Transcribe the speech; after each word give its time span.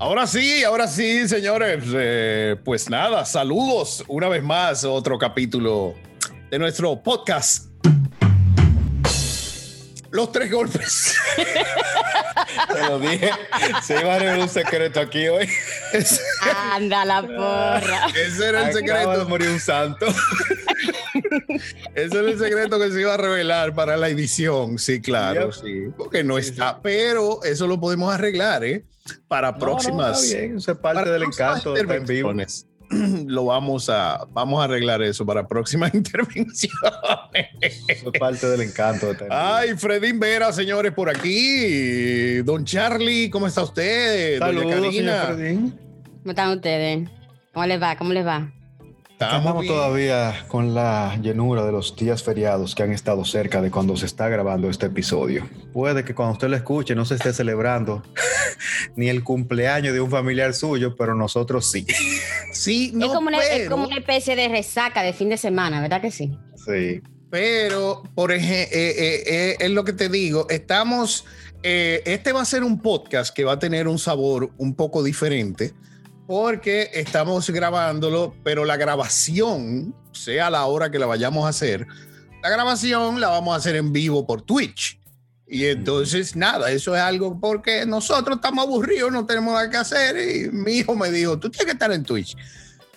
Ahora 0.00 0.26
sí, 0.26 0.64
ahora 0.64 0.88
sí, 0.88 1.28
señores. 1.28 1.84
Eh, 1.94 2.56
pues 2.64 2.88
nada, 2.88 3.26
saludos 3.26 4.02
una 4.08 4.28
vez 4.28 4.42
más, 4.42 4.82
otro 4.82 5.18
capítulo 5.18 5.94
de 6.50 6.58
nuestro 6.58 7.02
podcast. 7.02 7.66
Los 10.10 10.32
tres 10.32 10.50
golpes. 10.50 11.16
Te 11.36 12.88
lo 12.88 12.98
dije. 12.98 13.30
Se 13.82 14.00
iba 14.00 14.14
a 14.14 14.18
revelar 14.18 14.40
un 14.40 14.48
secreto 14.48 15.00
aquí 15.00 15.28
hoy. 15.28 15.46
Anda 16.72 17.04
la 17.04 17.20
porra. 17.20 18.06
Ese 18.16 18.48
era 18.48 18.68
el 18.68 18.72
secreto. 18.72 19.18
de 19.18 19.24
morir 19.26 19.50
un 19.50 19.60
santo. 19.60 20.06
Ese 21.94 22.18
era 22.18 22.30
el 22.30 22.38
secreto 22.38 22.78
que 22.78 22.90
se 22.90 23.02
iba 23.02 23.12
a 23.12 23.18
revelar 23.18 23.74
para 23.74 23.98
la 23.98 24.08
edición. 24.08 24.78
Sí, 24.78 25.02
claro, 25.02 25.52
sí. 25.52 25.88
Porque 25.94 26.24
no 26.24 26.38
está, 26.38 26.80
pero 26.80 27.44
eso 27.44 27.66
lo 27.66 27.78
podemos 27.78 28.14
arreglar, 28.14 28.64
¿eh? 28.64 28.86
Para 29.28 29.56
próximas. 29.56 30.22
No, 30.22 30.38
bien. 30.38 30.56
Eso 30.56 30.72
es 30.72 30.78
parte 30.78 31.10
del 31.10 31.22
encanto 31.22 31.74
de 31.74 31.80
en 31.80 32.04
vivo. 32.04 32.32
Lo 33.26 33.44
vamos 33.44 33.88
a, 33.88 34.26
vamos 34.30 34.60
a 34.60 34.64
arreglar 34.64 35.00
eso 35.02 35.24
para 35.24 35.46
próximas 35.46 35.94
intervenciones. 35.94 36.70
Eso 37.60 38.10
es 38.12 38.20
parte 38.20 38.48
del 38.48 38.62
encanto. 38.62 39.14
De 39.14 39.26
Ay, 39.30 39.76
Fredín 39.76 40.18
Vera, 40.18 40.52
señores, 40.52 40.92
por 40.92 41.08
aquí. 41.08 42.38
Don 42.42 42.64
Charlie, 42.64 43.30
¿cómo 43.30 43.46
está 43.46 43.62
usted? 43.62 44.38
Saludos, 44.38 44.64
Doña 44.64 44.82
Karina. 44.82 45.70
¿Cómo 46.20 46.30
están 46.30 46.50
ustedes? 46.50 47.08
¿Cómo 47.52 47.66
les 47.66 47.80
va? 47.80 47.96
¿Cómo 47.96 48.12
les 48.12 48.26
va? 48.26 48.52
Estamos 49.20 49.66
todavía 49.66 50.46
con 50.48 50.74
la 50.74 51.18
llenura 51.20 51.66
de 51.66 51.72
los 51.72 51.94
días 51.94 52.22
feriados 52.22 52.74
que 52.74 52.82
han 52.82 52.92
estado 52.92 53.26
cerca 53.26 53.60
de 53.60 53.70
cuando 53.70 53.94
se 53.98 54.06
está 54.06 54.30
grabando 54.30 54.70
este 54.70 54.86
episodio. 54.86 55.46
Puede 55.74 56.04
que 56.04 56.14
cuando 56.14 56.32
usted 56.32 56.48
lo 56.48 56.56
escuche 56.56 56.94
no 56.94 57.04
se 57.04 57.16
esté 57.16 57.34
celebrando 57.34 58.02
ni 58.96 59.10
el 59.10 59.22
cumpleaños 59.22 59.92
de 59.92 60.00
un 60.00 60.10
familiar 60.10 60.54
suyo, 60.54 60.96
pero 60.96 61.14
nosotros 61.14 61.70
sí. 61.70 61.86
Sí, 62.52 62.94
es, 62.98 63.08
como 63.08 63.28
una, 63.28 63.38
es 63.40 63.68
como 63.68 63.86
una 63.86 63.98
especie 63.98 64.36
de 64.36 64.48
resaca 64.48 65.02
de 65.02 65.12
fin 65.12 65.28
de 65.28 65.36
semana, 65.36 65.82
¿verdad 65.82 66.00
que 66.00 66.10
sí? 66.10 66.38
Sí. 66.56 67.02
Pero, 67.30 68.02
por 68.14 68.32
ejemplo, 68.32 68.76
eh, 68.76 69.22
eh, 69.26 69.56
es 69.60 69.70
lo 69.70 69.84
que 69.84 69.92
te 69.92 70.08
digo, 70.08 70.46
estamos, 70.48 71.26
eh, 71.62 72.02
este 72.06 72.32
va 72.32 72.40
a 72.40 72.46
ser 72.46 72.64
un 72.64 72.80
podcast 72.80 73.36
que 73.36 73.44
va 73.44 73.52
a 73.52 73.58
tener 73.58 73.86
un 73.86 73.98
sabor 73.98 74.50
un 74.56 74.74
poco 74.74 75.02
diferente 75.02 75.74
porque 76.30 76.90
estamos 76.94 77.50
grabándolo, 77.50 78.36
pero 78.44 78.64
la 78.64 78.76
grabación, 78.76 79.92
sea 80.12 80.48
la 80.48 80.64
hora 80.66 80.88
que 80.88 81.00
la 81.00 81.06
vayamos 81.06 81.44
a 81.44 81.48
hacer, 81.48 81.88
la 82.40 82.48
grabación 82.48 83.20
la 83.20 83.30
vamos 83.30 83.52
a 83.52 83.56
hacer 83.56 83.74
en 83.74 83.92
vivo 83.92 84.24
por 84.24 84.42
Twitch. 84.42 85.00
Y 85.48 85.66
entonces, 85.66 86.36
nada, 86.36 86.70
eso 86.70 86.94
es 86.94 87.02
algo 87.02 87.40
porque 87.40 87.84
nosotros 87.84 88.36
estamos 88.36 88.64
aburridos, 88.64 89.10
no 89.10 89.26
tenemos 89.26 89.54
nada 89.54 89.68
que 89.68 89.76
hacer. 89.78 90.16
Y 90.36 90.50
mi 90.52 90.74
hijo 90.74 90.94
me 90.94 91.10
dijo, 91.10 91.36
tú 91.36 91.50
tienes 91.50 91.66
que 91.66 91.72
estar 91.72 91.90
en 91.90 92.04
Twitch. 92.04 92.36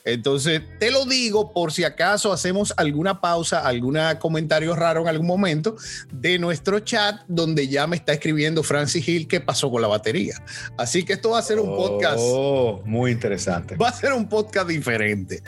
Entonces, 0.05 0.61
te 0.79 0.91
lo 0.91 1.05
digo 1.05 1.53
por 1.53 1.71
si 1.71 1.83
acaso 1.83 2.33
hacemos 2.33 2.73
alguna 2.77 3.21
pausa, 3.21 3.59
algún 3.65 3.97
comentario 4.19 4.75
raro 4.75 5.01
en 5.01 5.07
algún 5.07 5.27
momento 5.27 5.75
de 6.11 6.39
nuestro 6.39 6.79
chat 6.79 7.21
donde 7.27 7.67
ya 7.67 7.87
me 7.87 7.95
está 7.95 8.13
escribiendo 8.13 8.63
Francis 8.63 9.07
Hill 9.07 9.27
qué 9.27 9.39
pasó 9.39 9.71
con 9.71 9.81
la 9.81 9.87
batería. 9.87 10.35
Así 10.77 11.03
que 11.05 11.13
esto 11.13 11.31
va 11.31 11.39
a 11.39 11.41
ser 11.43 11.59
un 11.59 11.69
podcast. 11.69 12.17
Oh, 12.19 12.81
muy 12.85 13.11
interesante. 13.11 13.75
Va 13.75 13.89
a 13.89 13.93
ser 13.93 14.13
un 14.13 14.27
podcast 14.27 14.67
diferente. 14.67 15.41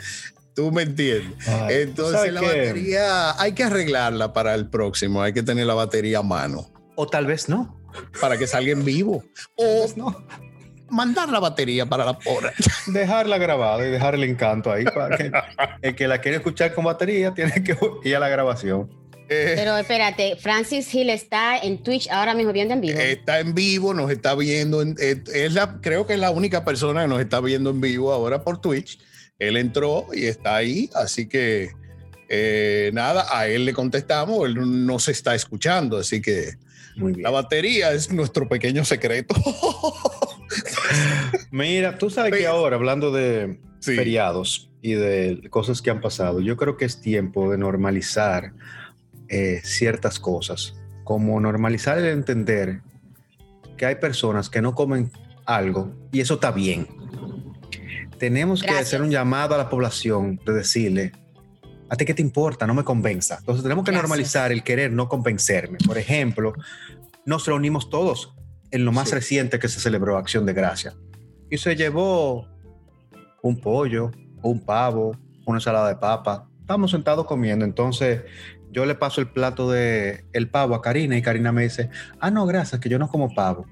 Tú 0.54 0.72
me 0.72 0.82
entiendes. 0.84 1.46
Ay, 1.46 1.82
Entonces, 1.82 2.32
la 2.32 2.40
qué? 2.40 2.46
batería 2.46 3.40
hay 3.40 3.52
que 3.52 3.64
arreglarla 3.64 4.32
para 4.32 4.54
el 4.54 4.68
próximo. 4.70 5.20
Hay 5.22 5.34
que 5.34 5.42
tener 5.42 5.66
la 5.66 5.74
batería 5.74 6.20
a 6.20 6.22
mano 6.22 6.70
O 6.94 7.06
tal 7.06 7.26
vez 7.26 7.48
no. 7.50 7.78
para 8.22 8.38
que 8.38 8.46
salga 8.46 8.72
en 8.72 8.82
vivo. 8.84 9.22
O 9.56 9.86
mandar 10.88 11.28
la 11.28 11.40
batería 11.40 11.86
para 11.86 12.04
la 12.04 12.18
porra. 12.18 12.52
Dejarla 12.86 13.38
grabada 13.38 13.86
y 13.86 13.90
dejar 13.90 14.14
el 14.14 14.24
encanto 14.24 14.70
ahí 14.72 14.84
para 14.84 15.16
que 15.16 15.30
el 15.82 15.94
que 15.94 16.08
la 16.08 16.20
quiere 16.20 16.38
escuchar 16.38 16.74
con 16.74 16.84
batería 16.84 17.32
tiene 17.34 17.62
que 17.64 17.76
ir 18.04 18.16
a 18.16 18.20
la 18.20 18.28
grabación. 18.28 18.88
Eh, 19.28 19.54
Pero 19.56 19.76
espérate, 19.76 20.36
Francis 20.36 20.94
Hill 20.94 21.10
está 21.10 21.58
en 21.58 21.82
Twitch 21.82 22.08
ahora 22.10 22.32
mismo 22.34 22.52
viendo 22.52 22.74
en 22.74 22.80
vivo. 22.80 22.98
está 23.00 23.40
en 23.40 23.54
vivo, 23.56 23.92
nos 23.92 24.08
está 24.10 24.36
viendo. 24.36 24.82
en- 24.82 24.94
eh, 25.00 25.22
es 25.34 25.52
la, 25.52 25.80
creo 25.80 26.06
que 26.06 26.12
es 26.14 26.20
la 26.20 26.30
única 26.30 26.64
persona 26.64 27.02
que 27.02 27.08
nos 27.08 27.20
está 27.20 27.40
viendo 27.40 27.70
en 27.70 27.80
vivo 27.80 28.12
ahora 28.12 28.44
por 28.44 28.60
Twitch. 28.60 29.00
Él 29.40 29.56
entró 29.56 30.06
y 30.14 30.26
está 30.26 30.54
ahí, 30.56 30.88
así 30.94 31.26
que 31.28 31.70
eh, 32.28 32.90
nada, 32.94 33.26
a 33.36 33.48
él 33.48 33.64
le 33.64 33.72
contestamos, 33.74 34.46
él 34.46 34.86
no 34.86 34.98
se 35.00 35.10
está 35.12 35.34
escuchando, 35.34 35.98
así 35.98 36.22
que 36.22 36.52
Muy 36.96 37.12
bien. 37.12 37.22
la 37.24 37.30
batería 37.30 37.92
es 37.92 38.12
nuestro 38.12 38.48
pequeño 38.48 38.84
secreto. 38.84 39.34
Mira, 41.50 41.98
tú 41.98 42.10
sabes 42.10 42.34
que 42.34 42.46
ahora, 42.46 42.76
hablando 42.76 43.10
de 43.12 43.60
Sí. 43.80 43.94
feriados 43.94 44.70
y 44.82 44.94
de 44.94 45.46
cosas 45.50 45.80
que 45.82 45.90
han 45.90 46.00
pasado, 46.00 46.40
yo 46.40 46.56
creo 46.56 46.76
que 46.76 46.84
es 46.84 47.00
tiempo 47.00 47.50
de 47.50 47.58
normalizar 47.58 48.52
eh, 49.28 49.60
ciertas 49.64 50.18
cosas, 50.18 50.74
como 51.04 51.38
normalizar 51.40 51.98
el 51.98 52.06
entender 52.06 52.80
que 53.76 53.86
hay 53.86 53.96
personas 53.96 54.48
que 54.48 54.62
no 54.62 54.74
comen 54.74 55.10
algo 55.44 55.92
y 56.12 56.20
eso 56.20 56.34
está 56.34 56.50
bien. 56.50 56.86
Tenemos 58.18 58.60
que 58.62 58.68
Gracias. 58.68 58.88
hacer 58.88 59.02
un 59.02 59.10
llamado 59.10 59.54
a 59.54 59.58
la 59.58 59.68
población 59.68 60.40
de 60.46 60.52
decirle, 60.54 61.12
¿a 61.90 61.96
ti 61.96 62.04
qué 62.06 62.14
te 62.14 62.22
importa? 62.22 62.66
No 62.66 62.74
me 62.74 62.82
convenza. 62.84 63.36
Entonces 63.40 63.62
tenemos 63.62 63.84
que 63.84 63.90
Gracias. 63.90 64.08
normalizar 64.08 64.52
el 64.52 64.62
querer 64.62 64.90
no 64.92 65.08
convencerme. 65.08 65.78
Por 65.86 65.98
ejemplo, 65.98 66.54
nos 67.26 67.46
reunimos 67.46 67.90
todos 67.90 68.34
en 68.70 68.84
lo 68.84 68.92
más 68.92 69.08
Sí. 69.08 69.14
reciente 69.14 69.58
que 69.58 69.68
se 69.68 69.80
celebró 69.80 70.16
Acción 70.18 70.46
de 70.46 70.52
Gracia 70.52 70.94
y 71.50 71.58
se 71.58 71.76
llevó 71.76 72.46
un 73.42 73.60
pollo, 73.60 74.10
un 74.42 74.60
pavo, 74.64 75.16
una 75.46 75.58
ensalada 75.58 75.88
de 75.88 75.96
papa. 75.96 76.48
Estábamos 76.60 76.90
sentados 76.90 77.26
comiendo, 77.26 77.64
entonces 77.64 78.22
yo 78.72 78.84
le 78.84 78.94
paso 78.94 79.20
el 79.20 79.28
plato 79.28 79.70
de 79.70 80.24
el 80.32 80.50
pavo 80.50 80.74
a 80.74 80.82
Karina 80.82 81.16
y 81.16 81.22
Karina 81.22 81.52
me 81.52 81.62
dice, 81.62 81.88
ah, 82.20 82.30
no, 82.30 82.44
gracias, 82.46 82.80
que 82.80 82.88
yo 82.88 82.98
no 82.98 83.08
como 83.08 83.32
pavo. 83.34 83.66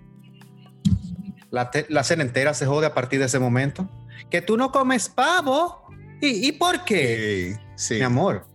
La, 1.50 2.03
cena 2.03 2.22
entera 2.25 2.53
se 2.53 2.66
jode 2.66 2.87
a 2.87 2.94
partir 2.94 3.21
de 3.21 3.26
ese 3.26 3.38
momento. 3.38 3.88
Que 4.28 4.43
tú 4.43 4.56
no 4.56 4.72
comes 4.72 5.09
pavo. 5.09 5.87
¿Y, 6.21 6.49
y 6.49 6.53
por 6.53 6.84
qué? 6.84 7.56
Sí. 7.76 7.94
Mi 7.94 8.03
amor, 8.03 8.47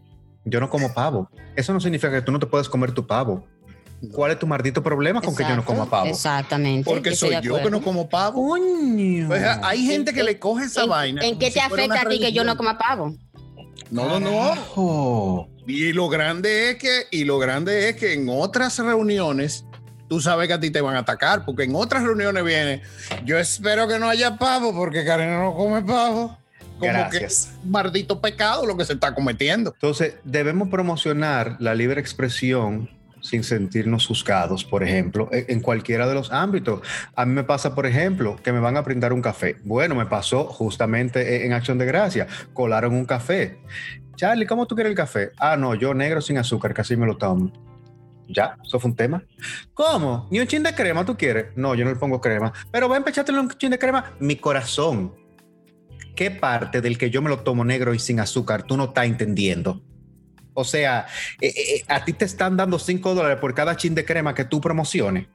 yo 0.44 0.59
no 0.59 0.69
como 0.69 0.94
pavo. 0.94 1.29
Eso 1.56 1.71
no 1.71 1.79
significa 1.79 2.11
que 2.11 2.21
tú 2.21 2.31
no 2.33 2.39
te 2.39 2.47
puedes 2.47 2.67
comer 2.67 2.91
tu 2.91 3.07
pavo. 3.07 3.47
¿Cuál 4.14 4.32
es 4.32 4.40
tu 4.40 4.48
maldito 4.48 4.82
problema 4.82 5.22
con 5.22 5.36
que 5.36 5.44
yo 5.44 5.56
no 5.56 5.66
coma 5.66 5.90
pavo? 5.90 6.08
Exactamente. 6.08 6.90
Porque 6.90 7.16
soy 7.16 7.36
yo 7.42 7.62
que 7.62 7.70
no 7.70 7.82
como 7.82 8.08
pavo. 8.08 8.48
Coño. 8.50 9.28
Pues, 9.28 9.44
hay 9.62 9.86
gente 9.86 10.14
que 10.14 10.22
¿En- 10.22 10.26
le 10.26 10.40
coge 10.40 10.66
esa 10.66 10.84
¿En, 10.84 10.90
vaina. 10.90 11.26
¿En 11.26 11.38
qué 11.38 11.52
te 11.52 11.60
afecta 11.60 12.02
a 12.02 12.06
ti 12.10 12.20
que 12.20 12.32
yo 12.32 12.44
no 12.44 12.56
coma 12.56 12.78
pavo? 12.78 13.16
No, 13.92 14.20
no, 14.20 14.56
no. 14.76 15.50
Y 15.68 15.92
lo 15.94 16.08
grande 16.10 16.72
es 16.72 16.76
que, 16.78 17.04
y 17.12 17.26
lo 17.26 17.40
grande 17.40 17.90
es 17.90 17.96
que 17.96 18.14
en 18.14 18.28
otras 18.30 18.78
reuniones, 18.80 19.66
tú 20.08 20.22
sabes 20.22 20.48
que 20.48 20.54
a 20.54 20.60
ti 20.60 20.72
te 20.72 20.81
van 20.81 20.96
a 20.96 21.00
atacar, 21.00 21.44
porque 21.46 21.64
en 21.64 21.76
otras 21.76 22.04
reuniones 22.04 22.44
viene, 22.44 22.81
yo 23.26 23.38
espero 23.38 23.88
que 23.88 24.00
no 24.00 24.08
haya 24.10 24.38
pavo, 24.38 24.74
porque 24.74 25.04
Karen 25.06 25.38
no 25.40 25.54
come 25.56 25.81
pavo. 25.81 26.38
Como 26.80 26.94
Gracias. 26.94 27.50
que 27.62 27.68
maldito 27.70 28.22
pecado 28.22 28.66
lo 28.66 28.78
que 28.78 28.86
se 28.86 28.94
está 28.94 29.14
cometiendo. 29.14 29.74
Entonces, 29.74 30.14
debemos 30.24 30.70
promocionar 30.70 31.58
la 31.60 31.76
libre 31.76 32.00
expresión 32.00 32.90
sin 33.22 33.44
sentirnos 33.44 34.07
juzgados, 34.07 34.63
por 34.66 34.84
ejemplo, 34.84 35.30
en 35.31 35.59
en 35.59 35.63
cualquiera 35.63 36.07
de 36.07 36.13
los 36.13 36.31
ámbitos. 36.31 36.81
A 37.16 37.25
mí 37.25 37.34
me 37.34 37.44
pasa, 37.44 37.75
por 37.75 37.85
ejemplo, 37.85 38.38
que 38.41 38.53
me 38.53 38.59
van 38.59 38.78
a 38.78 38.81
brindar 38.81 39.12
un 39.12 39.22
café. 39.22 39.57
Bueno, 39.63 39.94
me 39.94 40.06
pasó 40.06 40.46
justamente 40.46 41.46
en 41.46 41.53
Acción 41.53 41.78
de 41.78 41.85
Gracia. 41.85 42.28
Colaron 42.53 42.94
un 42.94 43.06
café. 43.06 43.59
Charlie, 44.16 44.47
¿cómo 44.47 44.66
tú 44.66 44.75
quieres 44.75 44.91
el 44.91 44.97
café? 44.97 45.31
Ah, 45.38 45.57
no, 45.57 45.75
yo 45.75 45.94
negro 45.94 46.22
sin 46.22 46.38
azúcar, 46.38 46.74
casi 46.74 46.96
me 46.96 47.06
lo 47.06 47.18
tomo. 47.18 47.52
Ya, 48.28 48.57
eso 48.63 48.80
fue 48.80 48.91
un 48.91 48.96
tema. 48.96 49.24
¿Cómo? 49.74 50.28
¿Ni 50.31 50.40
un 50.40 50.47
chin 50.47 50.63
de 50.63 50.74
crema 50.74 51.06
tú 51.06 51.18
quieres? 51.18 51.47
No, 51.56 51.75
yo 51.75 51.84
no 51.84 51.91
le 51.91 51.97
pongo 51.97 52.22
crema. 52.22 52.53
Pero 52.71 52.88
ven, 52.88 53.04
pechátelo 53.04 53.42
un 53.42 53.50
chin 53.50 53.71
de 53.71 53.80
crema. 53.80 54.13
Mi 54.19 54.36
corazón. 54.36 55.16
¿Qué 56.16 56.31
parte 56.31 56.81
del 56.81 56.98
que 56.98 57.10
yo 57.10 57.21
me 57.21 57.30
lo 57.30 57.39
tomo 57.39 57.66
negro 57.66 57.94
y 57.94 58.00
sin 58.00 58.19
azúcar 58.19 58.63
tú 58.63 58.77
no 58.77 58.86
estás 58.86 59.06
entendiendo? 59.06 59.81
O 60.54 60.63
sea, 60.63 61.06
eh, 61.42 61.54
eh, 61.56 61.84
a 61.88 62.04
ti 62.04 62.13
te 62.13 62.25
están 62.25 62.57
dando 62.57 62.80
5 62.80 63.13
dólares 63.16 63.38
por 63.40 63.54
cada 63.54 63.78
chin 63.78 63.96
de 63.96 64.04
crema 64.06 64.34
que 64.36 64.46
tú 64.46 64.60
promociones. 64.60 65.28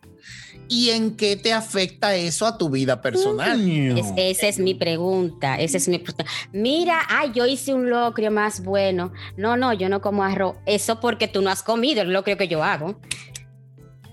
¿Y 0.69 0.90
en 0.90 1.16
qué 1.16 1.37
te 1.37 1.52
afecta 1.52 2.14
eso 2.14 2.46
a 2.46 2.56
tu 2.56 2.70
vida 2.70 3.02
personal? 3.02 3.61
Es- 3.99 4.12
esa 4.16 4.46
es 4.49 4.58
mi 4.58 4.75
pregunta. 4.75 5.56
Esa 5.61 5.76
es 5.76 5.88
mi 5.88 5.99
pregunta. 5.99 6.25
Mira, 6.52 7.00
ay, 7.11 7.32
yo 7.34 7.44
hice 7.46 7.75
un 7.75 7.90
locrio 7.90 8.31
más 8.31 8.62
bueno. 8.64 9.12
No, 9.37 9.56
no, 9.58 9.72
yo 9.75 9.88
no 9.90 10.00
como 10.00 10.25
arroz. 10.25 10.56
Eso 10.64 11.00
porque 11.00 11.28
tú 11.28 11.43
no 11.43 11.50
has 11.50 11.62
comido 11.62 12.00
el 12.00 12.12
locrio 12.12 12.38
que 12.38 12.49
yo 12.49 12.62
hago. 12.64 12.99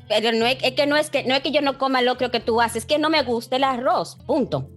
Pero 0.10 0.34
no 0.34 0.46
es, 0.46 0.58
es 0.62 0.74
que 0.74 0.86
no 0.88 0.98
es 0.98 1.10
que 1.10 1.24
no 1.24 1.36
es 1.36 1.42
que 1.42 1.52
yo 1.52 1.62
no 1.62 1.78
coma 1.78 2.00
el 2.02 2.06
locrio 2.08 2.32
que 2.32 2.42
tú 2.42 2.60
haces, 2.60 2.84
es 2.84 2.86
que 2.86 3.00
no 3.00 3.10
me 3.10 3.24
gusta 3.24 3.56
el 3.56 3.64
arroz. 3.64 4.18
Punto. 4.28 4.70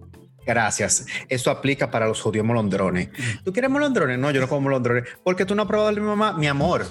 Gracias. 0.45 1.05
Eso 1.29 1.49
aplica 1.51 1.89
para 1.91 2.07
los 2.07 2.21
judíos 2.21 2.45
molondrones. 2.45 3.09
¿Tú 3.43 3.51
quieres 3.51 3.71
molondrones? 3.71 4.19
No, 4.19 4.31
yo 4.31 4.41
no 4.41 4.47
como 4.47 4.61
molondrones. 4.61 5.03
Porque 5.23 5.45
tú 5.45 5.55
no 5.55 5.63
has 5.63 5.67
probado 5.67 5.89
de 5.93 5.99
mi 5.99 6.05
mamá. 6.07 6.33
Mi 6.33 6.47
amor, 6.47 6.85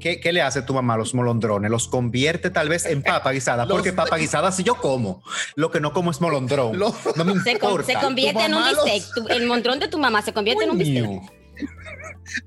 ¿qué, 0.00 0.18
qué 0.20 0.32
le 0.32 0.42
hace 0.42 0.62
tu 0.62 0.74
mamá 0.74 0.94
a 0.94 0.96
los 0.98 1.14
molondrones? 1.14 1.70
Los 1.70 1.86
convierte 1.88 2.50
tal 2.50 2.68
vez 2.68 2.84
en 2.86 3.02
papa 3.02 3.30
guisada, 3.32 3.64
Los- 3.64 3.72
porque 3.76 3.92
papa 3.92 4.16
guisada 4.18 4.50
sí 4.52 4.64
yo 4.64 4.74
como. 4.76 5.22
Lo 5.54 5.70
que 5.70 5.80
no 5.80 5.92
como 5.92 6.10
es 6.10 6.20
molondrón. 6.20 6.78
Lo- 6.78 6.94
no 7.16 7.24
me 7.24 7.38
Se, 7.40 7.52
importa. 7.52 7.86
se 7.86 7.94
convierte 7.94 8.44
en 8.44 8.54
un 8.54 8.62
los- 8.74 8.84
bistec. 8.84 9.14
Tu- 9.14 9.28
el 9.28 9.46
montrón 9.46 9.78
de 9.78 9.88
tu 9.88 9.98
mamá 9.98 10.20
se 10.22 10.32
convierte 10.32 10.64
en 10.64 10.70
un 10.70 10.78
bistec. 10.78 11.06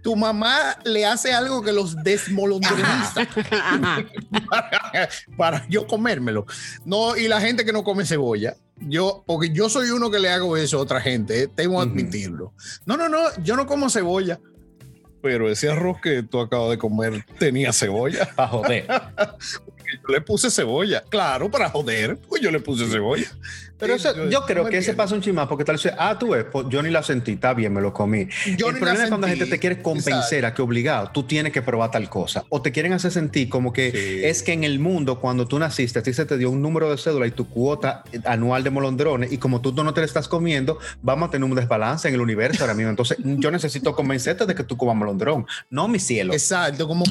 Tu 0.03 0.15
mamá 0.15 0.77
le 0.85 1.05
hace 1.05 1.33
algo 1.33 1.61
que 1.63 1.71
los 1.73 1.95
desmolondroniza 2.03 3.21
Ajá. 3.51 4.05
para, 4.49 5.09
para 5.37 5.67
yo 5.69 5.87
comérmelo. 5.87 6.45
No, 6.85 7.17
y 7.17 7.27
la 7.27 7.41
gente 7.41 7.65
que 7.65 7.73
no 7.73 7.83
come 7.83 8.05
cebolla. 8.05 8.55
Yo, 8.87 9.23
porque 9.25 9.51
yo 9.51 9.69
soy 9.69 9.89
uno 9.91 10.09
que 10.09 10.19
le 10.19 10.29
hago 10.29 10.57
eso 10.57 10.77
a 10.77 10.81
otra 10.81 11.01
gente, 11.01 11.43
eh, 11.43 11.47
tengo 11.47 11.77
que 11.77 11.89
admitirlo. 11.89 12.53
No, 12.85 12.97
no, 12.97 13.09
no, 13.09 13.19
yo 13.43 13.55
no 13.55 13.67
como 13.67 13.89
cebolla. 13.89 14.39
Pero 15.21 15.49
ese 15.49 15.69
arroz 15.69 16.01
que 16.01 16.23
tú 16.23 16.39
acabas 16.39 16.71
de 16.71 16.77
comer 16.77 17.25
tenía 17.37 17.71
cebolla. 17.73 18.27
Pa' 18.35 18.47
joder. 18.47 18.87
Yo 19.91 20.13
le 20.13 20.21
puse 20.21 20.49
cebolla. 20.49 21.03
Claro, 21.09 21.51
para 21.51 21.69
joder, 21.69 22.17
pues 22.17 22.41
yo 22.41 22.49
le 22.49 22.61
puse 22.61 22.87
cebolla. 22.87 23.29
Pero 23.81 23.95
eso, 23.95 24.29
yo, 24.29 24.45
creo 24.45 24.65
que 24.65 24.77
ese 24.77 24.93
pasa 24.93 25.15
un 25.15 25.21
chismán, 25.21 25.47
porque 25.47 25.65
tal 25.65 25.75
vez, 25.75 25.91
ah, 25.97 26.17
tú 26.17 26.29
ves, 26.29 26.45
pues, 26.51 26.67
yo 26.69 26.83
ni 26.83 26.91
la 26.91 27.01
sentí, 27.01 27.31
está 27.31 27.53
bien, 27.53 27.73
me 27.73 27.81
lo 27.81 27.91
comí. 27.91 28.27
Yo 28.55 28.69
el 28.69 28.77
problema 28.77 29.03
es 29.03 29.09
cuando 29.09 29.27
la 29.27 29.35
gente 29.35 29.47
te 29.47 29.59
quiere 29.59 29.81
convencer 29.81 30.45
a 30.45 30.53
que 30.53 30.61
obligado, 30.61 31.09
tú 31.11 31.23
tienes 31.23 31.51
que 31.51 31.61
probar 31.61 31.89
tal 31.91 32.07
cosa. 32.07 32.45
O 32.49 32.61
te 32.61 32.71
quieren 32.71 32.93
hacer 32.93 33.11
sentir 33.11 33.49
como 33.49 33.73
que 33.73 33.91
Sí. 33.91 34.23
es 34.23 34.43
que 34.43 34.53
en 34.53 34.63
el 34.63 34.79
mundo, 34.79 35.19
cuando 35.19 35.47
tú 35.47 35.57
naciste, 35.57 35.99
a 35.99 36.03
ti 36.03 36.13
se 36.13 36.25
te 36.25 36.37
dio 36.37 36.51
un 36.51 36.61
número 36.61 36.89
de 36.89 36.97
cédula 36.97 37.25
y 37.25 37.31
tu 37.31 37.49
cuota 37.49 38.03
anual 38.25 38.63
de 38.63 38.69
molondrones, 38.69 39.31
y 39.31 39.37
como 39.37 39.59
tú 39.61 39.73
no 39.83 39.93
te 39.93 40.01
la 40.01 40.05
estás 40.05 40.27
comiendo, 40.27 40.77
vamos 41.01 41.29
a 41.29 41.31
tener 41.31 41.49
un 41.49 41.55
desbalance 41.55 42.07
en 42.07 42.13
el 42.13 42.21
universo 42.21 42.63
ahora 42.63 42.75
mismo. 42.75 42.91
Entonces, 42.91 43.17
yo 43.23 43.49
necesito 43.49 43.95
convencerte 43.95 44.45
de 44.45 44.53
que 44.53 44.63
tú 44.63 44.77
comas 44.77 44.95
molondrón. 44.95 45.47
No, 45.71 45.87
mi 45.87 45.97
cielo. 45.99 46.33
Exacto, 46.33 46.87
como. 46.87 47.03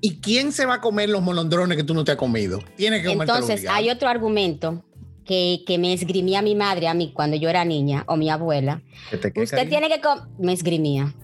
¿Y 0.00 0.20
quién 0.20 0.52
se 0.52 0.66
va 0.66 0.74
a 0.74 0.80
comer 0.80 1.08
los 1.08 1.22
molondrones 1.22 1.76
que 1.76 1.84
tú 1.84 1.94
no 1.94 2.04
te 2.04 2.12
has 2.12 2.18
comido? 2.18 2.62
Tiene 2.76 3.02
que 3.02 3.08
comer 3.08 3.28
Entonces, 3.28 3.66
hay 3.68 3.90
otro 3.90 4.08
argumento 4.08 4.84
que, 5.26 5.62
que 5.66 5.78
me 5.78 5.92
esgrimía 5.92 6.40
mi 6.42 6.54
madre 6.54 6.88
a 6.88 6.94
mí 6.94 7.12
cuando 7.12 7.36
yo 7.36 7.48
era 7.48 7.64
niña 7.64 8.04
o 8.06 8.16
mi 8.16 8.30
abuela. 8.30 8.82
Que 9.10 9.18
te 9.18 9.32
quede 9.32 9.44
Usted 9.44 9.56
cariño. 9.58 9.70
tiene 9.78 9.94
que 9.94 10.00
comer. 10.00 10.24
Me 10.38 10.52
esgrimía. 10.52 11.14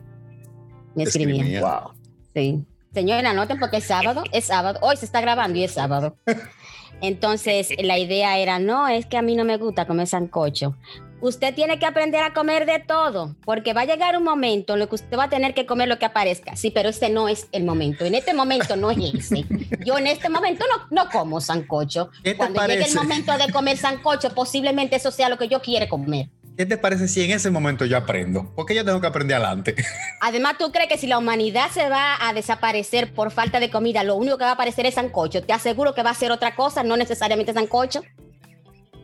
Me 0.95 1.05
esgrimía. 1.05 1.43
Esgrimía. 1.43 1.61
Wow. 1.61 1.93
Sí. 2.35 2.65
Señora, 2.93 3.31
anoten 3.31 3.59
porque 3.59 3.79
es 3.79 3.85
sábado, 3.85 4.23
es 4.33 4.45
sábado. 4.45 4.79
Hoy 4.83 4.97
se 4.97 5.07
está 5.07 5.21
grabando 5.21 5.59
y 5.59 5.65
es 5.65 5.73
sábado. 5.73 6.17
Entonces, 7.01 7.71
la 7.83 7.99
idea 7.99 8.39
era, 8.39 8.59
no, 8.59 8.87
es 8.87 9.07
que 9.07 9.17
a 9.17 9.23
mí 9.23 9.35
no 9.35 9.45
me 9.45 9.57
gusta 9.57 9.87
comer 9.87 10.07
sancocho. 10.07 10.77
Usted 11.23 11.55
tiene 11.55 11.79
que 11.79 11.87
aprender 11.87 12.21
a 12.25 12.35
comer 12.35 12.67
de 12.67 12.81
todo, 12.81 13.37
porque 13.45 13.73
va 13.75 13.83
a 13.83 13.85
llegar 13.85 14.17
un 14.17 14.25
momento 14.25 14.75
en 14.75 14.83
el 14.83 14.89
que 14.89 14.97
usted 14.97 15.17
va 15.17 15.25
a 15.25 15.31
tener 15.31 15.55
que 15.55 15.67
comer 15.67 15.87
lo 15.87 15.97
que 15.97 16.05
aparezca. 16.05 16.57
Sí, 16.57 16.73
pero 16.73 16.89
este 16.89 17.11
no 17.11 17.29
es 17.29 17.47
el 17.53 17.63
momento. 17.63 18.05
En 18.05 18.17
este 18.17 18.35
momento 18.35 18.75
no 18.75 18.91
es 18.91 18.99
ese. 19.15 19.45
Yo 19.87 19.99
en 19.99 20.09
este 20.09 20.29
momento 20.29 20.65
no, 20.69 21.05
no 21.05 21.09
como 21.11 21.41
sancocho. 21.41 22.11
¿Qué 22.25 22.33
te 22.33 22.39
Cuando 22.39 22.67
llegue 22.67 22.87
el 22.87 22.95
momento 22.97 23.39
de 23.39 23.53
comer 23.53 23.77
sancocho, 23.77 24.35
posiblemente 24.35 24.97
eso 24.97 25.13
sea 25.13 25.29
lo 25.29 25.39
que 25.39 25.47
yo 25.47 25.63
quiere 25.63 25.89
comer. 25.89 26.27
¿Qué 26.57 26.67
te 26.67 26.77
parece 26.77 27.07
si 27.07 27.23
en 27.23 27.31
ese 27.31 27.51
momento 27.51 27.85
yo 27.85 27.97
aprendo? 27.97 28.53
Porque 28.57 28.75
yo 28.75 28.85
tengo 28.85 29.01
que 29.01 29.07
aprender 29.07 29.37
adelante. 29.37 29.77
Además, 30.21 30.57
¿tú 30.59 30.73
crees 30.73 30.89
que 30.89 30.99
si 30.99 31.07
la 31.07 31.19
humanidad 31.19 31.71
se 31.71 31.89
va 31.89 32.17
a 32.21 32.35
desaparecer 32.35 33.15
por 33.15 33.31
falta 33.31 33.61
de 33.61 33.71
comida, 33.71 34.03
lo 34.03 34.17
único 34.17 34.39
que 34.39 34.45
va 34.45 34.51
a 34.51 34.55
aparecer 34.55 34.87
es 34.87 34.95
sancocho? 34.95 35.45
Te 35.45 35.53
aseguro 35.53 35.95
que 35.95 36.03
va 36.03 36.11
a 36.11 36.15
ser 36.15 36.33
otra 36.33 36.57
cosa, 36.57 36.83
no 36.83 36.97
necesariamente 36.97 37.53
sancocho. 37.53 38.03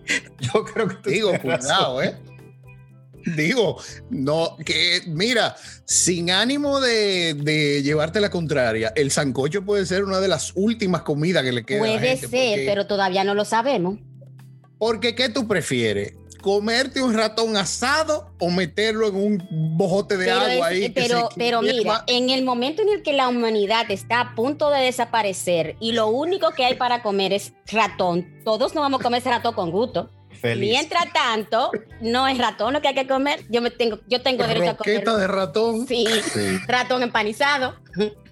Yo 0.41 0.65
creo 0.65 0.89
que 0.89 0.95
tú 0.97 1.11
Digo, 1.11 1.33
cuidado, 1.41 2.03
¿eh? 2.03 2.15
Digo, 3.37 3.79
no, 4.11 4.57
que 4.65 5.03
mira, 5.07 5.55
sin 5.85 6.31
ánimo 6.31 6.81
de, 6.81 7.35
de 7.35 7.83
llevarte 7.83 8.21
la 8.21 8.31
contraria, 8.31 8.93
el 8.97 9.11
sancocho 9.11 9.65
puede 9.65 9.85
ser 9.85 10.05
una 10.05 10.21
de 10.21 10.29
las 10.29 10.53
últimas 10.55 11.03
comidas 11.03 11.43
que 11.45 11.53
le 11.53 11.65
queda. 11.65 11.83
a 11.85 11.87
la 11.87 11.93
Puede 11.99 12.17
gente, 12.17 12.29
ser, 12.29 12.31
porque- 12.51 12.65
pero 12.67 12.87
todavía 12.87 13.25
no 13.25 13.35
lo 13.35 13.45
sabemos. 13.45 13.99
Porque, 14.79 15.15
¿qué 15.15 15.29
tú 15.29 15.47
prefieres? 15.49 16.15
¿Comerte 16.43 17.03
un 17.03 17.15
ratón 17.15 17.57
asado 17.57 18.31
o 18.39 18.51
meterlo 18.51 19.09
en 19.09 19.17
un 19.17 19.49
bojote 19.77 20.17
de 20.17 20.27
Pero, 20.27 20.41
agua 20.41 20.53
es- 20.55 20.63
ahí? 20.63 20.81
que 20.93 21.01
pero, 21.03 21.29
se 21.31 21.37
pero 21.37 21.63
mira, 21.63 22.05
en 22.07 22.31
el 22.31 22.45
momento 22.45 22.83
en 22.83 22.89
el 22.91 23.03
que 23.03 23.13
la 23.13 23.29
humanidad 23.29 23.91
está 23.91 24.21
a 24.21 24.35
punto 24.35 24.71
de 24.71 24.81
desaparecer 24.83 25.77
y 25.81 25.93
lo 25.93 26.07
único 26.09 26.51
que 26.53 26.65
hay 26.65 26.75
para 26.77 27.03
comer 27.03 27.33
es 27.33 27.53
ratón, 27.73 28.41
todos 28.45 28.75
no 28.75 28.81
vamos 28.83 29.01
a 29.01 29.03
comer 29.03 29.21
ese 29.21 29.31
ratón 29.31 29.55
con 29.55 29.71
gusto. 29.71 30.11
Feliz. 30.41 30.71
Mientras 30.71 31.13
tanto, 31.13 31.73
no 32.01 32.29
es 32.29 32.39
ratón 32.39 32.73
lo 32.73 32.81
que 32.81 32.87
hay 32.89 32.95
que 32.95 33.09
comer. 33.09 33.41
Yo 33.51 33.61
me 33.61 33.73
tengo, 33.73 33.99
yo 34.07 34.23
tengo 34.23 34.47
derecho 34.47 34.71
a 34.71 34.77
comer. 34.77 35.05
De 35.05 35.27
ratón, 35.27 35.87
Sí, 35.89 36.07
Sí. 36.33 36.59
ratón 36.69 37.03
empanizado, 37.03 37.75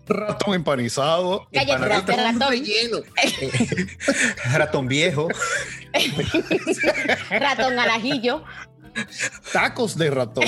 ratón 0.06 0.55
empanizado, 0.55 1.47
de 1.50 1.67
con 1.67 1.82
ratón. 1.82 2.41
relleno. 2.50 2.99
Ratón 4.53 4.88
viejo. 4.88 5.29
ratón 7.31 7.79
al 7.79 7.91
ajillo. 7.91 8.44
tacos 9.53 9.97
de 9.97 10.11
ratón. 10.11 10.44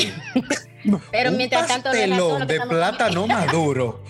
Pero 1.11 1.31
un 1.31 1.37
mientras 1.37 1.67
tanto, 1.67 1.91
ratón 1.91 2.09
pastelón 2.09 2.47
de 2.47 2.55
estamos 2.55 2.75
plátano 2.75 3.27
maduro 3.27 4.05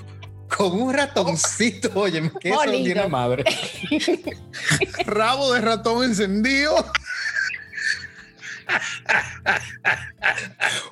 con 0.55 0.81
un 0.81 0.93
ratoncito. 0.93 1.91
Oye, 1.95 2.31
que 2.41 2.51
eso 2.51 2.61
tiene 2.71 3.07
madre. 3.09 3.45
Rabo 5.07 5.53
de 5.53 5.61
ratón 5.61 6.05
encendido. 6.05 6.75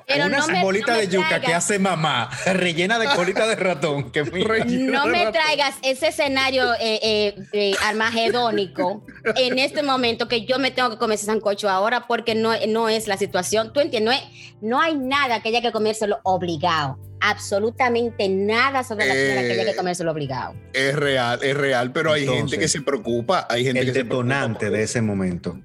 Pero 0.07 0.25
Unas 0.25 0.47
no 0.47 0.53
me- 0.53 0.63
bolitas 0.63 0.89
no 0.89 0.95
me 0.95 1.01
de 1.07 1.07
yuca 1.13 1.27
traigas- 1.29 1.45
que 1.47 1.53
hace 1.53 1.79
mamá, 1.79 2.29
rellena 2.45 2.97
de 2.99 3.07
colita 3.15 3.45
de 3.47 3.55
ratón. 3.55 4.11
Que 4.11 4.23
No 4.23 5.05
de 5.05 5.11
me 5.11 5.17
ratón. 5.25 5.33
traigas 5.33 5.75
ese 5.83 6.07
escenario 6.07 6.73
eh, 6.75 6.99
eh, 7.01 7.35
eh, 7.53 7.73
armagedónico 7.85 9.05
en 9.35 9.59
este 9.59 9.83
momento 9.83 10.27
que 10.27 10.45
yo 10.45 10.59
me 10.59 10.71
tengo 10.71 10.89
que 10.89 10.97
comer 10.97 11.15
ese 11.15 11.25
sancocho 11.25 11.69
ahora 11.69 12.07
porque 12.07 12.35
no, 12.35 12.53
no 12.67 12.89
es 12.89 13.07
la 13.07 13.17
situación. 13.17 13.73
Tú 13.73 13.79
entiendes, 13.79 14.05
no, 14.05 14.11
es- 14.11 14.55
no 14.61 14.81
hay 14.81 14.95
nada 14.95 15.41
que 15.41 15.49
haya 15.49 15.61
que 15.61 15.71
comérselo 15.71 16.19
obligado. 16.23 16.97
Absolutamente 17.19 18.29
nada 18.29 18.83
sobre 18.83 19.07
la 19.07 19.13
que 19.15 19.31
haya 19.31 19.63
que 19.65 19.71
Eh, 19.71 19.75
comérselo 19.75 20.11
obligado. 20.11 20.53
Es 20.73 20.95
real, 20.95 21.39
es 21.41 21.57
real, 21.57 21.91
pero 21.91 22.13
hay 22.13 22.21
Entonces, 22.23 22.43
gente 22.51 22.59
que 22.59 22.67
se 22.67 22.81
preocupa. 22.81 23.47
Hay 23.49 23.63
gente 23.65 23.79
el 23.81 23.87
que 23.87 23.93
se 23.93 24.05
preocupa 24.05 24.69
de 24.69 24.83
ese 24.83 25.01
momento. 25.01 25.59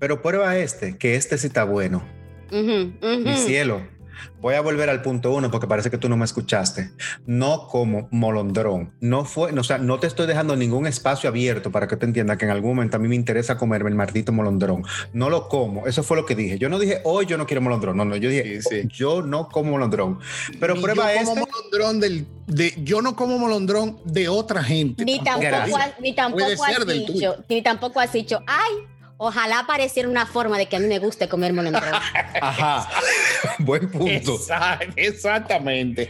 Pero 0.00 0.22
prueba 0.22 0.56
este, 0.56 0.96
que 0.98 1.14
este 1.14 1.38
sí 1.38 1.46
está 1.46 1.62
bueno. 1.64 2.02
Mi 2.50 3.36
cielo. 3.36 3.80
Voy 4.40 4.54
a 4.54 4.60
volver 4.60 4.88
al 4.90 5.02
punto 5.02 5.32
uno 5.32 5.50
porque 5.50 5.66
parece 5.66 5.90
que 5.90 5.98
tú 5.98 6.08
no 6.08 6.16
me 6.16 6.24
escuchaste. 6.24 6.90
No 7.26 7.66
como 7.68 8.08
molondrón. 8.10 8.92
No 9.00 9.24
fue, 9.24 9.52
no, 9.52 9.60
o 9.60 9.64
sea, 9.64 9.78
no 9.78 9.98
te 9.98 10.06
estoy 10.06 10.26
dejando 10.26 10.56
ningún 10.56 10.86
espacio 10.86 11.28
abierto 11.28 11.70
para 11.70 11.86
que 11.88 11.96
te 11.96 12.06
entiendas 12.06 12.38
que 12.38 12.46
en 12.46 12.50
algún 12.50 12.70
momento 12.76 12.96
a 12.96 13.00
mí 13.00 13.08
me 13.08 13.14
interesa 13.14 13.56
comerme 13.58 13.90
el 13.90 13.96
maldito 13.96 14.32
molondrón. 14.32 14.84
No 15.12 15.28
lo 15.30 15.48
como. 15.48 15.86
Eso 15.86 16.02
fue 16.02 16.16
lo 16.16 16.26
que 16.26 16.34
dije. 16.34 16.58
Yo 16.58 16.68
no 16.68 16.78
dije 16.78 17.00
hoy 17.04 17.26
yo 17.26 17.36
no 17.38 17.46
quiero 17.46 17.60
molondrón. 17.60 17.96
No, 17.96 18.04
no, 18.04 18.16
yo 18.16 18.30
dije 18.30 18.62
Sí, 18.62 18.82
sí. 18.82 18.88
yo 18.88 19.22
no 19.22 19.48
como 19.48 19.72
molondrón. 19.72 20.18
Pero 20.58 20.74
Ni 20.74 20.82
prueba 20.82 21.14
yo 21.14 21.24
como 21.24 21.40
este. 21.40 21.50
molondrón 21.52 22.00
del, 22.00 22.26
de, 22.46 22.74
yo 22.82 23.02
no 23.02 23.16
como 23.16 23.38
molondrón 23.38 23.98
de 24.04 24.28
otra 24.28 24.62
gente. 24.62 25.04
Ni 25.04 25.22
tampoco, 25.22 25.76
has, 25.76 26.00
ni 26.00 26.14
tampoco 26.14 26.64
has 26.64 26.86
dicho, 26.86 27.36
ni 27.48 27.62
tampoco 27.62 28.00
has 28.00 28.12
dicho, 28.12 28.42
ay, 28.46 28.72
ojalá 29.22 29.58
apareciera 29.60 30.08
una 30.08 30.24
forma 30.24 30.56
de 30.56 30.64
que 30.66 30.76
a 30.76 30.80
mí 30.80 30.86
me 30.86 30.98
guste 30.98 31.28
comer 31.28 31.52
molondrón. 31.52 31.84
Ajá. 32.40 32.88
Buen 33.58 33.90
punto. 33.90 34.06
Exact- 34.38 34.94
Exactamente. 34.96 36.08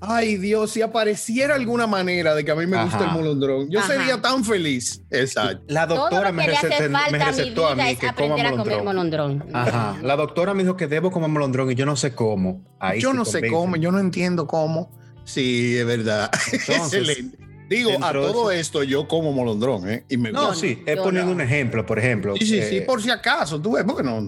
Ay, 0.00 0.36
Dios, 0.36 0.70
si 0.70 0.80
apareciera 0.80 1.56
alguna 1.56 1.88
manera 1.88 2.34
de 2.36 2.44
que 2.44 2.50
a 2.52 2.54
mí 2.54 2.66
me 2.66 2.80
guste 2.84 3.02
el 3.02 3.10
molondrón, 3.10 3.68
yo 3.68 3.80
Ajá. 3.80 3.88
sería 3.88 4.20
tan 4.22 4.44
feliz. 4.44 5.02
Exacto. 5.10 5.64
La 5.66 5.86
doctora 5.86 6.30
me, 6.30 6.46
recetó- 6.46 6.88
me 6.88 6.98
a 6.98 7.10
mi 7.10 7.18
recetó 7.18 7.66
a 7.66 7.74
vida 7.74 7.84
mí 7.84 7.96
que 7.96 8.12
coma 8.12 8.34
a 8.48 8.50
comer 8.56 8.82
molondrón. 8.84 9.44
Ajá. 9.52 9.96
La 10.00 10.14
doctora 10.16 10.54
me 10.54 10.62
dijo 10.62 10.76
que 10.76 10.86
debo 10.86 11.10
comer 11.10 11.30
molondrón 11.30 11.70
y 11.72 11.74
yo 11.74 11.84
no 11.84 11.96
sé 11.96 12.14
cómo. 12.14 12.64
Ahí 12.78 13.00
yo 13.00 13.12
no 13.12 13.24
sé 13.24 13.48
cómo, 13.48 13.74
yo 13.76 13.90
no 13.90 13.98
entiendo 13.98 14.46
cómo. 14.46 14.90
Sí, 15.24 15.76
es 15.76 15.84
verdad. 15.86 16.30
Entonces, 16.52 17.00
Excelente. 17.08 17.38
Digo, 17.68 17.90
a 17.90 17.92
dentro 18.12 18.32
todo 18.32 18.50
esto 18.50 18.82
yo 18.82 19.08
como 19.08 19.32
molondrón, 19.32 19.88
¿eh? 19.88 20.04
Y 20.08 20.16
me 20.16 20.30
No, 20.32 20.48
gusta. 20.48 20.60
sí, 20.60 20.82
es 20.86 20.96
poniendo 20.98 21.30
no. 21.30 21.36
un 21.36 21.40
ejemplo, 21.40 21.86
por 21.86 21.98
ejemplo. 21.98 22.34
Sí, 22.36 22.46
sí, 22.46 22.62
sí, 22.62 22.76
Eh, 22.78 22.82
por 22.82 23.02
si 23.02 23.10
acaso, 23.10 23.60
tú 23.60 23.72
ves, 23.72 23.84
porque 23.84 24.02
no. 24.02 24.18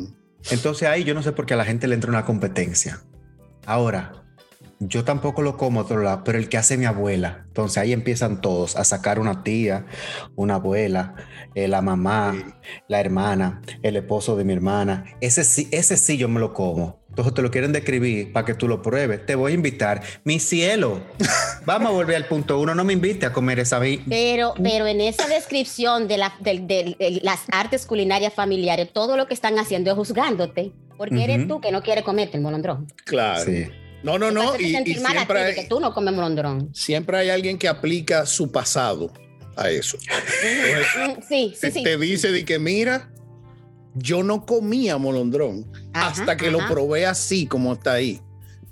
Entonces 0.50 0.88
ahí 0.88 1.04
yo 1.04 1.14
no 1.14 1.22
sé 1.22 1.32
por 1.32 1.46
qué 1.46 1.54
a 1.54 1.56
la 1.56 1.64
gente 1.64 1.86
le 1.88 1.94
entra 1.94 2.10
una 2.10 2.24
competencia. 2.24 3.00
Ahora, 3.66 4.12
yo 4.80 5.04
tampoco 5.04 5.40
lo 5.42 5.56
como 5.56 5.80
a 5.80 5.82
otro 5.84 6.02
lado, 6.02 6.22
pero 6.24 6.36
el 6.36 6.48
que 6.48 6.58
hace 6.58 6.76
mi 6.76 6.84
abuela. 6.84 7.44
Entonces 7.46 7.78
ahí 7.78 7.92
empiezan 7.92 8.40
todos 8.40 8.76
a 8.76 8.84
sacar 8.84 9.18
una 9.18 9.42
tía, 9.42 9.86
una 10.36 10.56
abuela, 10.56 11.14
eh, 11.54 11.68
la 11.68 11.80
mamá, 11.80 12.34
Sí. 12.34 12.44
la 12.88 13.00
hermana, 13.00 13.62
el 13.82 13.96
esposo 13.96 14.36
de 14.36 14.44
mi 14.44 14.52
hermana. 14.52 15.04
Ese 15.20 15.44
sí, 15.44 15.68
ese 15.70 15.96
sí 15.96 16.16
yo 16.18 16.28
me 16.28 16.40
lo 16.40 16.52
como. 16.52 17.03
Entonces 17.14 17.32
te 17.34 17.42
lo 17.42 17.50
quieren 17.52 17.70
describir 17.72 18.32
para 18.32 18.44
que 18.44 18.54
tú 18.54 18.66
lo 18.66 18.82
pruebes. 18.82 19.24
Te 19.24 19.36
voy 19.36 19.52
a 19.52 19.54
invitar. 19.54 20.02
Mi 20.24 20.40
cielo. 20.40 21.00
Vamos 21.64 21.90
a 21.90 21.92
volver 21.92 22.16
al 22.16 22.26
punto 22.26 22.58
uno. 22.58 22.74
No 22.74 22.82
me 22.82 22.92
invite 22.92 23.24
a 23.24 23.32
comer 23.32 23.60
esa 23.60 23.78
vi- 23.78 24.02
Pero, 24.08 24.52
pero 24.60 24.88
en 24.88 25.00
esa 25.00 25.28
descripción 25.28 26.08
de, 26.08 26.18
la- 26.18 26.34
las 27.22 27.40
artes 27.52 27.86
culinarias 27.86 28.34
familiares, 28.34 28.88
todo 28.92 29.16
lo 29.16 29.28
que 29.28 29.34
están 29.34 29.56
haciendo 29.60 29.92
es 29.92 29.96
juzgándote, 29.96 30.72
porque 30.98 31.22
eres 31.22 31.46
tú 31.46 31.60
que 31.60 31.70
no 31.70 31.82
quieres 31.84 32.02
comerte 32.02 32.36
el 32.36 32.42
molondrón. 32.42 32.88
Claro. 33.04 33.44
Sí. 33.44 33.66
No, 34.02 34.18
no, 34.18 34.32
no. 34.32 34.58
Y, 34.60 34.64
y 34.64 34.72
sentir 34.72 35.00
mal 35.00 35.12
a 35.12 35.12
ti 35.12 35.16
siempre, 35.18 35.38
de 35.38 35.44
hay, 35.46 35.54
que 35.54 35.64
tú 35.64 35.78
no 35.80 35.94
comes 35.94 36.12
molondrón. 36.14 36.74
siempre 36.74 37.16
hay 37.16 37.30
alguien 37.30 37.56
que 37.58 37.68
aplica 37.68 38.26
su 38.26 38.50
pasado 38.50 39.12
a 39.56 39.70
eso. 39.70 39.96
Mm, 39.98 41.22
Sí, 41.28 41.52
sí, 41.54 41.60
te, 41.60 41.70
sí. 41.70 41.82
te 41.84 41.96
dice 41.96 42.32
de 42.32 42.44
que 42.44 42.58
mira, 42.58 43.08
yo 43.94 44.22
no 44.22 44.44
comía 44.46 44.98
molondrón 44.98 45.70
Ajá, 45.92 46.08
hasta 46.08 46.36
que 46.36 46.50
lo 46.50 46.58
probé 46.68 47.06
así 47.06 47.46
como 47.46 47.72
está 47.74 47.92
ahí. 47.94 48.20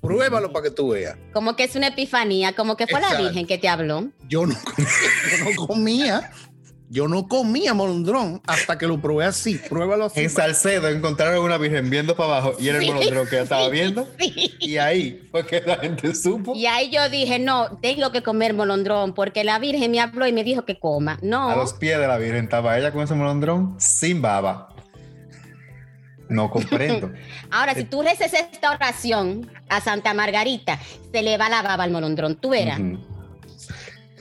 Pruébalo 0.00 0.52
para 0.52 0.64
que 0.64 0.70
tú 0.72 0.88
veas. 0.90 1.16
Como 1.32 1.54
que 1.54 1.62
es 1.64 1.76
una 1.76 1.86
epifanía, 1.88 2.54
como 2.54 2.76
que 2.76 2.86
fue 2.88 3.00
la. 3.00 3.14
Virgen 3.16 3.46
que 3.46 3.56
te 3.58 3.68
habló. 3.68 4.08
Yo 4.28 4.46
no, 4.46 4.54
yo 4.76 5.44
no 5.44 5.66
comía, 5.68 6.32
yo 6.90 7.06
no 7.06 7.28
comía 7.28 7.72
molondrón 7.72 8.42
hasta 8.48 8.76
que 8.78 8.88
lo 8.88 9.00
probé 9.00 9.26
así. 9.26 9.60
Pruébalo 9.68 10.06
así. 10.06 10.20
En 10.20 10.28
Salcedo 10.28 10.88
encontraron 10.88 11.44
una 11.44 11.56
virgen 11.56 11.88
viendo 11.88 12.16
para 12.16 12.30
abajo 12.38 12.54
y 12.58 12.66
era 12.66 12.78
el 12.78 12.84
Sí, 12.84 12.90
molondrón 12.90 13.28
que 13.28 13.36
ella 13.36 13.42
estaba 13.44 13.64
sí, 13.66 13.70
viendo. 13.70 14.08
sí. 14.18 14.54
Y 14.58 14.76
ahí 14.78 15.28
fue 15.30 15.46
que 15.46 15.60
la 15.60 15.76
gente 15.76 16.12
supo. 16.16 16.52
Y 16.56 16.66
ahí 16.66 16.90
yo 16.90 17.08
dije, 17.08 17.38
no, 17.38 17.78
tengo 17.80 18.10
que 18.10 18.24
comer 18.24 18.54
molondrón 18.54 19.14
porque 19.14 19.44
la 19.44 19.60
Virgen 19.60 19.92
me 19.92 20.00
habló 20.00 20.26
y 20.26 20.32
me 20.32 20.42
dijo 20.42 20.64
que 20.64 20.80
coma. 20.80 21.20
No, 21.22 21.48
A 21.48 21.54
los 21.54 21.74
pies 21.74 21.96
de 22.00 22.08
la 22.08 22.18
virgen 22.18 22.42
estaba 22.44 22.76
ella 22.76 22.90
con 22.90 23.02
ese 23.02 23.14
molondrón 23.14 23.76
sin 23.78 24.20
baba. 24.20 24.68
No 26.28 26.50
comprendo. 26.50 27.12
ahora 27.50 27.74
si 27.74 27.84
tú 27.84 28.02
reces 28.02 28.32
esta 28.32 28.70
oración 28.70 29.50
a 29.68 29.80
Santa 29.80 30.14
Margarita, 30.14 30.78
se 31.12 31.22
le 31.22 31.36
va 31.36 31.48
la 31.48 31.62
baba 31.62 31.84
al 31.84 31.90
molondrón. 31.90 32.36
Tú 32.36 32.50
verás. 32.50 32.80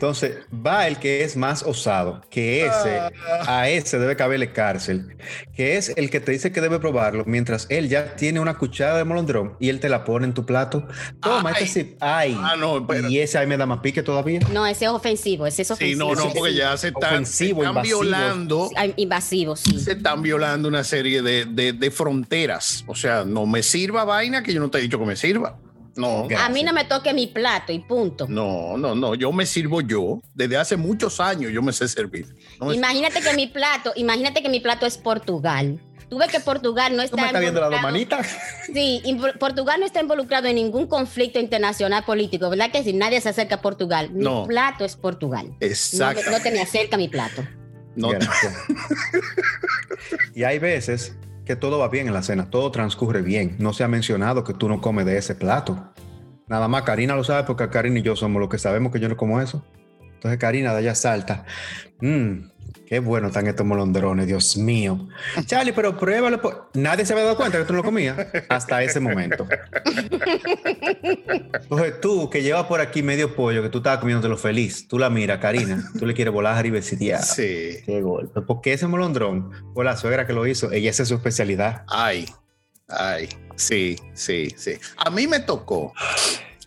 Entonces, 0.01 0.39
va 0.51 0.87
el 0.87 0.97
que 0.97 1.23
es 1.23 1.37
más 1.37 1.61
osado, 1.61 2.23
que 2.31 2.65
ese, 2.65 2.99
a 3.45 3.69
ese 3.69 3.99
debe 3.99 4.15
caberle 4.15 4.51
cárcel, 4.51 5.15
que 5.55 5.77
es 5.77 5.93
el 5.95 6.09
que 6.09 6.19
te 6.19 6.31
dice 6.31 6.51
que 6.51 6.59
debe 6.59 6.79
probarlo, 6.79 7.23
mientras 7.27 7.67
él 7.69 7.87
ya 7.87 8.15
tiene 8.15 8.39
una 8.39 8.57
cuchara 8.57 8.97
de 8.97 9.03
molondrón 9.03 9.55
y 9.59 9.69
él 9.69 9.79
te 9.79 9.89
la 9.89 10.03
pone 10.03 10.25
en 10.25 10.33
tu 10.33 10.43
plato. 10.43 10.87
Toma, 11.21 11.51
Ay. 11.55 11.65
este 11.65 11.83
sí. 11.83 11.95
Ay. 11.99 12.35
Ah, 12.41 12.55
no, 12.57 12.79
espérate. 12.79 13.11
y 13.13 13.19
ese 13.19 13.37
ahí 13.37 13.45
me 13.45 13.57
da 13.57 13.67
más 13.67 13.81
pique 13.81 14.01
todavía. 14.01 14.39
No, 14.51 14.65
ese 14.65 14.85
es 14.85 14.89
ofensivo, 14.91 15.45
ese 15.45 15.61
es 15.61 15.67
Sí, 15.67 15.73
ofensivo. 15.75 15.99
no, 16.09 16.15
no, 16.15 16.25
ese 16.29 16.35
porque 16.39 16.51
sí. 16.53 16.57
ya 16.57 16.75
se 16.77 16.87
están, 16.87 17.01
se 17.01 17.05
Ofensivo, 17.17 17.61
están 17.61 17.69
invasivo. 17.75 17.99
violando. 18.01 18.69
Ay, 18.75 18.93
Invasivo, 18.97 19.55
sí. 19.55 19.79
Se 19.79 19.91
están 19.91 20.23
violando 20.23 20.67
una 20.67 20.83
serie 20.83 21.21
de, 21.21 21.45
de- 21.45 21.73
de 21.73 21.91
fronteras. 21.91 22.83
O 22.87 22.95
sea, 22.95 23.23
no 23.23 23.45
me 23.45 23.61
sirva 23.61 24.03
vaina 24.03 24.41
que 24.41 24.51
yo 24.51 24.61
no 24.61 24.71
te 24.71 24.79
he 24.79 24.81
dicho 24.81 24.97
que 24.97 25.05
me 25.05 25.15
sirva. 25.15 25.59
No, 25.95 26.25
Gracias. 26.27 26.49
A 26.49 26.53
mí 26.53 26.63
no 26.63 26.71
me 26.73 26.85
toque 26.85 27.13
mi 27.13 27.27
plato 27.27 27.71
y 27.73 27.79
punto. 27.79 28.27
no, 28.29 28.77
no, 28.77 28.95
no. 28.95 29.15
Yo 29.15 29.31
me 29.33 29.45
sirvo 29.45 29.81
yo. 29.81 30.21
Desde 30.33 30.55
hace 30.57 30.77
muchos 30.77 31.19
años 31.19 31.51
yo 31.51 31.61
me 31.61 31.73
sé 31.73 31.87
servir. 31.87 32.33
No 32.59 32.67
me- 32.67 32.75
Imagínate 32.75 33.21
que 33.21 33.33
mi 33.33 33.47
plato, 33.47 33.91
imagínate 33.95 34.41
que 34.41 34.49
mi 34.49 34.59
plato 34.61 34.85
es 34.85 34.97
Portugal. 34.97 35.81
Tú 36.09 36.17
ves 36.17 36.29
que 36.29 36.41
Portugal 36.41 36.91
no 36.91 36.97
¿Tú 36.97 37.03
está 37.05 37.15
me 37.21 37.27
estás 37.27 37.39
viendo 37.41 37.69
las 37.69 37.81
manitas? 37.81 38.27
Sí, 38.73 39.01
Portugal 39.39 39.79
no 39.79 39.85
está 39.85 40.01
involucrado 40.01 40.47
en 40.47 40.55
ningún 40.55 40.85
conflicto 40.87 41.39
internacional 41.39 42.03
político, 42.03 42.49
¿verdad? 42.49 42.69
Que 42.69 42.83
si 42.83 42.91
nadie 42.91 43.21
se 43.21 43.29
acerca 43.29 43.55
a 43.55 43.61
Portugal, 43.61 44.11
mi 44.11 44.25
No. 44.25 44.45
plato 44.45 44.83
es 44.83 44.97
Portugal. 44.97 45.55
Exacto. 45.61 46.29
no 46.29 46.41
te 46.41 46.51
me 46.51 46.59
acerca 46.61 46.97
mi 46.97 47.07
plato. 47.07 47.43
No, 47.95 48.09
y 50.35 50.43
hay 50.43 50.59
veces 50.59 51.15
que 51.45 51.55
todo 51.55 51.79
va 51.79 51.89
bien 51.89 52.07
en 52.07 52.13
la 52.13 52.23
cena, 52.23 52.49
todo 52.49 52.71
transcurre 52.71 53.21
bien. 53.21 53.55
No 53.59 53.73
se 53.73 53.83
ha 53.83 53.87
mencionado 53.87 54.43
que 54.43 54.53
tú 54.53 54.69
no 54.69 54.81
comes 54.81 55.05
de 55.05 55.17
ese 55.17 55.35
plato. 55.35 55.91
Nada 56.47 56.67
más 56.67 56.83
Karina 56.83 57.15
lo 57.15 57.23
sabe 57.23 57.43
porque 57.45 57.69
Karina 57.69 57.99
y 57.99 58.01
yo 58.01 58.15
somos 58.15 58.39
los 58.39 58.49
que 58.49 58.57
sabemos 58.57 58.91
que 58.91 58.99
yo 58.99 59.09
no 59.09 59.17
como 59.17 59.41
eso. 59.41 59.63
Entonces 60.21 60.39
Karina 60.39 60.71
de 60.73 60.77
allá 60.77 60.93
salta. 60.93 61.45
Mmm, 61.99 62.43
qué 62.85 62.99
bueno 62.99 63.29
están 63.29 63.47
estos 63.47 63.65
molondrones, 63.65 64.27
Dios 64.27 64.55
mío. 64.55 65.07
Charlie, 65.47 65.73
pero 65.73 65.97
pruébalo. 65.97 66.39
po-". 66.39 66.69
Nadie 66.75 67.07
se 67.07 67.13
había 67.13 67.25
dado 67.25 67.37
cuenta 67.37 67.57
que 67.57 67.63
tú 67.65 67.73
no 67.73 67.77
lo 67.77 67.83
comías 67.83 68.15
hasta 68.47 68.83
ese 68.83 68.99
momento. 68.99 69.47
Entonces 71.53 71.99
tú 72.01 72.29
que 72.29 72.43
llevas 72.43 72.65
por 72.65 72.81
aquí 72.81 73.01
medio 73.01 73.35
pollo, 73.35 73.63
que 73.63 73.69
tú 73.69 73.79
estabas 73.79 73.97
comiéndotelo 73.97 74.37
feliz, 74.37 74.87
tú 74.87 74.99
la 74.99 75.09
miras, 75.09 75.39
Karina, 75.39 75.89
tú 75.97 76.05
le 76.05 76.13
quieres 76.13 76.31
volar 76.31 76.55
arriba 76.55 76.77
y. 76.77 76.83
Sí. 77.23 77.77
Qué 77.83 77.99
golpe. 78.03 78.41
Porque 78.41 78.73
ese 78.73 78.85
molondrón 78.85 79.51
fue 79.73 79.83
la 79.83 79.97
suegra 79.97 80.27
que 80.27 80.33
lo 80.33 80.45
hizo. 80.45 80.71
Ella 80.71 80.91
esa 80.91 81.01
es 81.01 81.09
su 81.09 81.15
especialidad. 81.15 81.83
Ay, 81.87 82.27
ay. 82.89 83.27
Sí, 83.55 83.95
sí, 84.13 84.53
sí. 84.55 84.75
A 84.97 85.09
mí 85.09 85.25
me 85.25 85.39
tocó. 85.39 85.93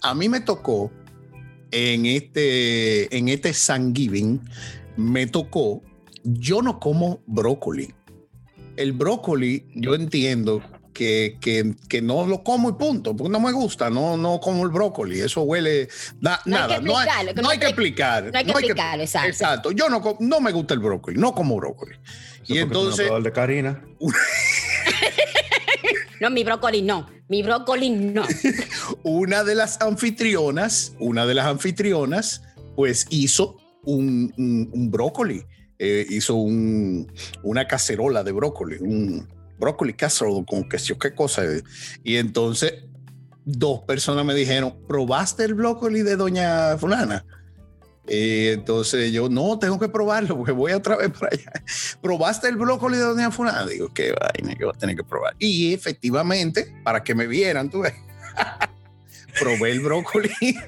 A 0.02 0.12
mí 0.12 0.28
me 0.28 0.40
tocó 0.40 0.90
en 1.75 2.07
este, 2.07 3.14
en 3.16 3.28
este 3.28 3.52
Thanksgiving, 3.52 4.40
me 4.97 5.26
tocó. 5.26 5.83
Yo 6.23 6.62
no 6.62 6.78
como 6.81 7.21
brócoli. 7.26 7.93
El 8.76 8.93
brócoli, 8.93 9.66
yo 9.75 9.95
entiendo 9.95 10.62
que, 10.93 11.37
que, 11.40 11.75
que 11.88 12.00
no 12.00 12.26
lo 12.26 12.43
como 12.45 12.69
y 12.71 12.73
punto, 12.75 13.14
porque 13.16 13.31
no 13.31 13.40
me 13.40 13.50
gusta, 13.52 13.90
no, 13.90 14.16
no 14.16 14.38
como 14.40 14.62
el 14.64 14.71
brócoli, 14.71 15.21
eso 15.21 15.43
huele 15.43 15.88
na- 16.21 16.40
No 16.47 16.57
hay 16.57 16.62
nada, 16.62 16.76
que 16.78 16.83
no 16.85 16.97
hay, 16.97 17.09
que 17.26 17.35
no 17.35 17.43
no 17.43 17.49
hay 17.50 17.59
que 17.59 17.66
explicar. 17.66 18.31
no 18.33 18.38
hay 18.38 18.45
que 18.45 18.50
explicarlo, 18.52 19.02
exacto. 19.02 19.28
Exacto, 19.28 19.71
yo 19.73 19.88
no, 19.88 20.16
no 20.21 20.40
me 20.40 20.52
gusta 20.52 20.75
el 20.75 20.81
brócoli, 20.81 21.19
no 21.19 21.35
como 21.35 21.57
brócoli. 21.57 21.97
Eso 22.45 22.54
Y 22.54 22.54
no 22.59 22.61
entonces, 22.62 23.11
el 23.11 23.23
de 23.25 23.33
Karina. 23.33 23.85
No, 26.21 26.30
mi 26.30 26.44
brócoli 26.44 26.83
no. 26.83 27.06
Mi 27.28 27.42
brócoli 27.42 27.90
no. 27.90 28.25
una 29.02 29.44
de 29.44 29.54
las 29.54 29.80
anfitrionas, 29.80 30.94
una 30.99 31.26
de 31.26 31.35
las 31.35 31.47
anfitrionas, 31.47 32.42
pues 32.76 33.06
hizo 33.11 33.56
un, 33.85 34.33
un- 34.37 34.71
brócoli, 34.90 35.44
eh, 35.78 36.06
hizo 36.09 36.35
un- 36.37 37.11
una 37.42 37.66
cacerola 37.66 38.23
de 38.23 38.33
brócoli, 38.33 38.76
un 38.80 39.28
brócoli 39.59 39.94
casserole 39.94 40.44
con 40.47 40.64
sé 40.78 40.87
yo 40.88 40.99
qué 40.99 41.14
cosa. 41.14 41.42
Y 42.02 42.16
entonces 42.16 42.85
dos 43.44 43.80
personas 43.83 44.25
me 44.25 44.35
dijeron, 44.35 44.75
¿probaste 44.88 45.44
el 45.44 45.54
brócoli 45.54 46.02
de 46.02 46.16
doña 46.16 46.76
fulana? 46.78 47.25
Y 48.06 48.49
entonces 48.49 49.12
yo, 49.12 49.28
no, 49.28 49.58
tengo 49.58 49.78
que 49.78 49.88
probarlo 49.88 50.37
porque 50.37 50.52
voy 50.52 50.73
otra 50.73 50.96
vez 50.96 51.11
para 51.11 51.30
allá. 51.32 51.52
¿Probaste 52.02 52.49
el 52.49 52.56
brócoli 52.56 52.99
de 52.99 53.04
doña 53.04 53.30
fulana? 53.30 53.66
Digo, 53.66 53.92
qué 53.94 54.12
vaina 54.12 54.54
que 54.54 54.64
voy 54.64 54.75
a 54.75 54.78
tener 54.78 54.96
que 54.96 55.04
probar. 55.04 55.34
Y 55.38 55.73
efectivamente, 55.73 56.75
para 56.82 57.02
que 57.02 57.14
me 57.14 57.26
vieran, 57.26 57.70
tú 57.70 57.80
ves, 57.80 57.94
probé 59.40 59.70
el 59.70 59.80
brócoli. 59.80 60.30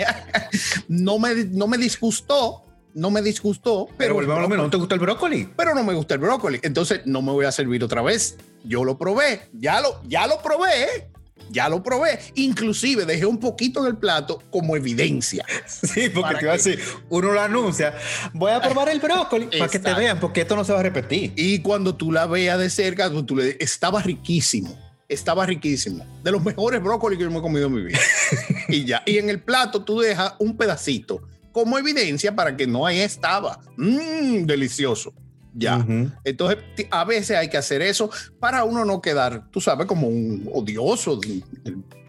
no, 0.89 1.19
me, 1.19 1.35
no 1.45 1.67
me 1.67 1.77
disgustó, 1.77 2.65
no 2.95 3.11
me 3.11 3.21
disgustó, 3.21 3.89
Pero 3.99 4.19
mismo. 4.19 4.57
¿No 4.57 4.71
te 4.71 4.79
gusta 4.79 4.95
el 4.95 5.01
brócoli? 5.01 5.51
pero 5.55 5.75
no 5.75 5.85
me 5.85 5.93
gusta 5.93 6.15
el 6.15 6.21
brócoli. 6.21 6.61
Entonces 6.63 7.03
no 7.05 7.21
me 7.21 7.33
voy 7.33 7.45
a 7.45 7.53
servir 7.53 7.85
otra 7.85 8.01
vez. 8.01 8.39
Yo 8.65 8.83
lo 8.83 8.97
probé, 8.97 9.43
ya 9.53 9.83
lo, 9.83 10.03
ya 10.09 10.27
lo 10.27 10.41
probé, 10.41 11.11
ya 11.51 11.69
lo 11.69 11.83
probé. 11.83 12.19
Inclusive 12.35 13.05
dejé 13.05 13.27
un 13.27 13.39
poquito 13.39 13.81
en 13.81 13.87
el 13.87 13.97
plato 13.97 14.43
como 14.51 14.77
evidencia. 14.77 15.45
Sí, 15.67 16.09
porque 16.09 16.21
¿Para 16.21 16.39
te 16.39 16.45
iba 16.45 16.53
a 16.53 16.57
decir, 16.57 16.81
uno 17.09 17.33
lo 17.33 17.41
anuncia, 17.41 17.95
voy 18.33 18.53
a 18.53 18.61
probar 18.61 18.89
el 18.89 19.01
brócoli 19.01 19.47
para 19.47 19.69
que 19.69 19.79
te 19.79 19.95
vean, 19.95 20.21
porque 20.21 20.43
esto 20.43 20.57
no 20.57 20.65
se 20.65 20.73
va 20.73 20.81
a 20.81 20.83
repetir. 20.83 21.33
Y 21.37 21.61
cuando 21.61 21.95
tú 21.95 22.13
la 22.13 22.27
veas 22.27 22.59
de 22.59 22.71
cerca, 22.71 23.11
tú 23.11 23.37
le 23.37 23.57
estaba 23.61 24.03
riquísimo. 24.03 24.77
Estaba 25.09 25.47
riquísimo. 25.47 26.05
De 26.25 26.33
los 26.33 26.43
mejores 26.43 26.83
brócolis 26.83 27.19
que 27.19 27.25
yo 27.25 27.31
me 27.31 27.39
he 27.39 27.43
comido 27.43 27.67
en 27.67 27.75
mi 27.75 27.83
vida. 27.83 27.99
y 28.69 28.85
ya. 28.85 29.03
Y 29.07 29.19
en 29.19 29.31
el 29.31 29.41
plato 29.41 29.85
tú 29.85 30.01
dejas 30.01 30.35
un 30.41 30.57
pedacito 30.57 31.23
como 31.53 31.79
evidencia 31.79 32.35
para 32.35 32.57
que 32.57 32.67
no 32.67 32.87
ahí 32.87 33.01
estaba. 33.01 33.61
Mmm, 33.77 34.45
delicioso. 34.45 35.15
Ya. 35.59 35.87
Entonces, 36.25 36.59
a 36.91 37.05
veces 37.05 37.37
hay 37.37 37.49
que 37.49 37.57
hacer 37.57 37.81
eso 37.81 38.11
para 38.39 38.65
uno 38.65 38.85
no 38.85 39.01
quedar, 39.01 39.51
tú 39.51 39.61
sabes, 39.61 39.87
como 39.87 40.07
un 40.07 40.49
odioso. 40.53 41.19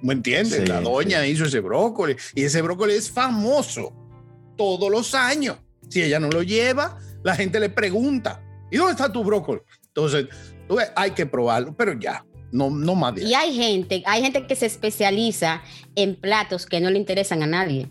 ¿Me 0.02 0.14
entiendes? 0.14 0.60
Sí, 0.62 0.66
la 0.66 0.82
doña 0.82 1.26
hizo 1.26 1.46
ese 1.46 1.62
brócoli 1.62 2.16
y 2.36 2.44
ese 2.44 2.62
brócoli 2.62 2.94
es 2.94 3.10
famoso 3.10 3.94
todos 4.58 4.92
los 4.92 5.16
años. 5.16 5.58
Si 5.90 6.02
ella 6.02 6.20
no 6.20 6.30
lo 6.30 6.44
lleva, 6.44 7.00
la 7.24 7.36
gente 7.36 7.60
le 7.60 7.70
pregunta, 7.70 8.44
¿y 8.70 8.78
dónde 8.78 8.92
está 8.92 9.12
tu 9.12 9.24
brócoli? 9.24 9.62
Entonces, 9.88 10.28
tú 10.68 10.76
ves, 10.76 10.92
hay 10.96 11.12
que 11.12 11.26
probarlo, 11.26 11.74
pero 11.76 11.98
ya, 11.98 12.26
no, 12.52 12.70
no 12.70 12.96
más 12.96 13.16
de 13.16 13.22
ahí. 13.22 13.30
Y 13.30 13.34
hay 13.34 13.56
gente, 13.56 14.04
hay 14.06 14.24
gente 14.24 14.46
que 14.46 14.56
se 14.58 14.66
especializa 14.66 15.62
en 15.96 16.16
platos 16.16 16.66
que 16.66 16.82
no 16.82 16.90
le 16.90 16.98
interesan 16.98 17.44
a 17.44 17.48
nadie. 17.48 17.90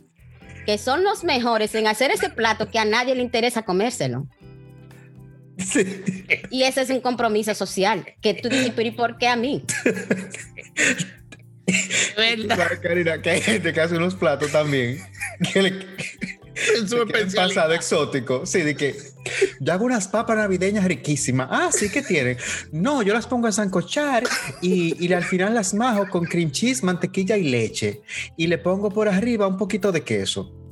Que 0.67 0.79
son 0.79 1.03
los 1.03 1.25
mejores 1.25 1.75
en 1.75 1.87
hacer 1.87 2.11
ese 2.11 2.29
plato 2.29 2.71
que 2.71 2.79
a 2.79 2.85
nadie 2.85 3.15
le 3.15 3.23
interesa 3.23 3.63
comérselo. 3.63 4.29
Sí. 5.76 6.02
Y 6.50 6.62
ese 6.62 6.83
es 6.83 6.90
un 6.90 7.00
compromiso 7.00 7.54
social. 7.54 8.06
Que 8.21 8.35
tú 8.35 8.49
dices, 8.49 8.73
pero 8.75 8.88
¿y 8.88 8.92
por 8.92 9.18
qué 9.18 9.28
a 9.28 9.37
mí? 9.37 9.64
Claro, 12.47 12.80
Karina, 12.80 13.21
que 13.21 13.30
hay 13.30 13.40
gente 13.40 13.73
que 13.73 13.80
hace 13.80 13.97
unos 13.97 14.14
platos 14.14 14.52
también 14.52 15.00
que 15.52 15.62
le 15.62 15.87
Es 16.54 17.35
pasar 17.35 17.68
de 17.68 17.76
exótico. 17.76 18.47
Sí, 18.47 18.61
de 18.61 18.75
que 18.76 18.97
yo 19.61 19.73
hago 19.73 19.85
unas 19.85 20.09
papas 20.09 20.37
navideñas 20.37 20.85
riquísimas. 20.85 21.49
Ah, 21.50 21.71
sí, 21.73 21.90
que 21.90 22.02
tienen? 22.02 22.38
No, 22.73 23.02
yo 23.02 23.12
las 23.12 23.26
pongo 23.26 23.49
a 23.49 23.52
sancochar 23.52 24.25
y, 24.62 25.04
y 25.04 25.12
al 25.12 25.25
final 25.25 25.54
las 25.54 25.75
majo 25.75 26.09
con 26.09 26.25
cream 26.25 26.50
cheese, 26.50 26.83
mantequilla 26.83 27.37
y 27.37 27.45
leche. 27.45 28.00
Y 28.37 28.47
le 28.47 28.59
pongo 28.59 28.90
por 28.90 29.09
arriba 29.09 29.47
un 29.47 29.56
poquito 29.56 29.92
de 29.92 30.02
queso. 30.02 30.66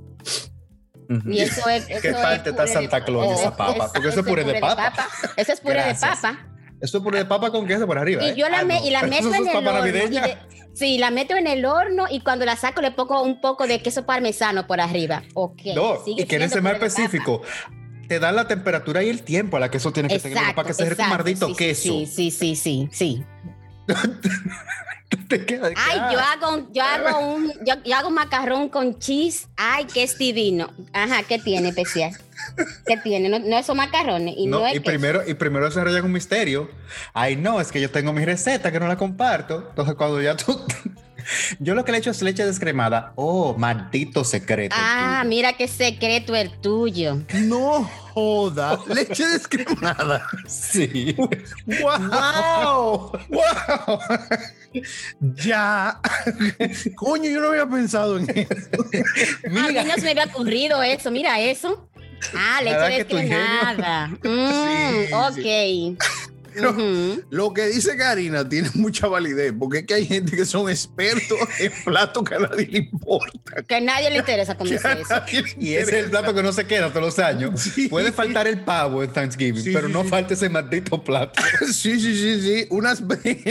Y 1.27 1.41
eso 1.41 1.69
es. 1.69 1.89
Eso 1.89 2.01
¿Qué 2.03 2.09
es 2.09 2.17
parte 2.17 2.51
está 2.51 2.63
puré 2.63 2.67
de- 2.67 2.73
Santa 2.81 3.05
Claus 3.05 3.33
esa 3.41 3.49
es- 3.51 3.55
papa? 3.57 3.85
es- 3.87 3.93
Porque 3.93 4.09
eso 4.09 4.21
es 4.21 4.27
puré 4.27 4.45
de 4.45 4.61
papa. 4.61 4.93
Eso 5.37 5.53
es 5.53 5.61
puré 5.61 5.83
de 5.85 5.95
papa. 5.95 6.39
Eso 6.81 6.99
es 6.99 7.03
puré 7.05 7.19
de 7.19 7.25
papa 7.25 7.51
con 7.51 7.67
queso 7.67 7.87
por 7.87 7.97
arriba. 7.99 8.25
Y 8.25 8.31
¿eh? 8.31 8.35
yo 8.37 8.49
la, 8.49 8.61
Ah, 8.61 8.65
me- 8.65 8.81
no. 8.81 8.87
y 8.87 8.91
la 8.91 8.99
Eso 9.01 9.09
meto 9.09 9.29
es 9.29 9.35
en 9.35 9.49
el 9.49 9.57
horno. 9.57 9.71
Y, 9.71 9.75
navideña. 9.75 10.23
de- 10.27 10.37
Sí, 10.75 10.99
la 10.99 11.11
meto 11.13 11.37
en 11.37 11.47
el 11.47 11.65
horno 11.65 12.07
y 12.11 12.21
cuando 12.21 12.45
la 12.45 12.57
saco 12.57 12.81
le 12.83 12.91
pongo 12.91 13.23
un 13.23 13.41
poco 13.41 13.67
de 13.69 13.81
queso 13.81 14.05
parmesano 14.07 14.67
por 14.67 14.81
arriba. 14.81 15.23
Ok. 15.35 15.61
No, 15.75 15.99
y 16.07 16.25
quieres 16.27 16.51
ser 16.51 16.63
más 16.63 16.73
específico. 16.75 17.43
Te 18.09 18.19
dan 18.19 18.37
la 18.37 18.47
temperatura 18.49 19.03
y 19.03 19.09
el 19.09 19.23
tiempo 19.23 19.57
a 19.57 19.61
la 19.61 19.71
que 19.71 19.79
eso 19.79 19.93
tiene 19.93 20.09
que 20.09 20.19
tener 20.19 20.37
Exacto, 20.37 20.57
para 20.57 20.69
que 20.69 20.75
se 20.75 20.95
maldito 21.07 21.47
sí, 21.49 21.55
queso. 21.55 21.83
Sí, 21.83 22.07
sí, 22.07 22.31
sí, 22.31 22.57
sí, 22.57 22.89
sí. 22.93 23.25
Te 25.29 25.45
queda 25.47 25.69
Ay, 25.77 25.99
yo 26.13 26.19
hago, 26.21 26.55
un- 26.57 26.73
yo 26.73 26.83
hago 26.83 27.19
un, 27.35 27.53
yo, 27.67 27.75
yo 27.85 27.97
hago 27.97 28.11
macarrón 28.11 28.69
con 28.69 28.99
cheese. 28.99 29.49
Ay, 29.57 29.85
que 29.87 30.03
es 30.03 30.19
divino. 30.19 30.71
Ajá, 30.93 31.23
¿qué 31.23 31.39
tiene 31.39 31.69
especial? 31.69 32.13
¿Qué 32.87 32.97
tiene? 32.99 33.29
No, 33.29 33.39
no 33.39 33.59
esos 33.59 33.77
macarrones 33.77 34.35
y 34.37 34.47
no, 34.47 34.61
No, 34.61 34.67
es 34.67 34.77
y 34.77 34.81
primero, 34.81 35.23
y 35.27 35.35
primero 35.35 35.65
desarrollan 35.67 36.05
un 36.05 36.13
misterio. 36.13 36.71
Ay, 37.13 37.37
no, 37.37 37.61
es 37.61 37.71
que 37.73 37.81
yo 37.81 37.91
tengo 37.91 38.13
mi 38.13 38.25
receta 38.25 38.71
que 38.73 38.81
no 38.81 38.89
la 38.89 38.97
comparto. 38.97 39.67
Entonces, 39.71 39.95
cuando 39.95 40.21
ya 40.21 40.37
tú. 40.37 40.61
yo 41.59 41.75
lo 41.75 41.85
que 41.85 41.93
le 41.93 41.99
echo 41.99 42.11
es 42.11 42.21
leche 42.23 42.45
descremada. 42.45 43.13
Oh, 43.17 43.55
maldito 43.57 44.25
secreto. 44.25 44.77
Ah, 44.79 45.23
mira 45.27 45.55
qué 45.55 45.69
secreto 45.69 46.35
el 46.35 46.51
tuyo. 46.61 47.19
No 47.35 47.85
joda. 48.13 48.79
Leche 48.89 49.27
descremada. 49.27 50.27
sí. 50.47 51.17
¡Wow! 51.67 53.13
¡Wow! 53.31 53.99
Ya. 55.37 56.01
Coño, 56.97 57.31
yo 57.31 57.41
no 57.41 57.49
había 57.49 57.67
pensado 57.67 58.19
en 58.19 58.29
eso. 58.31 58.49
A 59.47 59.69
mí 59.69 59.85
no 59.87 59.95
se 59.95 60.01
me 60.03 60.11
había 60.11 60.25
ocurrido 60.25 60.83
eso. 60.83 61.11
Mira 61.11 61.41
eso. 61.41 61.89
Ah, 62.35 62.61
¿Verdad 62.65 62.89
leche 62.89 63.07
que 63.07 63.15
descremada. 63.17 64.09
Mm, 64.23 65.35
Sí, 65.35 65.93
ok. 65.93 65.99
Ujú. 66.61 67.23
Lo 67.31 67.53
que 67.53 67.67
dice 67.67 67.97
Karina 67.97 68.49
tiene 68.49 68.71
mucha 68.75 69.07
validez, 69.09 69.53
porque 69.59 69.79
es 69.79 69.87
que 69.87 69.95
hay 69.95 70.07
gente 70.07 70.37
que 70.37 70.45
son 70.45 70.69
expertos 70.71 71.39
en 71.59 71.73
platos 71.85 72.25
que 72.25 72.35
a 72.35 72.39
nadie 72.41 72.67
le 72.67 72.79
importa. 72.79 73.63
Que 73.67 73.75
a 73.77 73.81
nadie 73.81 74.11
le 74.11 74.19
interesa 74.19 74.57
comerse 74.57 74.89
eso. 75.01 75.15
Y 75.59 75.75
ese 75.75 75.99
es 76.01 76.05
el 76.05 76.11
plato 76.11 76.35
que 76.35 76.43
no 76.43 76.53
se 76.53 76.67
queda 76.67 76.89
todos 76.91 77.03
los 77.03 77.19
años. 77.19 77.61
Sí. 77.75 77.89
Puede 77.89 78.13
faltar 78.13 78.47
el 78.47 78.61
pavo 78.61 79.03
en 79.03 79.13
Thanksgiving, 79.13 79.61
Sí, 79.63 79.73
pero 79.73 79.89
sí, 79.89 79.93
no 79.93 80.03
sí. 80.05 80.09
falta 80.09 80.35
ese 80.35 80.49
maldito 80.49 81.03
plato. 81.03 81.43
Sí, 81.67 81.99
sí, 81.99 82.15
sí, 82.15 82.41
sí. 82.41 82.67
Unas, 82.71 83.03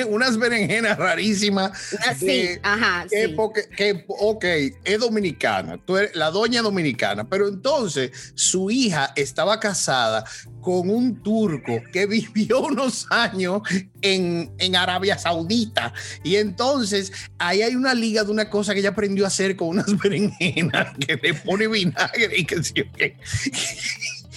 unas 0.07 0.37
berenjenas 0.37 0.97
rarísimas. 0.97 1.71
Ah, 2.07 2.13
sí, 2.17 2.25
de- 2.25 2.59
ajá, 2.63 3.05
que, 3.09 3.25
sí. 3.27 3.33
porque, 3.35 3.67
que, 3.75 4.05
ok, 4.07 4.45
es 4.85 4.99
dominicana, 4.99 5.77
tú 5.83 5.97
eres 5.97 6.15
la 6.15 6.31
doña 6.31 6.61
dominicana, 6.61 7.27
pero 7.27 7.47
entonces 7.49 8.11
su 8.35 8.71
hija 8.71 9.11
estaba 9.15 9.59
casada 9.59 10.23
con 10.63 10.89
un 10.89 11.21
turco 11.21 11.81
que 11.91 12.05
vivió 12.07 12.61
unos 12.61 13.05
años 13.11 13.61
en, 14.01 14.51
en 14.57 14.75
Arabia 14.75 15.17
Saudita. 15.19 15.93
Y 16.23 16.37
entonces 16.37 17.11
ahí 17.37 17.61
hay 17.61 17.75
una 17.75 17.93
liga 17.93 18.23
de 18.23 18.31
una 18.31 18.49
cosa 18.49 18.73
que 18.73 18.79
ella 18.79 18.89
aprendió 18.89 19.25
a 19.25 19.27
hacer 19.27 19.55
con 19.55 19.67
unas 19.67 19.95
berenjenas 20.01 20.97
que 20.97 21.19
le 21.21 21.33
pone 21.35 21.67
vinagre 21.67 22.37
y 22.37 22.45
que 22.45 22.63
sí, 22.63 22.81
ok. 22.81 23.01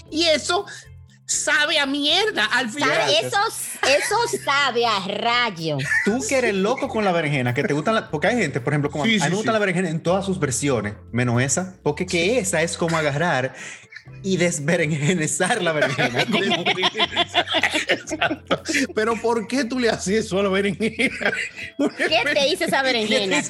Y 0.08 0.22
eso 0.22 0.64
sabe 1.26 1.78
a 1.78 1.86
mierda 1.86 2.44
al 2.46 2.70
final. 2.70 3.10
Eso, 3.22 3.36
eso 3.82 4.16
sabe 4.44 4.86
a 4.86 5.00
rayo. 5.08 5.76
Tú 6.04 6.20
que 6.28 6.38
eres 6.38 6.54
loco 6.54 6.88
con 6.88 7.04
la 7.04 7.12
berenjena, 7.12 7.52
que 7.52 7.62
te 7.64 7.74
gustan 7.74 7.94
la- 7.96 8.10
porque 8.10 8.28
hay 8.28 8.36
gente, 8.38 8.60
por 8.60 8.72
ejemplo, 8.72 8.90
como 8.90 9.04
a- 9.04 9.06
Sí, 9.06 9.14
a 9.14 9.16
mí 9.16 9.20
sí, 9.24 9.28
me 9.30 9.34
gusta 9.36 9.50
sí. 9.50 9.52
la 9.54 9.58
berenjena 9.58 9.90
en 9.90 10.00
todas 10.02 10.24
sus 10.24 10.38
versiones, 10.38 10.94
menos 11.12 11.42
esa, 11.42 11.74
porque 11.82 12.06
que 12.06 12.38
esa 12.38 12.62
es 12.62 12.76
como 12.76 12.96
agarrar 12.96 13.54
y 14.22 14.36
desberenjenizar 14.36 15.60
la 15.62 15.72
berenjena. 15.72 16.20
Exacto. 17.88 18.62
Pero 18.94 19.16
¿por 19.20 19.46
qué 19.48 19.64
tú 19.64 19.78
le 19.80 19.90
haces 19.90 20.26
eso 20.26 20.38
a 20.40 20.44
la 20.44 20.48
berenjena? 20.48 21.32
¿Qué 21.98 22.22
te 22.32 22.48
hizo 22.48 22.64
esa 22.64 22.82
berenjena? 22.82 23.42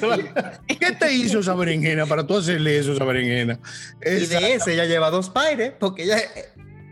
¿Qué 0.67 0.91
te 0.99 1.13
hizo 1.13 1.39
esa 1.39 1.53
berenjena 1.55 2.05
para 2.05 2.25
tú 2.25 2.37
hacerle 2.37 2.79
eso 2.79 2.91
a 2.91 2.95
esa 2.95 3.05
berenjena? 3.05 3.59
y 4.05 4.25
de 4.25 4.53
ese 4.55 4.73
ella 4.73 4.85
lleva 4.85 5.09
dos 5.11 5.29
paires, 5.29 5.73
porque 5.79 6.03
ella, 6.03 6.17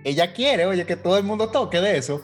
ella 0.06 0.34
quiere, 0.34 0.68
oye, 0.68 0.86
que 0.86 0.96
todo 0.96 1.18
el 1.18 1.24
mundo 1.24 1.50
toque 1.50 1.82
de 1.82 1.98
eso. 1.98 2.22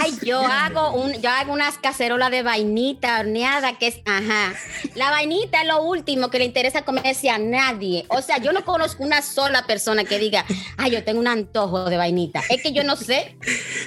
Ay, 0.00 0.16
yo 0.22 0.40
hago 0.40 0.92
un, 0.92 1.12
yo 1.20 1.28
hago 1.28 1.52
unas 1.52 1.76
cacerolas 1.76 2.30
de 2.30 2.42
vainita 2.42 3.20
horneada 3.20 3.76
que 3.76 3.88
es, 3.88 4.00
ajá. 4.06 4.54
La 4.94 5.10
vainita 5.10 5.60
es 5.60 5.68
lo 5.68 5.82
último 5.82 6.30
que 6.30 6.38
le 6.38 6.46
interesa 6.46 6.82
comerse 6.82 7.28
a 7.28 7.36
nadie. 7.36 8.06
O 8.08 8.22
sea, 8.22 8.38
yo 8.38 8.52
no 8.52 8.64
conozco 8.64 9.02
una 9.02 9.20
sola 9.20 9.66
persona 9.66 10.04
que 10.04 10.18
diga, 10.18 10.46
ay, 10.78 10.92
yo 10.92 11.04
tengo 11.04 11.20
un 11.20 11.28
antojo 11.28 11.90
de 11.90 11.98
vainita. 11.98 12.42
Es 12.48 12.62
que 12.62 12.72
yo 12.72 12.84
no 12.84 12.96
sé. 12.96 13.36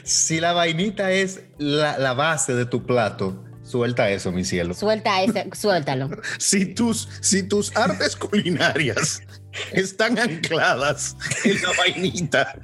Si 0.04 0.40
la 0.40 0.54
vainita 0.54 1.12
es 1.12 1.42
la, 1.58 1.98
la 1.98 2.14
base 2.14 2.54
de 2.54 2.66
tu 2.68 2.86
plato, 2.86 3.44
suelta 3.64 4.12
eso, 4.12 4.32
mi 4.32 4.46
cielo. 4.46 4.76
Suelta 4.76 5.24
ese, 5.24 5.50
suéltalo. 5.56 6.10
si, 6.38 6.74
tus, 6.76 7.10
si 7.22 7.44
tus 7.44 7.76
artes 7.76 8.16
culinarias 8.16 9.22
están 9.72 10.18
ancladas 10.20 11.16
en 11.44 11.62
la 11.62 11.72
vainita, 11.78 12.60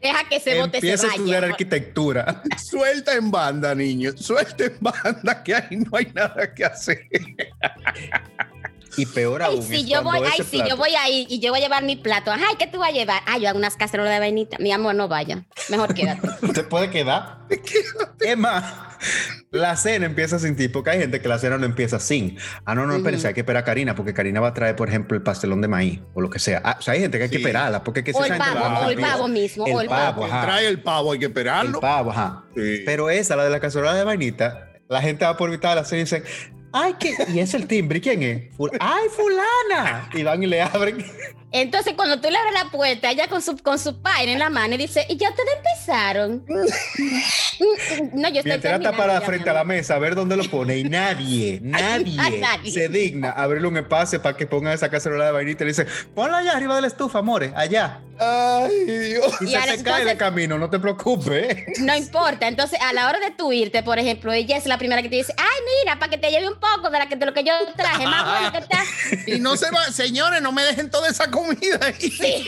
Deja 0.00 0.28
que 0.28 0.40
se 0.40 0.58
bote 0.58 0.78
Empieza 0.78 1.06
a 1.06 1.10
estudiar 1.10 1.42
vaya. 1.42 1.52
arquitectura. 1.52 2.42
suelta 2.56 3.14
en 3.14 3.30
banda, 3.30 3.74
niño. 3.74 4.12
Suelta 4.16 4.64
en 4.64 4.78
banda 4.80 5.42
que 5.44 5.54
ahí 5.54 5.76
no 5.76 5.96
hay 5.96 6.06
nada 6.14 6.52
que 6.54 6.64
hacer. 6.64 7.06
Y 8.96 9.06
peor 9.06 9.42
Ay, 9.42 9.54
aún. 9.56 9.62
sí, 9.62 9.76
es 9.76 9.86
yo 9.86 10.02
voy, 10.02 10.18
ay, 10.18 10.44
sí, 10.48 10.62
yo 10.68 10.76
voy 10.76 10.94
a 10.94 11.08
ir 11.08 11.26
y 11.30 11.40
yo 11.40 11.50
voy 11.50 11.60
a 11.60 11.62
llevar 11.62 11.82
mi 11.82 11.96
plato. 11.96 12.30
Ay, 12.30 12.56
¿qué 12.58 12.66
tú 12.66 12.78
vas 12.78 12.90
a 12.90 12.92
llevar? 12.92 13.22
Ay, 13.26 13.40
yo 13.42 13.48
hago 13.48 13.58
unas 13.58 13.76
cacerolas 13.76 14.12
de 14.12 14.18
vainita. 14.18 14.58
Mi 14.58 14.70
amor, 14.72 14.94
no 14.94 15.08
vaya. 15.08 15.44
Mejor 15.70 15.94
quédate. 15.94 16.28
te 16.54 16.62
puede 16.64 16.90
quedar. 16.90 17.38
Es 18.20 18.36
más, 18.36 18.64
la 19.50 19.76
cena 19.76 20.04
empieza 20.06 20.38
sin 20.38 20.56
ti, 20.56 20.68
porque 20.68 20.90
hay 20.90 20.98
gente 20.98 21.20
que 21.20 21.28
la 21.28 21.38
cena 21.38 21.56
no 21.58 21.64
empieza 21.64 21.98
sin. 22.00 22.36
Ah, 22.66 22.74
no, 22.74 22.86
no, 22.86 22.94
espérense, 22.94 23.28
hay 23.28 23.34
que 23.34 23.40
esperar 23.40 23.62
a 23.62 23.64
Karina, 23.64 23.94
porque 23.94 24.12
Karina 24.14 24.40
va 24.40 24.48
a 24.48 24.54
traer, 24.54 24.76
por 24.76 24.88
ejemplo, 24.88 25.16
el 25.16 25.22
pastelón 25.22 25.60
de 25.62 25.68
maíz 25.68 26.00
o 26.14 26.20
lo 26.20 26.28
que 26.30 26.38
sea. 26.38 26.60
Ah, 26.64 26.76
o 26.78 26.82
sea, 26.82 26.94
hay 26.94 27.00
gente 27.00 27.16
que 27.18 27.24
hay 27.24 27.30
que 27.30 27.36
Sí. 27.36 27.42
esperarla, 27.42 27.82
porque 27.82 28.00
es 28.00 28.04
que 28.04 28.12
O 28.12 28.24
esa 28.24 28.36
el 28.36 28.42
gente 28.42 28.54
pavo, 28.58 28.60
va 28.74 28.76
a 28.82 28.86
o 28.86 28.90
el 28.90 28.98
pavo 29.00 29.28
mismo, 29.28 29.66
El 29.66 29.74
o 29.74 29.80
el 29.80 29.88
pavo, 29.88 30.20
pavo. 30.22 30.24
ajá. 30.32 30.42
Trae 30.46 30.66
el 30.68 30.82
pavo, 30.82 31.12
hay 31.12 31.18
que 31.18 31.24
El 31.26 31.30
esperarlo. 31.30 31.80
pavo, 31.80 32.10
ajá. 32.10 32.44
Sí. 32.54 32.82
Pero 32.84 33.08
esa, 33.10 33.36
la 33.36 33.44
de 33.44 33.50
la 33.50 33.60
cacerola 33.60 33.94
de 33.94 34.04
vainita, 34.04 34.68
la 34.88 35.00
gente 35.00 35.24
va 35.24 35.36
por 35.36 35.50
mitad 35.50 35.70
de 35.70 35.76
la 35.76 35.84
cena 35.84 36.00
y 36.00 36.04
dicen, 36.04 36.24
ay, 36.72 36.94
¿qué? 36.98 37.14
Y 37.32 37.38
es 37.38 37.54
el 37.54 37.66
timbre, 37.66 37.98
¿y 37.98 38.00
quién 38.00 38.22
es? 38.22 38.42
Ay, 38.80 39.08
fulana. 39.10 40.10
Y 40.14 40.22
van 40.22 40.42
y 40.42 40.46
le 40.46 40.62
abren. 40.62 41.04
Entonces, 41.52 41.92
cuando 41.94 42.18
tú 42.18 42.30
le 42.30 42.38
abres 42.38 42.54
la 42.54 42.70
puerta, 42.70 43.10
ella 43.10 43.28
con 43.28 43.42
su, 43.42 43.58
con 43.58 43.78
su 43.78 44.00
paire 44.00 44.32
en 44.32 44.38
la 44.38 44.48
mano 44.48 44.74
y 44.74 44.78
dice, 44.78 45.04
¿y 45.08 45.18
ya 45.18 45.28
ustedes 45.28 45.50
empezaron? 45.56 46.44
no, 46.48 46.58
yo 46.58 48.38
estoy 48.38 48.42
Mientras 48.42 48.56
está 48.56 48.68
terminando 48.70 48.96
parada 48.96 49.20
ya, 49.20 49.26
frente 49.26 49.50
a 49.50 49.52
la 49.52 49.64
mesa 49.64 49.96
a 49.96 49.98
ver 49.98 50.14
dónde 50.14 50.34
lo 50.36 50.44
pone 50.44 50.78
y 50.78 50.84
nadie, 50.84 51.60
nadie, 51.62 52.16
nadie. 52.40 52.72
se 52.72 52.88
digna 52.88 53.32
abrirle 53.32 53.68
un 53.68 53.76
espacio 53.76 54.22
para 54.22 54.34
que 54.34 54.46
pongan 54.46 54.72
esa 54.72 54.88
cacerola 54.88 55.26
de 55.26 55.32
vainita 55.32 55.64
y 55.64 55.66
le 55.66 55.72
dice, 55.72 55.86
ponla 56.14 56.38
allá 56.38 56.52
arriba 56.52 56.74
de 56.76 56.80
la 56.80 56.86
estufa, 56.86 57.18
amores, 57.18 57.52
allá. 57.54 58.00
Ay, 58.18 58.84
Dios. 58.84 59.34
Y, 59.40 59.44
Y 59.44 59.48
se 59.48 59.82
cae 59.82 60.04
de 60.04 60.16
camino, 60.16 60.58
no 60.58 60.70
te 60.70 60.78
preocupes. 60.78 61.64
No 61.80 61.94
importa. 61.96 62.46
Entonces, 62.46 62.78
a 62.80 62.92
la 62.92 63.08
hora 63.08 63.18
de 63.18 63.30
tú 63.32 63.52
irte, 63.52 63.82
por 63.82 63.98
ejemplo, 63.98 64.32
ella 64.32 64.56
es 64.56 64.66
la 64.66 64.78
primera 64.78 65.02
que 65.02 65.08
te 65.08 65.16
dice, 65.16 65.34
ay, 65.36 65.60
mira, 65.82 65.98
para 65.98 66.10
que 66.10 66.18
te 66.18 66.30
lleve 66.30 66.48
un 66.48 66.58
poco 66.60 66.90
de, 66.90 66.98
la 66.98 67.08
que, 67.08 67.16
de 67.16 67.26
lo 67.26 67.34
que 67.34 67.42
yo 67.42 67.52
traje, 67.76 68.06
más 68.06 68.24
bueno 68.24 68.52
que 68.52 68.58
está. 68.58 68.84
Y 69.26 69.40
no 69.40 69.56
se 69.56 69.70
va, 69.70 69.84
señores, 69.90 70.40
no 70.40 70.52
me 70.52 70.62
dejen 70.62 70.88
toda 70.88 71.08
esa 71.08 71.30
comida 71.30 71.41
ahí. 71.50 71.94
Sí, 72.10 72.46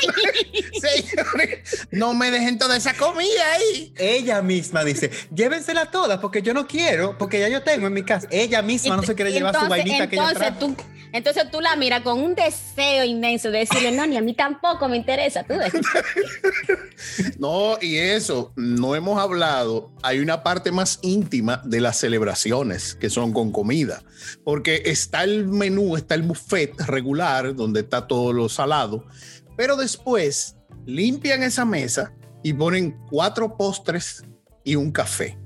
sí. 0.00 0.80
Señores, 0.80 1.86
no 1.90 2.14
me 2.14 2.30
dejen 2.30 2.58
toda 2.58 2.76
esa 2.76 2.94
comida 2.94 3.52
ahí. 3.54 3.92
Ella 3.98 4.42
misma 4.42 4.84
dice, 4.84 5.10
llévensela 5.34 5.90
todas 5.90 6.18
porque 6.20 6.42
yo 6.42 6.54
no 6.54 6.66
quiero, 6.66 7.16
porque 7.18 7.40
ya 7.40 7.48
yo 7.48 7.62
tengo 7.62 7.86
en 7.86 7.92
mi 7.92 8.02
casa. 8.02 8.28
Ella 8.30 8.62
misma 8.62 8.96
no 8.96 9.02
se 9.02 9.14
quiere 9.14 9.32
llevar 9.32 9.54
su 9.54 9.60
Entonces- 9.62 9.84
vainita 9.84 10.08
que 10.08 10.16
ella 10.16 10.30
entonces 10.30 10.58
trajo. 10.58 10.74
tú, 10.76 10.82
entonces 11.12 11.50
tú 11.50 11.60
la 11.60 11.76
miras 11.76 12.02
con 12.02 12.20
un 12.20 12.34
deseo 12.34 13.04
inmenso 13.04 13.50
de 13.50 13.60
decirle, 13.60 13.92
no, 13.92 14.06
ni 14.06 14.16
a 14.16 14.20
mí 14.20 14.34
tampoco 14.34 14.88
me 14.88 14.96
interesa. 14.96 15.44
Tú. 15.44 15.54
No, 17.38 17.78
y 17.80 17.96
eso, 17.96 18.52
no 18.56 18.94
hemos 18.94 19.18
hablado. 19.18 19.92
Hay 20.02 20.18
una 20.18 20.42
parte 20.42 20.72
más 20.72 20.98
íntima 21.02 21.62
de 21.64 21.80
las 21.80 21.96
celebraciones 21.96 22.94
que 22.94 23.10
son 23.10 23.32
con 23.32 23.52
comida, 23.52 24.02
porque 24.44 24.82
está 24.86 25.22
el 25.24 25.46
menú, 25.46 25.96
está 25.96 26.14
el 26.14 26.22
buffet 26.22 26.78
regular, 26.80 27.54
donde 27.54 27.80
está 27.80 28.06
todo 28.06 28.32
lo 28.32 28.48
salado, 28.48 29.04
pero 29.56 29.76
después 29.76 30.56
limpian 30.86 31.42
esa 31.42 31.64
mesa 31.64 32.12
y 32.42 32.52
ponen 32.52 32.96
cuatro 33.10 33.56
postres 33.56 34.24
y 34.64 34.74
un 34.74 34.90
café. 34.90 35.38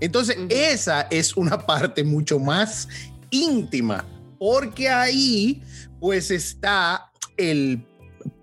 Entonces, 0.00 0.36
esa 0.48 1.02
es 1.10 1.36
una 1.36 1.58
parte 1.66 2.04
mucho 2.04 2.38
más 2.38 2.88
íntima, 3.30 4.04
porque 4.38 4.88
ahí 4.88 5.62
pues 6.00 6.30
está 6.30 7.10
el 7.36 7.84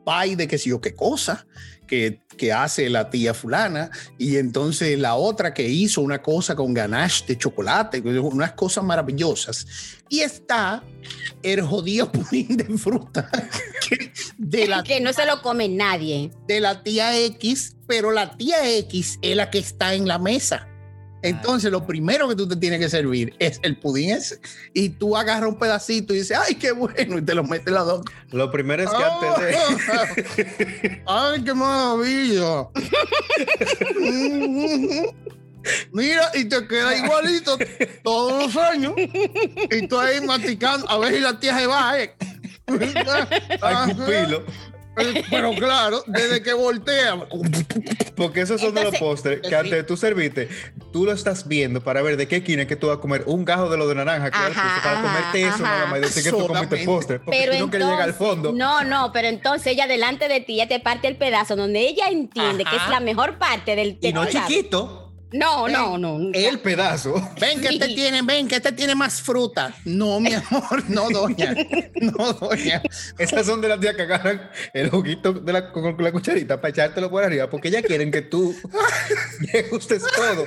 pie 0.05 0.35
de 0.35 0.47
qué 0.47 0.57
sé 0.57 0.69
yo 0.69 0.81
qué 0.81 0.93
cosa 0.95 1.45
que, 1.87 2.21
que 2.37 2.51
hace 2.51 2.89
la 2.89 3.09
tía 3.11 3.33
fulana 3.35 3.91
y 4.17 4.37
entonces 4.37 4.97
la 4.99 5.15
otra 5.15 5.53
que 5.53 5.67
hizo 5.69 6.01
una 6.01 6.21
cosa 6.21 6.55
con 6.55 6.73
ganache 6.73 7.25
de 7.27 7.37
chocolate, 7.37 8.01
unas 8.01 8.53
cosas 8.53 8.83
maravillosas. 8.83 9.67
Y 10.09 10.21
está 10.21 10.83
el 11.43 11.61
jodido 11.61 12.11
pudín 12.11 12.57
de 12.57 12.65
fruta 12.77 13.29
que- 13.87 14.11
de 14.37 14.67
la, 14.67 14.83
que 14.83 14.99
no 14.99 15.13
se 15.13 15.25
lo 15.27 15.41
come 15.43 15.69
nadie. 15.69 16.31
de 16.47 16.59
la 16.59 16.81
tía 16.83 17.15
X, 17.19 17.75
pero 17.87 18.11
la 18.11 18.35
tía 18.35 18.67
X 18.79 19.19
es 19.21 19.35
la 19.35 19.49
que 19.51 19.59
está 19.59 19.93
en 19.93 20.07
la 20.07 20.17
mesa. 20.17 20.67
Entonces, 21.25 21.71
lo 21.71 21.85
primero 21.85 22.27
que 22.27 22.35
tú 22.35 22.47
te 22.47 22.55
tienes 22.55 22.79
que 22.79 22.89
servir 22.89 23.35
es 23.39 23.59
el 23.63 23.77
pudín 23.77 24.11
ese. 24.11 24.39
Y 24.73 24.89
tú 24.89 25.17
agarras 25.17 25.49
un 25.49 25.57
pedacito 25.57 26.13
y 26.13 26.19
dices, 26.19 26.37
ay, 26.37 26.55
qué 26.55 26.71
bueno, 26.71 27.17
y 27.17 27.21
te 27.21 27.33
lo 27.33 27.43
metes 27.43 27.67
en 27.67 27.73
la 27.73 27.83
boca. 27.83 28.13
Lo 28.31 28.51
primero 28.51 28.83
es 28.83 28.89
que 28.89 29.03
antes 29.03 30.35
de. 30.37 31.03
¡Ay, 31.07 31.43
qué 31.43 31.53
maravilla! 31.53 32.67
Mira, 35.91 36.29
y 36.35 36.45
te 36.45 36.67
queda 36.67 36.95
igualito 36.95 37.57
todos 38.03 38.43
los 38.43 38.55
años. 38.55 38.93
Y 38.97 39.87
tú 39.87 39.99
ahí 39.99 40.21
masticando, 40.21 40.87
a 40.89 40.99
ver 40.99 41.15
si 41.15 41.19
la 41.19 41.39
tía 41.39 41.57
se 41.57 41.65
va, 41.67 41.99
¿eh? 41.99 42.15
Ay, 43.61 43.93
cupilo. 43.93 44.43
Pero 45.29 45.53
claro, 45.53 46.03
desde 46.07 46.41
que 46.41 46.53
voltea. 46.53 47.17
Porque 48.15 48.41
esos 48.41 48.61
son 48.61 48.73
de 48.73 48.83
los 48.83 48.97
postres 48.97 49.41
que 49.41 49.55
antes 49.55 49.71
de 49.71 49.83
tú 49.83 49.97
serviste, 49.97 50.47
tú 50.93 51.05
lo 51.05 51.11
estás 51.11 51.47
viendo 51.47 51.81
para 51.81 52.01
ver 52.01 52.17
de 52.17 52.27
qué 52.27 52.37
esquina 52.37 52.63
es 52.63 52.67
que 52.67 52.75
tú 52.75 52.87
vas 52.87 52.97
a 52.97 53.01
comer 53.01 53.23
un 53.25 53.43
gajo 53.43 53.69
de 53.69 53.77
lo 53.77 53.87
de 53.87 53.95
naranja, 53.95 54.27
Ajá, 54.27 54.81
para 54.81 54.99
ajá, 54.99 55.01
comerte 55.01 55.41
eso 55.41 55.63
ajá. 55.63 55.63
nada 55.63 55.85
más 55.87 55.99
y 55.99 56.01
decir 56.01 56.23
que 56.23 56.29
tú 56.31 56.47
comiste 56.47 56.77
postre. 56.85 57.19
Porque 57.19 57.39
Pero 57.39 57.57
tú 57.57 57.77
no 57.77 57.91
llegar 57.91 58.01
al 58.01 58.13
fondo. 58.13 58.53
No, 58.53 58.83
no, 58.83 59.11
pero 59.11 59.27
entonces 59.27 59.67
ella 59.67 59.87
delante 59.87 60.27
de 60.27 60.39
ti, 60.39 60.53
ella 60.55 60.67
te 60.67 60.79
parte 60.79 61.07
el 61.07 61.17
pedazo 61.17 61.55
donde 61.55 61.81
ella 61.81 62.07
entiende 62.09 62.63
que 62.63 62.75
es 62.75 62.89
la 62.89 62.99
mejor 62.99 63.37
parte 63.37 63.75
del 63.75 63.97
y 64.01 64.13
no 64.13 64.25
chiquito, 64.25 65.04
No, 65.37 65.67
no, 65.67 65.97
no. 65.97 66.31
el 66.33 66.59
pedazo. 66.59 67.13
Ven 67.39 67.59
que 67.59 67.67
este 67.67 67.87
tiene, 67.87 68.21
ven 68.21 68.47
que 68.47 68.55
este 68.55 68.71
tiene 68.71 68.95
más 68.95 69.21
fruta. 69.21 69.73
No, 69.83 70.19
mi 70.19 70.33
amor, 70.33 70.89
no, 70.89 71.09
doña. 71.09 71.55
No, 72.01 72.33
doña. 72.33 72.81
Esas 73.17 73.45
son 73.45 73.61
de 73.61 73.67
las 73.69 73.79
tías 73.79 73.95
que 73.95 74.03
agarran 74.03 74.49
el 74.73 74.89
juguito 74.89 75.33
de 75.33 75.53
la, 75.53 75.71
con 75.71 75.95
la 76.01 76.11
cucharita 76.11 76.61
para 76.61 76.69
echártelo 76.69 77.09
por 77.09 77.23
arriba, 77.23 77.49
porque 77.49 77.69
ya 77.69 77.81
quieren 77.81 78.11
que 78.11 78.21
tú 78.21 78.55
degustes 79.53 80.03
todo. 80.15 80.45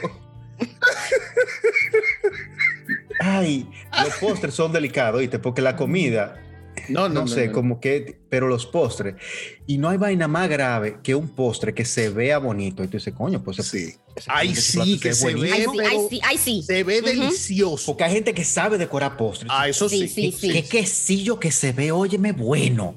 Ay, 3.20 3.68
los 4.04 4.14
postres 4.14 4.54
son 4.54 4.72
delicados, 4.72 5.20
¿viste? 5.20 5.38
Porque 5.38 5.60
la 5.60 5.76
comida, 5.76 6.40
No, 6.98 7.08
no, 7.08 7.26
sé, 7.26 7.52
como 7.52 7.80
que, 7.80 8.18
pero 8.28 8.48
los 8.48 8.66
postres, 8.66 9.16
y 9.66 9.78
no 9.78 9.88
hay 9.88 9.98
vaina 9.98 10.28
más 10.28 10.48
grave 10.48 10.98
que 11.02 11.14
un 11.14 11.28
postre 11.28 11.74
que 11.74 11.84
se 11.84 12.10
vea 12.10 12.38
bonito. 12.38 12.82
Y 12.82 12.88
tú 12.88 12.96
dices, 12.96 13.14
coño, 13.14 13.42
pues 13.42 13.58
Sí. 13.58 13.94
ese 14.16 14.82
sí, 14.82 14.98
que 14.98 15.12
se 15.12 15.34
ve, 15.34 15.66
ay, 16.22 16.38
sí, 16.38 16.62
se 16.62 16.82
ve 16.82 17.02
delicioso. 17.02 17.86
Porque 17.86 18.04
hay 18.04 18.12
gente 18.12 18.34
que 18.34 18.44
sabe 18.44 18.78
decorar 18.78 19.16
postres. 19.16 19.50
Ah, 19.54 19.68
eso 19.68 19.88
sí. 19.88 20.08
Sí, 20.08 20.32
sí, 20.32 20.32
sí. 20.32 20.52
Qué 20.52 20.64
quesillo 20.64 21.38
que 21.38 21.50
se 21.50 21.72
ve, 21.72 21.92
óyeme, 21.92 22.32
bueno. 22.32 22.96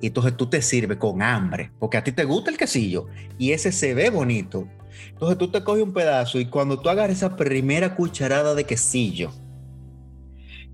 Y 0.00 0.08
entonces 0.08 0.36
tú 0.36 0.46
te 0.48 0.60
sirves 0.60 0.98
con 0.98 1.22
hambre, 1.22 1.70
porque 1.78 1.96
a 1.96 2.04
ti 2.04 2.12
te 2.12 2.24
gusta 2.24 2.50
el 2.50 2.58
quesillo 2.58 3.06
y 3.38 3.52
ese 3.52 3.72
se 3.72 3.94
ve 3.94 4.10
bonito. 4.10 4.68
Entonces 5.08 5.38
tú 5.38 5.50
te 5.50 5.62
coges 5.64 5.82
un 5.82 5.92
pedazo 5.92 6.38
y 6.38 6.46
cuando 6.46 6.78
tú 6.78 6.88
agarras 6.88 7.16
esa 7.16 7.36
primera 7.36 7.94
cucharada 7.94 8.54
de 8.54 8.64
quesillo, 8.64 9.32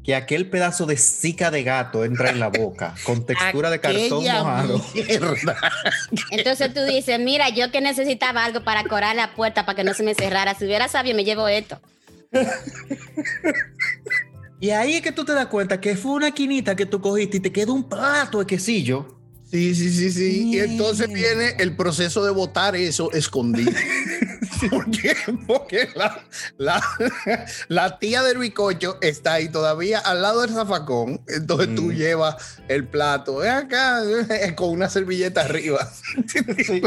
que 0.05 0.15
aquel 0.15 0.49
pedazo 0.49 0.87
de 0.87 0.97
cica 0.97 1.51
de 1.51 1.63
gato 1.63 2.05
entra 2.05 2.31
en 2.31 2.41
la 2.41 2.49
boca 2.49 2.95
con 3.05 3.27
textura 3.27 3.71
de 3.71 3.81
cartón 3.81 4.25
mojado. 4.25 4.83
mierda. 4.95 5.57
Entonces 6.31 6.73
tú 6.73 6.83
dices, 6.85 7.21
mira, 7.21 7.51
yo 7.51 7.71
que 7.71 7.81
necesitaba 7.81 8.45
algo 8.45 8.65
para 8.65 8.85
corar 8.85 9.15
la 9.15 9.35
puerta 9.35 9.67
para 9.67 9.77
que 9.77 9.85
no 9.85 9.95
se 9.95 10.03
me 10.03 10.15
cerrara. 10.15 10.55
Si 10.55 10.65
hubiera 10.65 10.89
sabido, 10.89 11.17
me 11.17 11.25
llevo 11.25 11.49
esto. 11.49 11.81
Y 14.61 14.71
ahí 14.71 14.95
es 14.95 15.03
que 15.03 15.13
tú 15.13 15.25
te 15.25 15.33
das 15.33 15.47
cuenta 15.47 15.81
que 15.81 15.97
fue 15.97 16.13
una 16.13 16.33
quinita 16.33 16.77
que 16.77 16.87
tú 16.87 17.01
cogiste 17.01 17.39
y 17.39 17.41
te 17.41 17.51
quedó 17.53 17.73
un 17.73 17.89
plato 17.89 18.41
de 18.41 18.47
quesillo. 18.47 19.20
Sí, 19.51 19.75
sí, 19.75 19.91
sí, 19.91 20.11
sí. 20.13 20.51
Y 20.55 20.61
entonces 20.61 21.09
viene 21.13 21.57
el 21.59 21.75
proceso 21.75 22.25
de 22.25 22.31
botar 22.31 22.77
eso 22.77 23.11
escondido. 23.13 23.73
¿Por 24.71 24.91
qué? 24.91 25.15
Porque 25.47 25.89
la, 25.95 26.23
la, 26.59 26.83
la 27.69 27.99
tía 27.99 28.23
del 28.23 28.39
bicocho 28.39 28.99
está 29.01 29.35
ahí 29.35 29.49
todavía 29.49 29.99
al 29.99 30.23
lado 30.23 30.43
del 30.43 30.51
zafacón. 30.51 31.21
Entonces 31.29 31.75
tú 31.75 31.83
Mm. 31.91 31.93
llevas 31.95 32.59
el 32.69 32.87
plato 32.87 33.41
acá 33.43 34.03
con 34.57 34.71
una 34.71 34.89
servilleta 34.89 35.41
arriba. 35.43 35.91
Sí. 36.65 36.83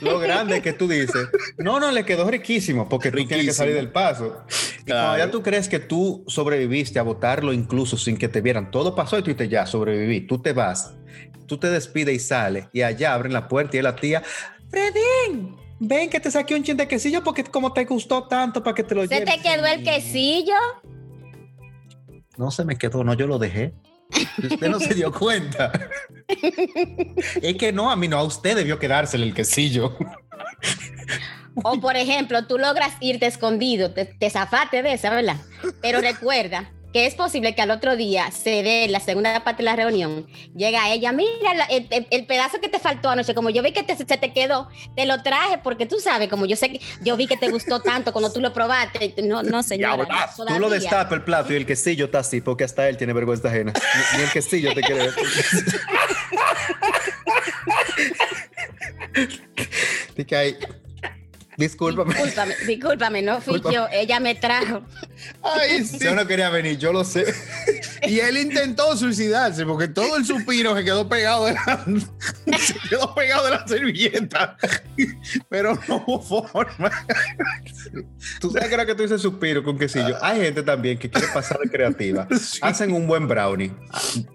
Lo 0.00 0.18
grande 0.18 0.62
que 0.62 0.72
tú 0.72 0.88
dices, 0.88 1.28
no, 1.58 1.78
no, 1.80 1.90
le 1.90 2.04
quedó 2.04 2.30
riquísimo 2.30 2.88
porque 2.88 3.10
tú 3.10 3.16
tienes 3.16 3.28
que 3.30 3.34
Riquísimo. 3.42 3.54
salir 3.56 3.74
del 3.74 3.90
paso. 3.90 4.42
Y 4.80 4.84
Claro. 4.84 5.08
cuando 5.08 5.24
ya 5.26 5.30
tú 5.30 5.42
crees 5.42 5.68
que 5.68 5.78
tú 5.80 6.24
sobreviviste 6.28 6.98
a 6.98 7.02
botarlo 7.02 7.52
incluso 7.52 7.96
sin 7.98 8.16
que 8.16 8.28
te 8.28 8.40
vieran, 8.40 8.70
todo 8.70 8.94
pasó 8.94 9.18
y 9.18 9.22
tú 9.22 9.30
dices, 9.30 9.50
ya, 9.50 9.66
sobreviví, 9.66 10.20
tú 10.26 10.40
te 10.40 10.52
vas, 10.52 10.92
tú 11.46 11.58
te 11.58 11.70
despides 11.70 12.14
y 12.14 12.18
sales 12.18 12.66
y 12.72 12.82
allá 12.82 13.14
abren 13.14 13.32
la 13.32 13.48
puerta 13.48 13.76
y 13.76 13.78
es 13.78 13.84
la 13.84 13.96
tía, 13.96 14.22
Fredín, 14.68 15.56
ven 15.78 16.10
que 16.10 16.20
te 16.20 16.30
saqué 16.30 16.54
un 16.54 16.62
chin 16.62 16.76
de 16.76 16.88
quesillo 16.88 17.22
porque 17.22 17.44
como 17.44 17.72
te 17.72 17.84
gustó 17.84 18.24
tanto 18.24 18.62
para 18.62 18.74
que 18.74 18.82
te 18.82 18.94
lo 18.94 19.06
¿Se 19.06 19.08
lleves. 19.08 19.34
te 19.34 19.42
quedó 19.42 19.66
el 19.66 19.82
quesillo? 19.82 20.54
No 22.36 22.50
se 22.50 22.64
me 22.64 22.76
quedó, 22.76 23.02
no, 23.02 23.14
yo 23.14 23.26
lo 23.26 23.38
dejé. 23.38 23.74
Usted 24.38 24.68
no 24.68 24.78
se 24.78 24.94
dio 24.94 25.12
cuenta. 25.12 25.72
es 26.28 27.56
que 27.56 27.72
no, 27.72 27.90
a 27.90 27.96
mí 27.96 28.08
no, 28.08 28.18
a 28.18 28.24
usted 28.24 28.56
debió 28.56 28.78
quedársele 28.78 29.24
el 29.24 29.34
quesillo. 29.34 29.96
O 31.62 31.80
por 31.80 31.96
ejemplo, 31.96 32.46
tú 32.46 32.58
logras 32.58 32.92
irte 33.00 33.26
escondido, 33.26 33.92
te, 33.92 34.04
te 34.04 34.28
zafaste 34.28 34.82
de 34.82 34.92
esa, 34.92 35.08
¿verdad? 35.08 35.38
Pero 35.80 36.02
recuerda 36.02 36.70
que 36.96 37.04
es 37.04 37.14
posible 37.14 37.54
que 37.54 37.60
al 37.60 37.70
otro 37.70 37.94
día 37.94 38.30
se 38.30 38.62
dé 38.62 38.88
la 38.88 39.00
segunda 39.00 39.44
parte 39.44 39.58
de 39.62 39.64
la 39.64 39.76
reunión, 39.76 40.26
llega 40.56 40.90
ella, 40.90 41.12
mira 41.12 41.52
la- 41.52 41.66
el, 41.66 41.86
el- 41.90 42.06
el 42.10 42.24
pedazo 42.24 42.58
que 42.58 42.70
te 42.70 42.78
faltó 42.78 43.10
anoche, 43.10 43.34
como 43.34 43.50
yo 43.50 43.62
vi 43.62 43.72
que 43.72 43.82
te- 43.82 43.94
se 43.96 44.06
te 44.06 44.32
quedó, 44.32 44.70
te 44.96 45.04
lo 45.04 45.22
traje 45.22 45.58
porque 45.58 45.84
tú 45.84 45.98
sabes, 46.00 46.30
como 46.30 46.46
yo 46.46 46.56
sé 46.56 46.70
que 46.72 46.80
yo 47.02 47.18
vi 47.18 47.26
que 47.26 47.36
te 47.36 47.50
gustó 47.50 47.80
tanto 47.82 48.14
cuando 48.14 48.32
tú 48.32 48.40
lo 48.40 48.54
probaste, 48.54 49.12
no, 49.24 49.42
no 49.42 49.62
señora. 49.62 50.06
Tú 50.34 50.58
lo 50.58 50.70
destapas 50.70 51.12
el 51.12 51.22
plato 51.22 51.52
y 51.52 51.56
el 51.56 51.66
quesillo 51.66 52.06
está 52.06 52.20
así, 52.20 52.40
porque 52.40 52.64
hasta 52.64 52.88
él 52.88 52.96
tiene 52.96 53.12
vergüenza 53.12 53.48
ajena. 53.48 53.74
Ni, 53.74 54.18
ni 54.18 54.24
el 54.24 54.30
quesillo 54.30 54.72
te 54.72 54.80
quiere 54.80 55.02
ver. 55.02 55.14
Discúlpame. 61.56 62.12
Discúlpame, 62.12 62.54
discúlpame, 62.66 63.22
no 63.22 63.40
fui 63.40 63.54
Discúlpame. 63.54 63.74
yo, 63.74 63.88
ella 63.98 64.20
me 64.20 64.34
trajo. 64.34 64.82
Ay, 65.42 65.84
sí. 65.84 65.98
Yo 66.00 66.14
no 66.14 66.26
quería 66.26 66.50
venir, 66.50 66.78
yo 66.78 66.92
lo 66.92 67.04
sé. 67.04 67.24
Y 68.02 68.20
él 68.20 68.36
intentó 68.36 68.96
suicidarse 68.96 69.64
porque 69.64 69.88
todo 69.88 70.16
el 70.16 70.24
suspiro 70.24 70.76
se 70.76 70.84
quedó 70.84 71.08
pegado 71.08 71.46
de 71.46 71.54
la, 71.54 71.84
se 72.58 72.74
quedó 72.88 73.14
pegado 73.14 73.44
de 73.46 73.50
la 73.50 73.66
servilleta. 73.66 74.56
Pero 75.48 75.78
no 75.88 76.04
hubo 76.06 76.42
forma. 76.46 76.90
Tú 78.40 78.50
sabes 78.50 78.68
que 78.68 78.74
ahora 78.74 78.86
que 78.86 78.94
tú 78.94 79.02
dices 79.02 79.20
suspiro 79.22 79.62
con 79.62 79.78
quesillo, 79.78 80.16
hay 80.22 80.40
gente 80.40 80.62
también 80.62 80.98
que 80.98 81.08
quiere 81.08 81.28
pasar 81.32 81.58
de 81.58 81.70
creativa. 81.70 82.26
Sí. 82.38 82.58
Hacen 82.62 82.92
un 82.92 83.06
buen 83.06 83.26
brownie. 83.28 83.72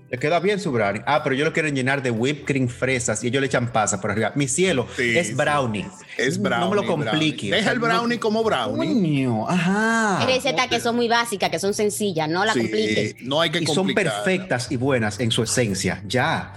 Le 0.09 0.17
queda 0.17 0.39
bien 0.39 0.59
su 0.59 0.71
brownie. 0.71 1.01
Ah, 1.05 1.21
pero 1.23 1.33
ellos 1.35 1.47
lo 1.47 1.53
quieren 1.53 1.73
llenar 1.75 2.01
de 2.03 2.11
whipped 2.11 2.45
cream 2.45 2.67
fresas 2.67 3.23
y 3.23 3.27
ellos 3.27 3.39
le 3.41 3.47
echan 3.47 3.71
pasas 3.71 3.99
por 4.01 4.11
arriba. 4.11 4.31
Mi 4.35 4.47
cielo, 4.47 4.87
Sí, 4.97 5.17
es 5.17 5.27
sí. 5.27 5.33
brownie. 5.33 5.87
Es 6.17 6.41
brownie. 6.41 6.59
No 6.65 6.69
me 6.69 6.75
lo 6.75 6.81
brownie. 6.83 7.05
complique. 7.09 7.51
Deja 7.51 7.71
el 7.71 7.79
brownie 7.79 8.19
como 8.19 8.43
brownie. 8.43 8.87
Coño, 8.93 9.49
ajá. 9.49 10.19
Hay 10.19 10.35
recetas 10.35 10.67
que 10.67 10.79
son 10.79 10.95
muy 10.95 11.07
básicas, 11.07 11.49
que 11.49 11.59
son 11.59 11.73
sencillas, 11.73 12.27
no 12.29 12.43
la 12.45 12.53
Sí, 12.53 12.59
compliques. 12.59 13.15
no 13.21 13.39
hay 13.41 13.49
que 13.51 13.59
y 13.59 13.65
son 13.65 13.75
complicar. 13.75 14.03
perfectas 14.05 14.71
y 14.71 14.77
buenas 14.77 15.19
en 15.19 15.31
su 15.31 15.43
esencia. 15.43 16.01
Ya. 16.05 16.53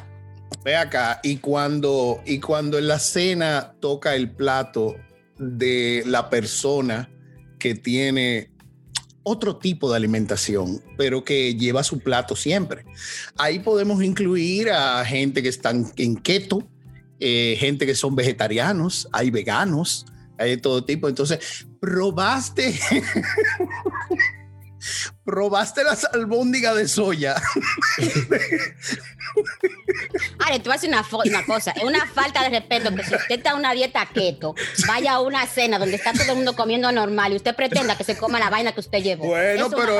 Ve 0.64 0.76
acá, 0.76 1.20
y 1.22 1.36
cuando, 1.36 2.22
y 2.24 2.40
cuando 2.40 2.78
en 2.78 2.88
la 2.88 2.98
cena 2.98 3.74
toca 3.80 4.14
el 4.14 4.30
plato 4.30 4.96
de 5.38 6.02
la 6.06 6.30
persona 6.30 7.10
que 7.58 7.74
tiene 7.74 8.54
otro 9.24 9.56
tipo 9.56 9.90
de 9.90 9.96
alimentación, 9.96 10.82
pero 10.96 11.24
que 11.24 11.54
lleva 11.54 11.82
su 11.82 11.98
plato 11.98 12.36
siempre. 12.36 12.84
Ahí 13.36 13.58
podemos 13.58 14.02
incluir 14.02 14.70
a 14.70 15.04
gente 15.04 15.42
que 15.42 15.48
están 15.48 15.90
en 15.96 16.16
keto, 16.16 16.68
eh, 17.20 17.56
gente 17.58 17.86
que 17.86 17.94
son 17.94 18.14
vegetarianos, 18.14 19.08
hay 19.12 19.30
veganos, 19.30 20.06
hay 20.38 20.58
todo 20.58 20.84
tipo. 20.84 21.08
Entonces, 21.08 21.66
probaste, 21.80 22.78
probaste 25.24 25.84
las 25.84 26.04
albóndigas 26.04 26.76
de 26.76 26.88
soya. 26.88 27.34
Ahora, 30.44 30.62
tú 30.62 30.70
haces 30.70 30.88
una, 30.88 31.02
fo- 31.02 31.26
una 31.26 31.44
cosa, 31.46 31.70
es 31.70 31.82
una 31.82 32.06
falta 32.06 32.42
de 32.42 32.50
respeto 32.50 32.94
que 32.94 33.02
si 33.02 33.14
usted 33.14 33.36
está 33.36 33.50
en 33.52 33.56
una 33.56 33.72
dieta 33.72 34.06
keto, 34.12 34.54
vaya 34.86 35.14
a 35.14 35.20
una 35.20 35.46
cena 35.46 35.78
donde 35.78 35.96
está 35.96 36.12
todo 36.12 36.24
el 36.32 36.36
mundo 36.36 36.54
comiendo 36.54 36.92
normal 36.92 37.32
y 37.32 37.36
usted 37.36 37.54
pretenda 37.56 37.96
que 37.96 38.04
se 38.04 38.16
coma 38.18 38.38
la 38.38 38.50
vaina 38.50 38.72
que 38.72 38.80
usted 38.80 38.98
llevó. 39.02 39.26
Bueno, 39.26 39.66
Eso 39.68 39.76
pero, 39.76 39.98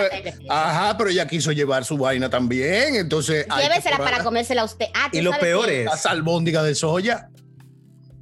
ajá, 0.50 0.96
pero 0.98 1.08
ella 1.10 1.26
quiso 1.26 1.50
llevar 1.52 1.84
su 1.84 1.96
vaina 1.96 2.28
también, 2.28 2.94
entonces. 2.96 3.46
Llévesela 3.56 3.96
para 3.98 4.22
comérsela 4.22 4.62
a 4.62 4.64
usted. 4.66 4.86
Ah, 4.94 5.08
¿tú 5.10 5.18
Y 5.18 5.22
lo 5.22 5.32
peor 5.38 5.66
qué? 5.66 5.80
es- 5.80 5.86
Las 5.86 6.04
albóndigas 6.06 6.64
de 6.64 6.74
soya. 6.74 7.30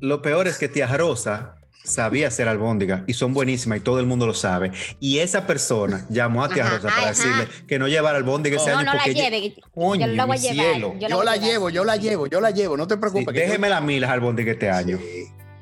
Lo 0.00 0.22
peor 0.22 0.46
es 0.48 0.58
que 0.58 0.68
tía 0.68 0.86
Rosa 0.86 1.56
sabía 1.84 2.28
hacer 2.28 2.48
albóndiga 2.48 3.04
y 3.06 3.14
son 3.14 3.34
buenísimas 3.34 3.78
y 3.78 3.80
todo 3.80 3.98
el 4.00 4.06
mundo 4.06 4.26
lo 4.26 4.34
sabe. 4.34 4.70
Y 5.00 5.18
esa 5.18 5.46
persona 5.46 6.06
llamó 6.10 6.44
a 6.44 6.48
tía 6.48 6.64
Ajá, 6.64 6.76
Rosa 6.76 6.88
para 6.88 7.00
ajá. 7.00 7.08
decirle 7.10 7.48
que 7.66 7.78
no 7.78 7.88
llevara 7.88 8.18
albóndiga 8.18 8.56
ese 8.56 8.70
No, 8.70 8.78
año 8.78 8.86
no 8.86 8.94
la 8.94 9.02
porque 9.04 9.10
ella- 9.10 9.30
lleve. 9.30 9.54
Coño, 9.74 10.06
yo 10.06 10.12
la 10.14 10.24
voy 10.24 10.36
a 10.36 10.40
mi 10.40 10.46
llevar. 10.48 10.72
cielo. 10.72 10.94
yo 10.98 11.08
Yo 11.08 11.22
la 11.24 11.36
llevo, 11.36 11.70
yo 11.70 11.84
la 11.84 11.96
llevo, 11.96 12.26
yo 12.28 12.40
la 12.40 12.50
llevo, 12.50 12.76
no 12.76 12.86
te 12.86 12.94
Sí, 12.94 13.00
preocupes. 13.00 13.26
que 13.34 13.40
yo- 13.40 13.46
déjeme 13.46 13.68
la 13.68 13.80
mil 13.80 14.00
las 14.00 14.10
albóndigas 14.10 14.52
este 14.54 14.70
año. 14.70 14.98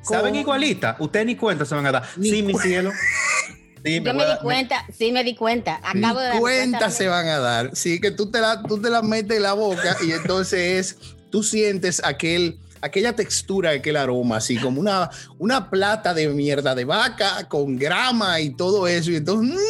¿Saben 0.03 0.35
igualita? 0.35 0.97
Ustedes 0.99 1.27
ni 1.27 1.37
cuenta 1.37 1.65
se 1.65 1.75
van 1.75 1.87
a 1.87 1.93
dar. 1.93 2.03
Ni 2.17 2.31
sí, 2.31 2.43
mi 2.43 2.55
cielo. 2.55 2.91
Sí, 3.83 3.95
Yo 4.05 4.13
me 4.13 4.25
di 4.25 4.29
dar- 4.29 4.41
cuenta, 4.43 4.85
sí 4.95 5.11
me 5.11 5.25
di 5.25 5.35
cuenta. 5.35 5.81
Ni 5.95 6.01
Acabo 6.05 6.21
de 6.21 6.27
darme 6.27 6.41
cuenta 6.41 6.79
cuenta. 6.81 6.91
se 6.95 7.09
van 7.09 7.27
a 7.29 7.39
dar. 7.39 7.71
Sí, 7.75 7.99
que 7.99 8.11
tú 8.11 8.31
te 8.31 8.39
la, 8.39 8.63
tú 8.63 8.79
te 8.79 8.91
la 8.91 9.01
metes 9.01 9.39
en 9.39 9.43
la 9.43 9.55
boca 9.55 9.97
y 10.07 10.13
entonces 10.13 10.61
es, 10.61 10.99
tú 11.31 11.43
sientes 11.43 12.03
aquel, 12.05 12.59
aquella 12.81 13.15
textura, 13.15 13.71
aquel 13.71 13.97
aroma, 13.97 14.37
así 14.37 14.57
como 14.57 14.81
una, 14.81 15.11
una 15.39 15.71
plata 15.71 16.15
de 16.15 16.29
mierda 16.29 16.75
de 16.75 16.85
vaca 16.85 17.49
con 17.49 17.77
grama 17.77 18.41
y 18.41 18.51
todo 18.51 18.87
eso. 18.89 19.11
Y 19.11 19.17
entonces, 19.17 19.61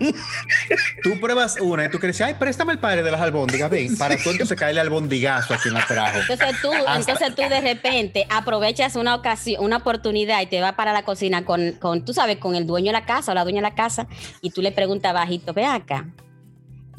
Tú 1.02 1.18
pruebas 1.20 1.56
una 1.60 1.86
y 1.86 1.90
tú 1.90 1.98
crees, 1.98 2.20
ay, 2.20 2.34
préstame 2.34 2.72
el 2.72 2.78
padre 2.78 3.02
de 3.02 3.10
las 3.10 3.20
albóndigas, 3.20 3.70
ven, 3.70 3.96
para 3.96 4.16
tú 4.16 4.30
entonces 4.30 4.58
caerle 4.58 4.80
albondigazo 4.80 5.54
a 5.54 5.58
quien 5.58 5.74
la 5.74 5.86
trajo. 5.86 6.18
Entonces 6.20 6.60
tú, 6.60 6.70
entonces 6.72 7.34
tú 7.34 7.42
de 7.42 7.60
repente 7.60 8.26
aprovechas 8.28 8.96
una 8.96 9.14
ocasión, 9.14 9.64
una 9.64 9.78
oportunidad 9.78 10.40
y 10.42 10.46
te 10.46 10.60
vas 10.60 10.74
para 10.74 10.92
la 10.92 11.04
cocina 11.04 11.44
con, 11.44 11.72
con, 11.72 12.04
tú 12.04 12.12
sabes, 12.12 12.38
con 12.38 12.54
el 12.54 12.66
dueño 12.66 12.86
de 12.86 12.92
la 12.92 13.06
casa 13.06 13.32
o 13.32 13.34
la 13.34 13.44
dueña 13.44 13.58
de 13.58 13.68
la 13.68 13.74
casa 13.74 14.06
y 14.40 14.50
tú 14.50 14.62
le 14.62 14.72
preguntas 14.72 15.12
bajito, 15.12 15.52
ve 15.52 15.64
acá. 15.64 16.06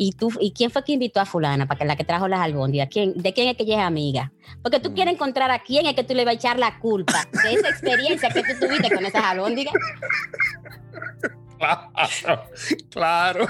¿Y, 0.03 0.13
tú, 0.13 0.33
¿Y 0.39 0.51
quién 0.51 0.71
fue 0.71 0.83
que 0.83 0.93
invitó 0.93 1.19
a 1.19 1.27
fulana 1.27 1.67
para 1.67 1.77
que 1.77 1.85
la 1.85 1.95
que 1.95 2.03
trajo 2.03 2.27
las 2.27 2.39
albóndigas? 2.39 2.89
¿Quién, 2.89 3.13
¿De 3.21 3.33
quién 3.33 3.49
es 3.49 3.55
que 3.55 3.61
ella 3.61 3.81
es 3.81 3.85
amiga? 3.85 4.31
Porque 4.63 4.79
tú 4.79 4.95
quieres 4.95 5.13
encontrar 5.13 5.51
a 5.51 5.59
quién 5.59 5.85
es 5.85 5.93
que 5.93 6.03
tú 6.03 6.15
le 6.15 6.25
vas 6.25 6.31
a 6.33 6.37
echar 6.37 6.57
la 6.57 6.79
culpa 6.79 7.27
de 7.43 7.53
esa 7.53 7.69
experiencia 7.69 8.29
que 8.29 8.41
tú 8.41 8.59
tuviste 8.59 8.89
con 8.89 9.05
esas 9.05 9.23
albóndigas. 9.23 9.75
claro, 11.62 12.43
claro. 12.89 13.47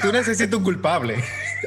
Tú 0.00 0.12
necesitas 0.12 0.54
un 0.58 0.64
culpable. 0.64 1.22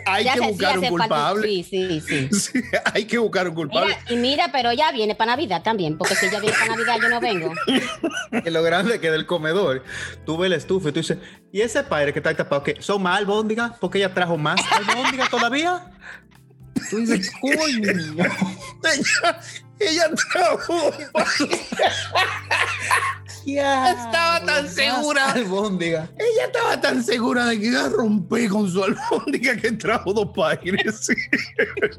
Hay 0.05 0.25
Ya 0.25 0.33
que 0.33 0.39
se- 0.39 0.45
sí 0.45 0.51
buscar 0.51 0.79
un 0.79 0.87
culpable. 0.87 1.47
Sí, 1.47 1.63
sí, 1.63 2.01
sí. 2.01 2.29
Sí, 2.39 2.61
hay 2.93 3.05
que 3.05 3.17
buscar 3.17 3.47
un 3.47 3.55
culpable. 3.55 3.95
Mira, 3.95 4.11
y 4.13 4.15
mira, 4.17 4.49
pero 4.51 4.73
ya 4.73 4.91
viene 4.91 5.15
para 5.15 5.31
Navidad 5.33 5.61
también, 5.63 5.97
porque 5.97 6.15
si 6.15 6.25
ella 6.27 6.39
viene 6.39 6.55
para 6.57 6.75
Navidad 6.75 6.97
yo 7.01 7.09
no 7.09 7.19
vengo. 7.19 7.53
Que 8.43 8.51
lo 8.51 8.61
grande 8.63 8.95
es 8.95 8.99
que 9.01 9.09
del 9.11 9.25
comedor, 9.25 9.83
tú 10.25 10.37
ves 10.37 10.47
el 10.47 10.53
estufa 10.53 10.89
y 10.89 10.91
tú 10.91 10.99
dices, 10.99 11.17
¿y 11.51 11.61
ese 11.61 11.83
padre 11.83 12.13
que 12.13 12.19
está 12.19 12.35
tapado 12.35 12.63
que 12.63 12.81
son 12.81 13.01
más 13.03 13.17
albóndigas? 13.17 13.71
Porque 13.79 13.97
ella 13.99 14.13
trajo 14.13 14.37
más 14.37 14.59
albóndigas 14.71 15.29
todavía. 15.29 15.91
Tú 16.89 16.97
dices, 16.97 17.31
coño. 17.41 17.55
Ella, 18.83 19.39
ella 19.79 20.09
trajo- 20.31 20.91
Estaba 23.55 24.43
tan 24.45 24.67
segura. 24.69 25.31
Albóndiga. 25.31 26.09
Ella 26.17 26.45
estaba 26.47 26.81
tan 26.81 27.03
segura 27.03 27.45
de 27.45 27.59
que 27.59 27.67
iba 27.67 27.85
a 27.85 27.89
romper 27.89 28.49
con 28.49 28.69
su 28.69 28.83
albóndiga 28.83 29.55
que 29.55 29.71
trajo 29.71 30.13
dos 30.13 30.29
paires. 30.35 30.95
Sí. 31.07 31.13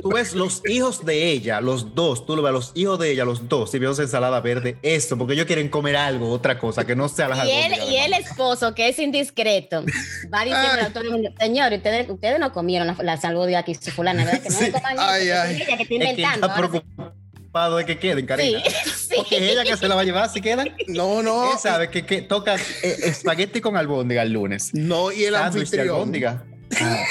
Tú 0.03 0.11
ves 0.11 0.35
los 0.35 0.61
hijos 0.69 1.05
de 1.05 1.31
ella, 1.31 1.61
los 1.61 1.95
dos, 1.95 2.27
tú 2.27 2.37
lo 2.37 2.43
ves, 2.43 2.53
los 2.53 2.73
hijos 2.75 2.99
de 2.99 3.11
ella, 3.13 3.25
los 3.25 3.49
dos, 3.49 3.71
sirviéndose 3.71 4.03
ensalada 4.03 4.41
verde, 4.41 4.77
esto, 4.83 5.17
porque 5.17 5.35
ellos 5.35 5.47
quieren 5.47 5.69
comer 5.69 5.97
algo, 5.97 6.31
otra 6.31 6.59
cosa, 6.59 6.85
que 6.85 6.95
no 6.97 7.09
sea 7.09 7.29
las 7.29 7.47
Y 7.47 7.51
él, 7.51 7.73
albóndigas. 7.73 7.91
y 7.91 7.97
el 7.97 8.13
esposo, 8.15 8.75
que 8.75 8.89
es 8.89 8.99
indiscreto, 8.99 9.85
va 10.33 10.45
diciendo 10.45 10.83
a 10.87 10.89
todo 10.91 11.05
el 11.05 11.11
mundo, 11.11 11.31
señor, 11.39 11.73
ustedes, 11.73 12.09
ustedes 12.11 12.39
no 12.41 12.53
comieron 12.53 12.89
la, 12.89 12.97
la 13.03 13.17
salvodia 13.17 13.61
aquí, 13.61 13.75
su 13.75 13.91
fulana, 13.91 14.25
¿verdad? 14.25 14.43
Que 14.43 14.49
no 14.51 14.57
Sí. 14.59 14.65
le 14.67 14.73
coman 14.73 14.97
Ay, 14.99 15.29
eso, 15.29 15.41
ay. 15.43 15.57
que 15.57 15.63
es 15.63 15.69
ella 15.69 15.77
que 15.77 15.83
está 15.83 16.05
Es 16.11 16.17
que 16.17 16.23
está 16.23 16.55
preocupado 16.57 17.77
de 17.77 17.87
que 17.87 17.99
queden. 17.99 18.27
Sí, 18.39 18.57
sí. 18.67 18.98
Porque 19.19 19.37
es 19.37 19.53
ella 19.53 19.65
que 19.65 19.77
se 19.77 19.89
la 19.89 19.95
va 19.95 20.01
a 20.03 20.05
llevar 20.05 20.31
si 20.31 20.41
quedan. 20.41 20.75
No, 20.89 21.23
no. 21.23 21.53
Él 21.53 21.59
sabe 21.59 21.91
que, 21.91 22.05
que 22.05 22.23
toca 22.23 22.57
eh, 22.57 22.97
espagueti 23.05 23.61
con 23.61 23.77
albóndiga 23.77 24.23
el 24.23 24.33
lunes. 24.33 24.71
No, 24.75 25.13
y 25.13 25.25
el 25.25 25.35
Sándwich 25.35 25.71
de 25.71 25.81
anfitrión. 25.81 25.97
albóndiga. 25.97 26.45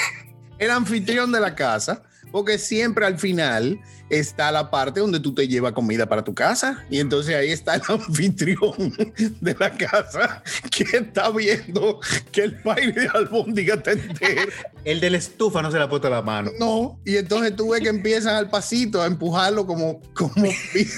El 0.58 0.72
anfitrión 0.72 1.30
de 1.30 1.38
la 1.40 1.54
casa. 1.54 2.02
Porque 2.32 2.58
siempre 2.58 3.06
al 3.06 3.18
final 3.18 3.80
está 4.10 4.50
la 4.50 4.70
parte 4.70 5.00
donde 5.00 5.20
tú 5.20 5.34
te 5.34 5.46
llevas 5.46 5.72
comida 5.72 6.08
para 6.08 6.24
tu 6.24 6.34
casa. 6.34 6.84
Y 6.90 7.00
entonces 7.00 7.34
ahí 7.34 7.50
está 7.50 7.74
el 7.74 7.82
anfitrión 7.88 8.94
de 9.40 9.56
la 9.58 9.70
casa 9.76 10.42
que 10.70 10.84
está 10.96 11.30
viendo 11.30 12.00
que 12.32 12.42
el 12.42 12.60
paire 12.62 12.92
de 12.92 13.08
albóndiga 13.08 13.74
está 13.74 13.92
entero. 13.92 14.52
El 14.84 15.00
de 15.00 15.10
la 15.10 15.18
estufa 15.18 15.60
no 15.60 15.70
se 15.70 15.76
le 15.76 15.84
ha 15.84 15.88
puesto 15.88 16.08
la 16.08 16.22
mano. 16.22 16.50
No, 16.58 16.98
y 17.04 17.16
entonces 17.16 17.54
tú 17.54 17.70
ves 17.70 17.82
que 17.82 17.90
empiezan 17.90 18.36
al 18.36 18.48
pasito 18.48 19.02
a 19.02 19.06
empujarlo 19.06 19.66
como, 19.66 20.00
como 20.14 20.50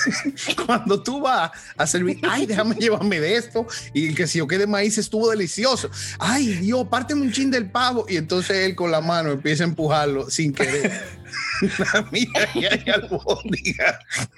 cuando 0.66 1.02
tú 1.02 1.22
vas 1.22 1.50
a 1.76 1.86
servir, 1.88 2.20
ay, 2.22 2.46
déjame 2.46 2.76
llevarme 2.76 3.18
de 3.18 3.34
esto, 3.34 3.66
y 3.92 4.08
el 4.08 4.14
que 4.14 4.28
si 4.28 4.38
yo 4.38 4.46
quede 4.46 4.68
maíz 4.68 4.96
estuvo 4.98 5.28
delicioso. 5.30 5.90
Ay, 6.20 6.46
Dios, 6.54 6.86
párteme 6.88 7.22
un 7.22 7.32
chin 7.32 7.50
del 7.50 7.68
pavo, 7.68 8.06
y 8.08 8.16
entonces 8.16 8.58
él 8.58 8.76
con 8.76 8.92
la 8.92 9.00
mano 9.00 9.32
empieza 9.32 9.64
a 9.64 9.66
empujarlo 9.66 10.30
sin 10.30 10.52
querer. 10.52 11.20
Mira, 12.10 12.48
hay. 12.54 12.84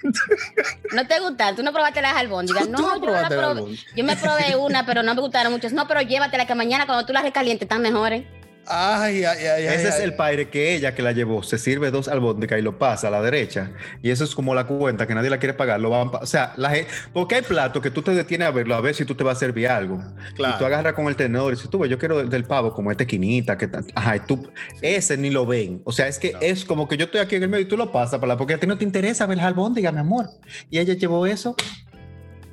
¿No 0.93 1.07
te 1.07 1.19
gusta? 1.19 1.55
¿Tú 1.55 1.63
no 1.63 1.71
probaste 1.71 2.01
las 2.01 2.15
albóndigas? 2.15 2.67
No, 2.69 2.79
no 2.79 3.05
yo, 3.05 3.11
la 3.11 3.27
probé. 3.27 3.77
yo 3.95 4.03
me 4.03 4.15
probé 4.15 4.55
una, 4.55 4.85
pero 4.85 5.03
no 5.03 5.15
me 5.15 5.21
gustaron 5.21 5.51
mucho. 5.53 5.69
No, 5.69 5.87
pero 5.87 6.01
llévatela 6.01 6.45
que 6.45 6.55
mañana 6.55 6.85
cuando 6.85 7.05
tú 7.05 7.13
las 7.13 7.23
recalientes 7.23 7.65
están 7.65 7.81
mejores. 7.81 8.23
Ay, 8.67 9.23
ay, 9.23 9.45
ay. 9.45 9.65
Ese 9.65 9.89
es 9.89 9.99
el 9.99 10.15
padre 10.15 10.49
que 10.49 10.75
ella 10.75 10.95
que 10.95 11.01
la 11.01 11.11
llevó, 11.11 11.43
se 11.43 11.57
sirve 11.57 11.91
dos 11.91 12.07
albóndigas 12.07 12.59
y 12.59 12.61
lo 12.61 12.77
pasa 12.77 13.07
a 13.07 13.11
la 13.11 13.21
derecha. 13.21 13.71
Y 14.01 14.09
eso 14.09 14.23
es 14.23 14.35
como 14.35 14.55
la 14.55 14.65
cuenta 14.65 15.07
que 15.07 15.15
nadie 15.15 15.29
la 15.29 15.37
quiere 15.37 15.53
pagar. 15.53 15.79
Lo 15.79 15.89
van 15.89 16.09
o 16.13 16.25
sea, 16.25 16.53
la 16.57 16.69
gente, 16.69 16.91
porque 17.11 17.35
hay 17.35 17.41
platos 17.41 17.81
que 17.81 17.91
tú 17.91 18.01
te 18.01 18.11
detienes 18.11 18.47
a 18.47 18.51
verlo, 18.51 18.75
a 18.75 18.81
ver 18.81 18.95
si 18.95 19.05
tú 19.05 19.15
te 19.15 19.23
vas 19.23 19.37
a 19.37 19.39
servir 19.39 19.67
algo. 19.67 20.01
Claro. 20.35 20.55
Y 20.55 20.59
tú 20.59 20.65
agarras 20.65 20.93
con 20.93 21.07
el 21.07 21.15
tenedor 21.15 21.53
y 21.53 21.55
dices, 21.55 21.69
tú, 21.69 21.79
ves, 21.79 21.89
yo 21.89 21.97
quiero 21.97 22.17
del, 22.17 22.29
del 22.29 22.43
pavo 22.43 22.73
como 22.73 22.91
esta 22.91 23.03
esquinita. 23.03 23.57
Que 23.57 23.69
Ajá, 23.95 24.15
y 24.17 24.19
tú, 24.21 24.47
ese 24.81 25.17
ni 25.17 25.29
lo 25.29 25.45
ven. 25.45 25.81
O 25.85 25.91
sea, 25.91 26.07
es 26.07 26.19
que 26.19 26.33
es 26.41 26.65
como 26.65 26.87
que 26.87 26.97
yo 26.97 27.05
estoy 27.05 27.21
aquí 27.21 27.35
en 27.35 27.43
el 27.43 27.49
medio 27.49 27.65
y 27.65 27.67
tú 27.67 27.77
lo 27.77 27.91
pasas 27.91 28.19
para 28.19 28.33
la, 28.33 28.37
porque 28.37 28.53
a 28.53 28.59
ti 28.59 28.67
no 28.67 28.77
te 28.77 28.83
interesa 28.83 29.25
ver 29.25 29.37
las 29.37 29.47
albóndigas, 29.47 29.93
mi 29.93 29.99
amor. 29.99 30.29
Y 30.69 30.79
ella 30.79 30.93
llevó 30.93 31.25
eso. 31.25 31.55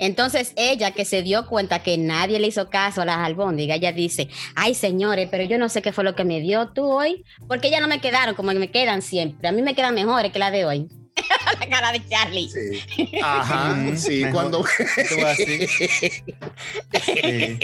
Entonces 0.00 0.52
ella 0.56 0.90
que 0.90 1.04
se 1.04 1.22
dio 1.22 1.46
cuenta 1.46 1.82
que 1.82 1.96
nadie 1.98 2.40
le 2.40 2.48
hizo 2.48 2.68
caso 2.70 3.02
a 3.02 3.04
las 3.04 3.18
albóndigas, 3.18 3.76
ella 3.76 3.92
dice, 3.92 4.28
ay 4.56 4.74
señores, 4.74 5.28
pero 5.30 5.44
yo 5.44 5.58
no 5.58 5.68
sé 5.68 5.82
qué 5.82 5.92
fue 5.92 6.02
lo 6.02 6.16
que 6.16 6.24
me 6.24 6.40
dio 6.40 6.68
tú 6.70 6.90
hoy, 6.90 7.24
porque 7.46 7.70
ya 7.70 7.80
no 7.80 7.86
me 7.86 8.00
quedaron 8.00 8.34
como 8.34 8.50
me 8.52 8.70
quedan 8.70 9.02
siempre. 9.02 9.46
A 9.48 9.52
mí 9.52 9.62
me 9.62 9.74
quedan 9.74 9.94
mejores 9.94 10.32
que 10.32 10.38
la 10.38 10.50
de 10.50 10.64
hoy. 10.64 10.88
la 11.60 11.68
cara 11.68 11.92
de 11.92 12.02
Charlie. 12.08 12.48
Sí. 12.48 13.12
Ajá, 13.22 13.72
Ujú, 13.72 13.96
sí, 13.96 14.24
mejor. 14.24 14.32
cuando... 14.32 14.58
Tú 14.60 15.26
así. 15.26 15.66
Sí. 15.66 17.58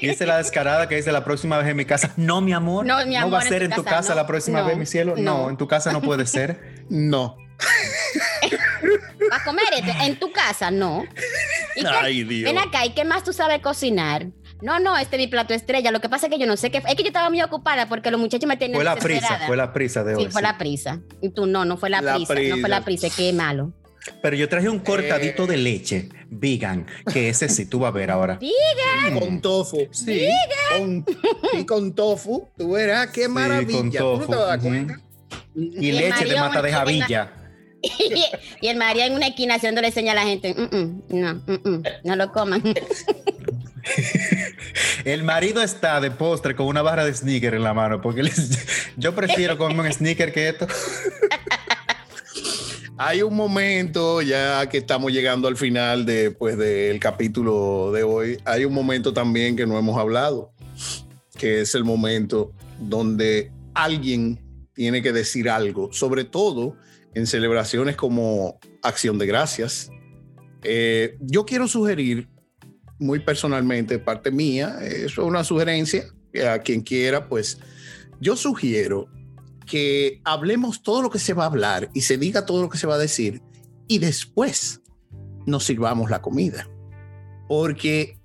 Y 0.00 0.08
esa 0.08 0.24
es 0.24 0.28
la 0.28 0.38
descarada 0.38 0.88
que 0.88 0.96
dice 0.96 1.12
la 1.12 1.22
próxima 1.24 1.58
vez 1.58 1.68
en 1.68 1.76
mi 1.76 1.84
casa. 1.84 2.12
No, 2.16 2.40
mi 2.40 2.52
amor. 2.52 2.86
No, 2.86 3.04
mi 3.06 3.16
amor, 3.16 3.34
va 3.34 3.38
a 3.40 3.42
ser 3.42 3.62
en 3.64 3.70
tu 3.70 3.84
casa, 3.84 3.96
casa 3.96 4.10
no. 4.10 4.16
la 4.22 4.26
próxima 4.26 4.60
No, 4.62 4.66
vez, 4.68 4.78
mi 4.78 4.86
cielo. 4.86 5.14
No. 5.16 5.42
no. 5.42 5.50
en 5.50 5.56
tu 5.56 5.68
casa 5.68 5.92
no 5.92 6.00
puede 6.00 6.26
ser. 6.26 6.82
No. 6.88 7.36
¿Para 9.28 9.44
comer 9.44 9.64
esto? 9.76 9.92
En 10.04 10.18
tu 10.18 10.32
casa, 10.32 10.70
no. 10.70 11.04
¿Y 11.76 11.80
qué- 11.82 11.86
Ay, 11.88 12.24
Dios. 12.24 12.44
Ven 12.52 12.58
acá, 12.62 12.84
¿y 12.86 12.90
qué 12.90 13.04
más 13.04 13.22
tú 13.24 13.32
sabes 13.32 13.60
cocinar? 13.60 14.28
No, 14.62 14.78
no, 14.78 14.96
este 14.98 15.16
es 15.16 15.22
mi 15.22 15.26
plato 15.28 15.54
estrella. 15.54 15.90
Lo 15.90 16.00
que 16.00 16.08
pasa 16.08 16.26
es 16.26 16.32
que 16.32 16.38
yo 16.38 16.46
no 16.46 16.56
sé 16.56 16.70
qué. 16.70 16.78
Es 16.78 16.94
que 16.94 17.02
yo 17.02 17.08
estaba 17.08 17.30
muy 17.30 17.40
ocupada 17.42 17.88
porque 17.88 18.10
los 18.10 18.20
muchachos 18.20 18.46
me 18.46 18.56
tenían 18.56 18.76
Fue 18.76 18.84
la 18.84 18.96
prisa, 18.96 19.40
fue 19.46 19.56
la 19.56 19.72
prisa 19.72 20.04
de 20.04 20.16
Sí, 20.16 20.24
hoy. 20.26 20.30
fue 20.30 20.40
sí. 20.42 20.46
la 20.46 20.58
prisa. 20.58 21.00
Y 21.22 21.30
tú 21.30 21.46
no, 21.46 21.64
no 21.64 21.76
fue 21.78 21.88
la, 21.90 22.00
La 22.02 22.14
prisa, 22.16 22.34
No 22.34 22.56
fue 22.58 22.68
la 22.68 22.80
prisa, 22.84 23.08
qué 23.14 23.32
malo. 23.32 23.72
Pero 24.22 24.36
yo 24.36 24.48
traje 24.48 24.68
un 24.68 24.78
cortadito 24.80 25.46
de 25.46 25.56
leche 25.58 26.08
vegan, 26.30 26.86
que 27.12 27.28
ese 27.28 27.48
sí 27.48 27.66
tú 27.66 27.80
vas 27.80 27.88
a 27.88 27.92
ver 27.92 28.10
ahora. 28.10 28.36
Diga. 28.36 29.18
Con 29.18 29.40
tofu. 29.40 29.88
Sí. 29.92 30.28
Con, 30.78 31.04
y 31.58 31.64
con 31.66 31.94
tofu. 31.94 32.48
Tú 32.56 32.72
verás 32.72 33.08
qué 33.08 33.28
maravilla. 33.28 33.78
con 33.78 33.90
Tú 33.90 33.96
no 33.96 34.18
te 34.20 34.26
tofu, 34.26 34.32
vas 34.32 34.40
a 34.42 34.58
dar. 34.58 35.00
Y 35.54 35.92
leche 35.92 36.24
de 36.26 36.36
mata 36.40 36.62
de 36.62 36.72
javilla. 36.72 37.32
Y, 38.60 38.68
el 38.68 38.76
María 38.76 39.06
en 39.06 39.14
una 39.14 39.28
esquina 39.28 39.54
haciéndole 39.54 39.90
señal 39.90 40.18
a 40.18 40.24
la 40.24 40.28
gente. 40.28 40.54
"Mm, 40.54 40.76
mm, 40.76 41.02
no, 41.20 41.34
mm, 41.34 41.68
mm, 41.68 41.82
no 42.04 42.16
lo 42.16 42.30
coman. 42.32 42.62
El 45.04 45.24
marido 45.24 45.62
está 45.62 46.00
de 46.00 46.10
postre 46.10 46.54
con 46.54 46.66
una 46.66 46.82
barra 46.82 47.04
de 47.06 47.14
sneaker 47.14 47.54
en 47.54 47.62
la 47.64 47.72
mano, 47.72 48.02
porque 48.02 48.22
les- 48.22 48.58
yo 48.96 49.14
prefiero 49.14 49.56
comerme 49.56 49.84
un 49.88 49.92
sneaker 49.92 50.32
que 50.32 50.48
esto. 50.50 50.66
Hay 52.98 53.22
un 53.22 53.34
momento, 53.34 54.20
ya 54.20 54.68
que 54.68 54.76
estamos 54.78 55.10
llegando 55.10 55.48
al 55.48 55.56
final 55.56 56.04
de, 56.04 56.30
pues, 56.32 56.58
del 56.58 57.00
capítulo 57.00 57.90
de 57.92 58.02
hoy, 58.02 58.38
hay 58.44 58.66
un 58.66 58.74
momento 58.74 59.14
también 59.14 59.56
que 59.56 59.66
no 59.66 59.78
hemos 59.78 59.98
hablado, 59.98 60.52
que 61.38 61.62
es 61.62 61.74
el 61.74 61.84
momento 61.84 62.52
donde 62.78 63.50
alguien 63.72 64.38
tiene 64.74 65.00
que 65.00 65.12
decir 65.12 65.48
algo, 65.48 65.90
sobre 65.94 66.24
todo 66.24 66.76
en 67.14 67.26
celebraciones 67.26 67.96
como 67.96 68.58
Acción 68.82 69.18
de 69.18 69.26
Gracias. 69.26 69.90
Eh, 70.62 71.16
yo 71.20 71.44
quiero 71.44 71.68
sugerir, 71.68 72.28
muy 72.98 73.20
personalmente, 73.20 73.98
parte 73.98 74.30
mía, 74.30 74.78
es 74.82 75.16
una 75.18 75.42
sugerencia, 75.44 76.04
a 76.48 76.58
quien 76.60 76.82
quiera, 76.82 77.28
pues 77.28 77.58
yo 78.20 78.36
sugiero 78.36 79.08
que 79.66 80.20
hablemos 80.24 80.82
todo 80.82 81.02
lo 81.02 81.10
que 81.10 81.18
se 81.18 81.32
va 81.32 81.44
a 81.44 81.46
hablar 81.46 81.90
y 81.94 82.02
se 82.02 82.18
diga 82.18 82.44
todo 82.44 82.62
lo 82.62 82.68
que 82.68 82.78
se 82.78 82.86
va 82.86 82.96
a 82.96 82.98
decir 82.98 83.40
y 83.88 83.98
después 83.98 84.80
nos 85.46 85.64
sirvamos 85.64 86.10
la 86.10 86.20
comida. 86.20 86.68
Porque 87.48 88.18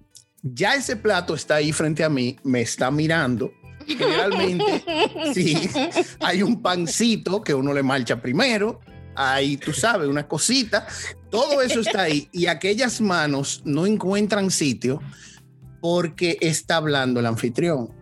ya 0.43 0.75
ese 0.75 0.95
plato 0.95 1.33
está 1.33 1.55
ahí 1.55 1.71
frente 1.71 2.03
a 2.03 2.09
mí, 2.09 2.37
me 2.43 2.61
está 2.61 2.91
mirando. 2.91 3.51
Generalmente, 3.87 4.83
sí, 5.33 5.69
hay 6.19 6.41
un 6.43 6.61
pancito 6.61 7.41
que 7.41 7.53
uno 7.53 7.73
le 7.73 7.83
marcha 7.83 8.21
primero, 8.21 8.79
hay, 9.15 9.57
tú 9.57 9.73
sabes, 9.73 10.07
una 10.07 10.27
cosita, 10.27 10.85
todo 11.29 11.61
eso 11.61 11.79
está 11.79 12.03
ahí 12.03 12.27
y 12.31 12.47
aquellas 12.47 12.99
manos 13.01 13.61
no 13.65 13.85
encuentran 13.85 14.51
sitio 14.51 15.01
porque 15.81 16.37
está 16.41 16.77
hablando 16.77 17.19
el 17.19 17.25
anfitrión. 17.25 17.93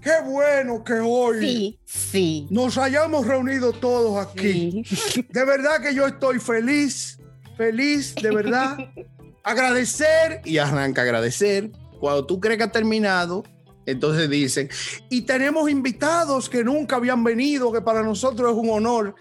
Qué 0.00 0.10
bueno 0.24 0.82
que 0.82 0.94
hoy 0.94 1.40
Sí, 1.40 1.78
sí. 1.84 2.46
nos 2.50 2.76
hayamos 2.76 3.26
reunido 3.26 3.72
todos 3.72 4.26
aquí. 4.26 4.82
sí. 4.84 5.24
De 5.28 5.44
verdad 5.44 5.80
que 5.80 5.94
yo 5.94 6.06
estoy 6.06 6.40
feliz, 6.40 7.18
feliz, 7.56 8.14
de 8.16 8.30
verdad. 8.30 8.76
agradecer 9.44 10.40
y 10.44 10.58
arranca 10.58 11.02
a 11.02 11.04
agradecer. 11.04 11.70
Cuando 12.00 12.26
tú 12.26 12.40
crees 12.40 12.58
que 12.58 12.64
ha 12.64 12.72
terminado, 12.72 13.44
entonces 13.86 14.28
dicen, 14.30 14.68
y 15.10 15.22
tenemos 15.22 15.68
invitados 15.70 16.48
que 16.48 16.62
nunca 16.64 16.96
habían 16.96 17.22
venido, 17.24 17.72
que 17.72 17.80
para 17.80 18.02
nosotros 18.02 18.52
es 18.52 18.56
un 18.58 18.70
honor. 18.70 19.14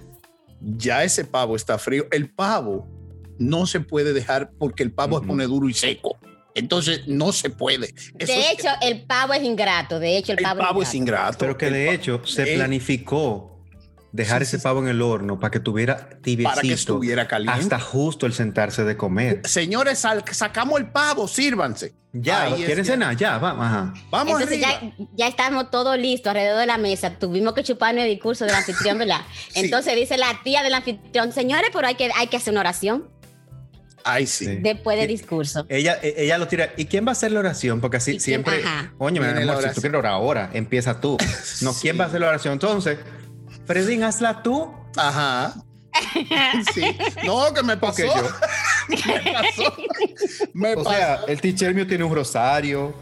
Ya 0.60 1.04
ese 1.04 1.26
pavo 1.26 1.56
está 1.56 1.78
frío. 1.78 2.06
El 2.12 2.30
pavo 2.30 2.88
no 3.39 3.65
se 3.65 3.80
puede 3.80 4.13
dejar 4.13 4.52
porque 4.60 4.84
el 4.84 4.91
pavo 4.91 5.15
Ujú. 5.15 5.24
es 5.26 5.28
pone 5.30 5.45
duro 5.45 5.67
y 5.69 5.74
seco. 5.74 6.17
Entonces 6.54 7.08
no 7.08 7.32
se 7.32 7.50
puede. 7.50 7.93
Eso 8.19 8.34
De 8.34 8.39
es- 8.41 8.52
hecho, 8.52 8.67
el 8.82 9.04
pavo 9.06 9.34
es 9.34 9.41
ingrato. 9.43 10.00
De 10.00 10.17
hecho, 10.17 10.34
el 10.34 10.39
el 10.39 10.43
pavo, 10.43 10.60
pavo 10.60 10.84
es 10.84 10.93
ingrato. 10.93 11.38
Pero 11.39 11.58
que 11.58 11.67
El 11.67 11.74
de 11.74 11.93
hecho 11.93 12.21
se 12.26 12.43
Eh, 12.54 12.56
planificó 12.58 13.61
dejar 14.12 14.41
sí, 14.41 14.43
ese 14.50 14.58
sí, 14.58 14.63
pavo 14.63 14.80
en 14.82 14.88
el 14.89 15.02
horno 15.02 15.39
para 15.39 15.52
que 15.52 15.60
tuviera 15.60 16.10
tibiecito 16.21 16.50
para 16.50 16.62
que 16.62 16.74
estuviera 16.74 17.28
caliente. 17.28 17.60
hasta 17.62 17.80
justo 17.80 18.26
el 18.26 18.34
sentarse 18.34 18.84
de 18.84 18.97
comer. 18.97 19.41
Señores, 19.45 20.00
sal- 20.00 20.24
sacamos 20.32 20.80
el 20.80 20.88
pavo, 20.91 21.28
sírvanse. 21.28 21.93
Ya, 22.13 22.43
Ahí 22.43 22.63
¿quieren 22.65 22.84
cenar? 22.84 23.15
Ya, 23.15 23.38
vamos, 23.38 23.65
ajá. 23.65 23.93
Vamos 24.10 24.41
Entonces 24.41 24.65
arriba. 24.65 24.93
ya, 24.97 25.06
ya 25.15 25.28
estamos 25.30 25.71
todos 25.71 25.97
listos 25.97 26.30
alrededor 26.32 26.60
de 26.60 26.65
la 26.65 26.78
mesa. 26.78 27.17
Tuvimos 27.17 27.54
que 27.54 27.63
chuparnos 27.63 28.04
el 28.04 28.10
discurso 28.10 28.43
del 28.45 28.54
anfitrión, 28.56 28.97
¿verdad? 28.97 29.21
Sí. 29.54 29.62
Entonces 29.62 29.95
dice 29.95 30.17
la 30.17 30.39
tía 30.43 30.62
del 30.62 30.74
anfitrión, 30.74 31.32
señores, 31.32 31.69
pero 31.74 31.88
hay 31.88 31.95
que, 31.95 32.12
hay 32.15 32.28
que 32.28 32.38
hacer 32.38 32.52
una 32.52 32.60
oración 32.62 33.10
Ay, 34.04 34.26
sí. 34.26 34.58
Después 34.62 34.97
del 34.97 35.08
discurso. 35.08 35.63
Ella, 35.69 36.00
e- 36.02 36.15
ella 36.17 36.39
lo 36.39 36.47
tira. 36.47 36.71
¿Y 36.76 36.86
quién 36.86 37.06
va 37.06 37.10
a 37.10 37.12
hacer 37.12 37.32
la 37.32 37.39
oración? 37.39 37.80
Porque 37.82 37.97
así 37.97 38.12
¿Y 38.12 38.13
quién? 38.15 38.21
siempre. 38.43 38.63
Ajá. 38.63 38.91
Oye, 38.97 39.19
mi 39.19 39.26
amor, 39.28 39.62
si 39.62 39.76
tú 39.76 39.82
quieres 39.82 40.00
orar 40.00 40.13
ahora, 40.13 40.50
empieza 40.54 41.00
tú. 41.00 41.17
No, 41.62 41.71
¿quién 41.74 41.93
Sí. 41.93 42.00
va 42.00 42.06
a 42.06 42.08
hacer 42.08 42.19
la 42.19 42.30
oración? 42.30 42.54
Entonces, 42.54 42.97
Fredín, 43.65 44.04
hazla 44.04 44.41
tú. 44.43 44.69
Ajá. 44.97 45.54
Sí. 46.74 46.84
No, 47.26 47.54
que 47.54 47.63
me 47.63 47.76
pasó. 47.78 48.04
Yo. 48.04 48.13
Me 48.89 49.34
pasó. 49.34 49.74
Me 50.54 50.74
O 50.74 50.84
pasó. 50.84 50.89
sea, 50.97 51.19
el 51.28 51.39
teacher 51.41 51.74
mío 51.76 51.86
tiene 51.86 52.04
un 52.04 52.13
rosario. 52.15 52.93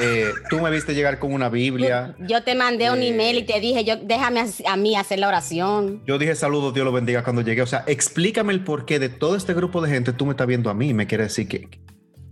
eh, 0.00 0.30
tú 0.50 0.60
me 0.60 0.70
viste 0.70 0.92
llegar 0.94 1.18
con 1.18 1.32
una 1.32 1.48
Biblia. 1.48 2.14
Yo 2.20 2.42
te 2.42 2.54
mandé 2.54 2.90
un 2.90 3.00
Eh. 3.00 3.08
email 3.08 3.38
y 3.38 3.42
te 3.46 3.58
dije, 3.60 3.84
yo, 3.84 3.96
déjame 3.96 4.40
a, 4.40 4.46
a 4.72 4.76
mí 4.76 4.96
hacer 4.96 5.18
la 5.20 5.28
oración. 5.28 6.02
Yo 6.06 6.18
dije 6.18 6.34
saludos, 6.34 6.74
Dios 6.74 6.84
lo 6.84 6.92
bendiga 6.92 7.22
cuando 7.24 7.42
llegué. 7.42 7.62
O 7.62 7.66
sea, 7.66 7.84
explícame 7.86 8.52
el 8.52 8.62
porqué 8.64 8.98
de 8.98 9.08
todo 9.08 9.36
este 9.36 9.54
grupo 9.54 9.80
de 9.80 9.90
gente. 9.90 10.12
Tú 10.12 10.26
me 10.26 10.32
estás 10.32 10.46
viendo 10.46 10.68
a 10.68 10.74
mí 10.74 10.88
y 10.90 10.94
me 10.94 11.06
quieres 11.06 11.28
decir 11.28 11.48
que. 11.48 11.68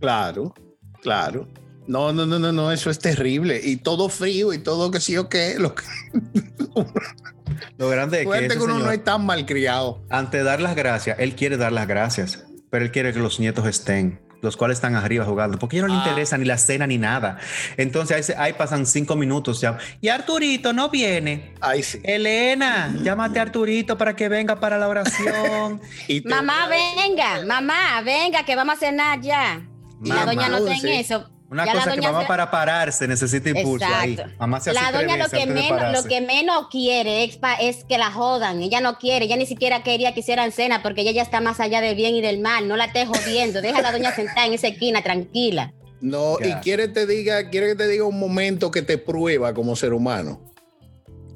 Claro, 0.01 0.55
claro. 1.03 1.49
No, 1.87 2.13
no, 2.13 2.27
no, 2.27 2.39
no, 2.39 2.53
no, 2.53 2.71
eso 2.73 2.91
es 2.91 2.99
terrible. 2.99 3.61
Y 3.63 3.77
todo 3.77 4.09
frío 4.09 4.53
y 4.53 4.59
todo 4.59 4.91
que 4.91 5.01
sí 5.01 5.17
o 5.17 5.29
qué. 5.29 5.57
Lo 5.59 5.75
que, 5.75 5.83
Lo 7.79 7.89
grande 7.89 8.23
es 8.23 8.29
que, 8.29 8.39
ese 8.47 8.49
que 8.57 8.63
uno 8.63 8.75
señor, 8.75 8.87
no 8.87 8.93
es 8.93 9.05
tan 9.05 9.25
malcriado. 9.27 10.03
ante 10.11 10.43
dar 10.43 10.61
las 10.61 10.75
gracias, 10.77 11.19
él 11.19 11.35
quiere 11.35 11.57
dar 11.57 11.73
las 11.73 11.87
gracias, 11.87 12.45
pero 12.71 12.85
él 12.85 12.91
quiere 12.91 13.13
que 13.13 13.19
los 13.19 13.41
nietos 13.41 13.67
estén, 13.67 14.21
los 14.43 14.57
cuales 14.57 14.79
están 14.79 14.95
arriba 14.95 15.25
jugando, 15.27 15.59
porque 15.59 15.77
a 15.77 15.81
ellos 15.81 15.89
no 15.91 15.95
le 15.97 16.01
Ah. 16.03 16.09
interesa 16.09 16.39
ni 16.39 16.45
la 16.47 16.57
cena 16.57 16.87
ni 16.87 16.97
nada. 16.99 17.39
Entonces 17.77 18.17
ahí, 18.17 18.23
se- 18.23 18.37
ahí 18.37 18.53
pasan 18.55 18.87
cinco 18.87 19.15
minutos 19.17 19.61
ya. 19.61 19.77
Y 20.01 20.09
Arturito 20.09 20.73
no 20.73 20.89
viene. 20.89 21.55
Ay, 21.61 21.83
sí. 21.83 22.01
Elena, 22.03 22.95
llámate 23.03 23.39
a 23.39 23.43
Arturito 23.43 23.99
para 23.99 24.17
que 24.17 24.29
venga 24.29 24.59
para 24.61 24.79
la 24.79 24.89
oración. 24.89 25.81
Y 26.09 26.23
Mamá, 26.23 26.69
venga, 26.69 27.45
mamá, 27.47 28.01
venga, 28.03 28.45
que 28.45 28.57
vamos 28.57 28.77
a 28.77 28.79
cenar 28.79 29.21
ya. 29.21 29.61
Y 30.03 30.09
la 30.09 30.15
Mamá, 30.15 30.27
doña 30.33 30.49
no 30.49 30.57
está 30.59 30.73
en 30.75 30.81
sí. 30.81 30.91
eso. 30.93 31.31
Una 31.51 31.67
Ya 31.67 31.73
cosa 31.73 31.93
que 31.95 32.01
mamá 32.01 32.21
se- 32.23 32.27
para 32.29 32.49
pararse 32.49 33.09
necesita 33.09 33.51
impulso 33.51 33.85
ahí. 33.93 34.17
Mamá 34.39 34.61
se 34.61 34.71
hace 34.71 34.81
La 34.81 34.93
doña 34.93 35.17
lo 35.17 35.29
que, 35.29 35.47
menos, 35.47 35.93
lo 35.93 36.09
que 36.09 36.21
menos 36.21 36.69
quiere 36.71 37.25
es, 37.25 37.39
pa- 37.39 37.57
es 37.57 37.83
que 37.85 37.99
la 37.99 38.13
jodan. 38.13 38.63
Ella 38.63 38.81
no 38.81 38.99
quiere, 38.99 39.25
ella 39.25 39.37
ni 39.37 39.47
siquiera 39.47 39.83
quería 39.83 40.15
que 40.15 40.21
hicieran 40.21 40.53
cena 40.53 40.81
porque 40.81 41.01
ella 41.01 41.11
ya 41.11 41.23
está 41.23 41.41
más 41.41 41.59
allá 41.59 41.81
del 41.81 41.97
bien 41.97 42.15
y 42.15 42.21
del 42.21 42.39
mal. 42.41 42.69
No 42.69 42.77
la 42.77 42.85
esté 42.85 43.05
jodiendo. 43.05 43.61
Deja 43.63 43.79
a 43.79 43.83
la 43.83 43.91
doña 43.91 44.15
sentada 44.15 44.47
en 44.47 44.53
esa 44.55 44.69
esquina, 44.69 45.03
tranquila. 45.03 45.73
No, 46.01 46.37
y 46.41 46.53
quiere 46.63 46.87
te 46.87 47.05
diga, 47.05 47.51
quiere 47.51 47.67
que 47.71 47.75
te 47.75 47.89
diga 47.89 48.05
un 48.05 48.19
momento 48.21 48.71
que 48.71 48.83
te 48.83 48.97
prueba 48.97 49.53
como 49.53 49.75
ser 49.75 49.93
humano. 49.93 50.41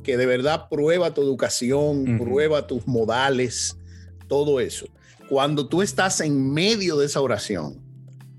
Que 0.04 0.16
de 0.16 0.26
verdad 0.26 0.68
prueba 0.70 1.12
tu 1.12 1.22
educación, 1.22 2.18
prueba 2.18 2.66
tus 2.68 2.86
modales, 2.86 3.76
todo 4.28 4.60
eso. 4.60 4.86
Cuando 5.28 5.66
tú 5.66 5.82
estás 5.82 6.20
en 6.20 6.52
medio 6.52 6.96
de 6.98 7.06
esa 7.06 7.20
oración, 7.20 7.82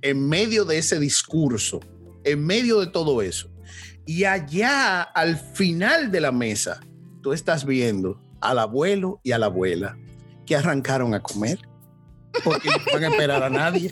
en 0.06 0.30
medio 0.30 0.66
de 0.66 0.78
ese 0.78 1.00
discurso, 1.00 1.80
en 2.24 2.46
medio 2.46 2.80
de 2.80 2.86
todo 2.86 3.24
eso, 3.24 3.50
y 4.06 4.26
allá 4.26 5.02
al 5.02 5.36
final 5.36 6.12
de 6.12 6.22
la 6.22 6.32
mesa, 6.32 6.80
tú 7.24 7.34
estás 7.34 7.66
viendo 7.66 8.22
al 8.40 8.60
abuelo 8.60 9.20
y 9.24 9.32
a 9.32 9.40
la 9.40 9.48
abuela 9.48 9.98
que 10.46 10.56
arrancaron 10.56 11.16
a 11.16 11.24
comer 11.24 11.58
porque 12.44 12.70
no 12.70 12.94
van 12.94 13.04
a 13.04 13.08
esperar 13.08 13.42
a 13.42 13.50
nadie. 13.50 13.90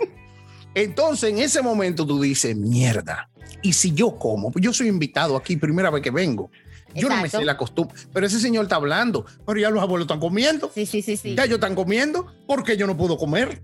Entonces, 0.76 1.32
en 1.32 1.40
ese 1.40 1.64
momento 1.64 2.06
tú 2.06 2.22
dices, 2.22 2.56
mierda, 2.56 3.32
¿y 3.64 3.74
si 3.74 3.92
yo 3.92 4.20
como? 4.20 4.52
Pues 4.52 4.64
yo 4.64 4.72
soy 4.72 4.90
invitado 4.90 5.36
aquí, 5.36 5.58
primera 5.58 5.90
vez 5.90 6.04
que 6.04 6.12
vengo. 6.12 6.52
Yo 6.94 7.10
no 7.10 7.20
me 7.20 7.28
sé 7.28 7.44
la 7.44 7.58
costumbre, 7.58 7.96
pero 8.14 8.28
ese 8.28 8.40
señor 8.40 8.66
está 8.66 8.76
hablando, 8.76 9.26
pero 9.48 9.60
ya 9.60 9.72
los 9.72 9.82
abuelos 9.82 10.06
están 10.06 10.20
comiendo. 10.20 10.70
Sí, 10.76 10.86
sí, 10.86 11.02
sí, 11.02 11.18
sí. 11.18 11.34
Ya 11.34 11.46
ellos 11.46 11.56
están 11.56 11.74
comiendo, 11.74 12.28
¿por 12.46 12.64
qué 12.64 12.78
yo 12.78 12.86
no 12.86 12.96
puedo 12.96 13.18
comer? 13.18 13.64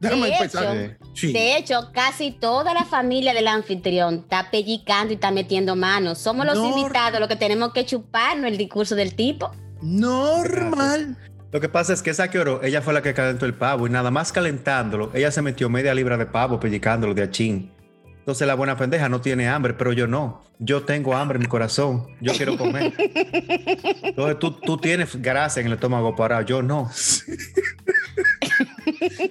Déjame 0.00 0.26
De 0.26 0.34
empezar. 0.34 0.76
hecho, 0.76 0.96
Sí. 1.14 1.32
De 1.32 1.56
hecho, 1.56 1.90
casi 1.92 2.30
toda 2.32 2.74
la 2.74 2.84
familia 2.84 3.32
del 3.32 3.48
anfitrión 3.48 4.16
está 4.16 4.50
pellicando 4.50 5.12
y 5.12 5.14
está 5.14 5.30
metiendo 5.30 5.74
manos. 5.76 6.18
Somos 6.18 6.44
los 6.44 6.58
invitados 6.58 7.18
los 7.20 7.28
que 7.28 7.36
tenemos 7.36 7.72
que 7.72 7.86
chuparnos 7.86 8.50
el 8.50 8.58
discurso 8.58 8.94
del 8.94 9.14
tipo. 9.14 9.50
Normal. 9.80 11.16
Lo 11.52 11.60
que 11.60 11.68
pasa 11.68 11.92
es 11.92 12.02
que 12.02 12.10
esa 12.10 12.28
que 12.28 12.38
oró, 12.38 12.62
ella 12.62 12.82
fue 12.82 12.92
la 12.92 13.00
que 13.02 13.14
calentó 13.14 13.46
el 13.46 13.54
pavo 13.54 13.86
y 13.86 13.90
nada 13.90 14.10
más 14.10 14.32
calentándolo, 14.32 15.10
ella 15.14 15.30
se 15.30 15.40
metió 15.40 15.70
media 15.70 15.94
libra 15.94 16.16
de 16.18 16.26
pavo 16.26 16.60
pellicándolo 16.60 17.14
de 17.14 17.22
achín. 17.22 17.72
Entonces 18.18 18.46
la 18.46 18.54
buena 18.56 18.76
pendeja 18.76 19.08
no 19.08 19.20
tiene 19.20 19.48
hambre, 19.48 19.72
pero 19.74 19.92
yo 19.92 20.08
no. 20.08 20.42
Yo 20.58 20.82
tengo 20.82 21.14
hambre 21.14 21.36
en 21.36 21.42
mi 21.42 21.46
corazón. 21.48 22.08
Yo 22.20 22.32
quiero 22.32 22.56
comer. 22.58 22.92
Entonces 24.02 24.38
tú, 24.40 24.50
tú 24.60 24.76
tienes 24.78 25.14
grasa 25.22 25.60
en 25.60 25.66
el 25.66 25.74
estómago 25.74 26.16
parado, 26.16 26.42
yo 26.42 26.60
no. 26.60 26.90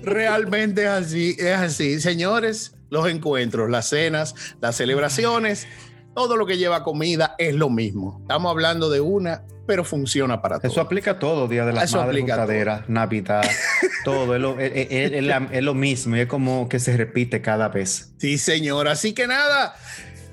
Realmente 0.04 0.84
es 0.84 0.90
así, 0.90 1.36
es 1.40 1.56
así. 1.58 2.00
Señores, 2.00 2.76
los 2.90 3.08
encuentros, 3.10 3.70
las 3.70 3.90
cenas, 3.90 4.36
las 4.62 4.76
celebraciones, 4.76 5.68
todo 6.14 6.38
lo 6.38 6.46
que 6.46 6.58
lleva 6.58 6.84
comida 6.84 7.36
es 7.38 7.56
lo 7.56 7.70
mismo. 7.70 8.20
Estamos 8.22 8.50
hablando 8.52 8.90
de 8.90 9.02
una, 9.02 9.44
pero 9.68 9.84
funciona 9.84 10.42
para 10.42 10.60
todos. 10.60 10.72
Eso 10.72 10.82
aplica 10.82 11.12
a 11.12 11.20
todo, 11.20 11.48
Día 11.48 11.66
de 11.66 11.74
las 11.74 11.86
Eso 11.86 11.98
Madres, 11.98 12.20
Juntadera, 12.22 12.86
Navidad, 12.88 13.44
todo. 14.06 14.36
Es 14.36 14.42
lo, 14.42 14.60
es- 14.60 14.72
es- 14.90 15.12
es 15.14 15.24
la- 15.24 15.50
es 15.52 15.64
lo 15.64 15.74
mismo 15.74 16.16
y 16.16 16.22
es 16.22 16.28
como 16.28 16.70
que 16.70 16.80
se 16.80 16.96
repite 16.96 17.42
cada 17.42 17.68
vez. 17.70 18.14
Sí, 18.18 18.38
señor. 18.38 18.88
Así 18.88 19.14
que 19.14 19.28
nada, 19.28 19.76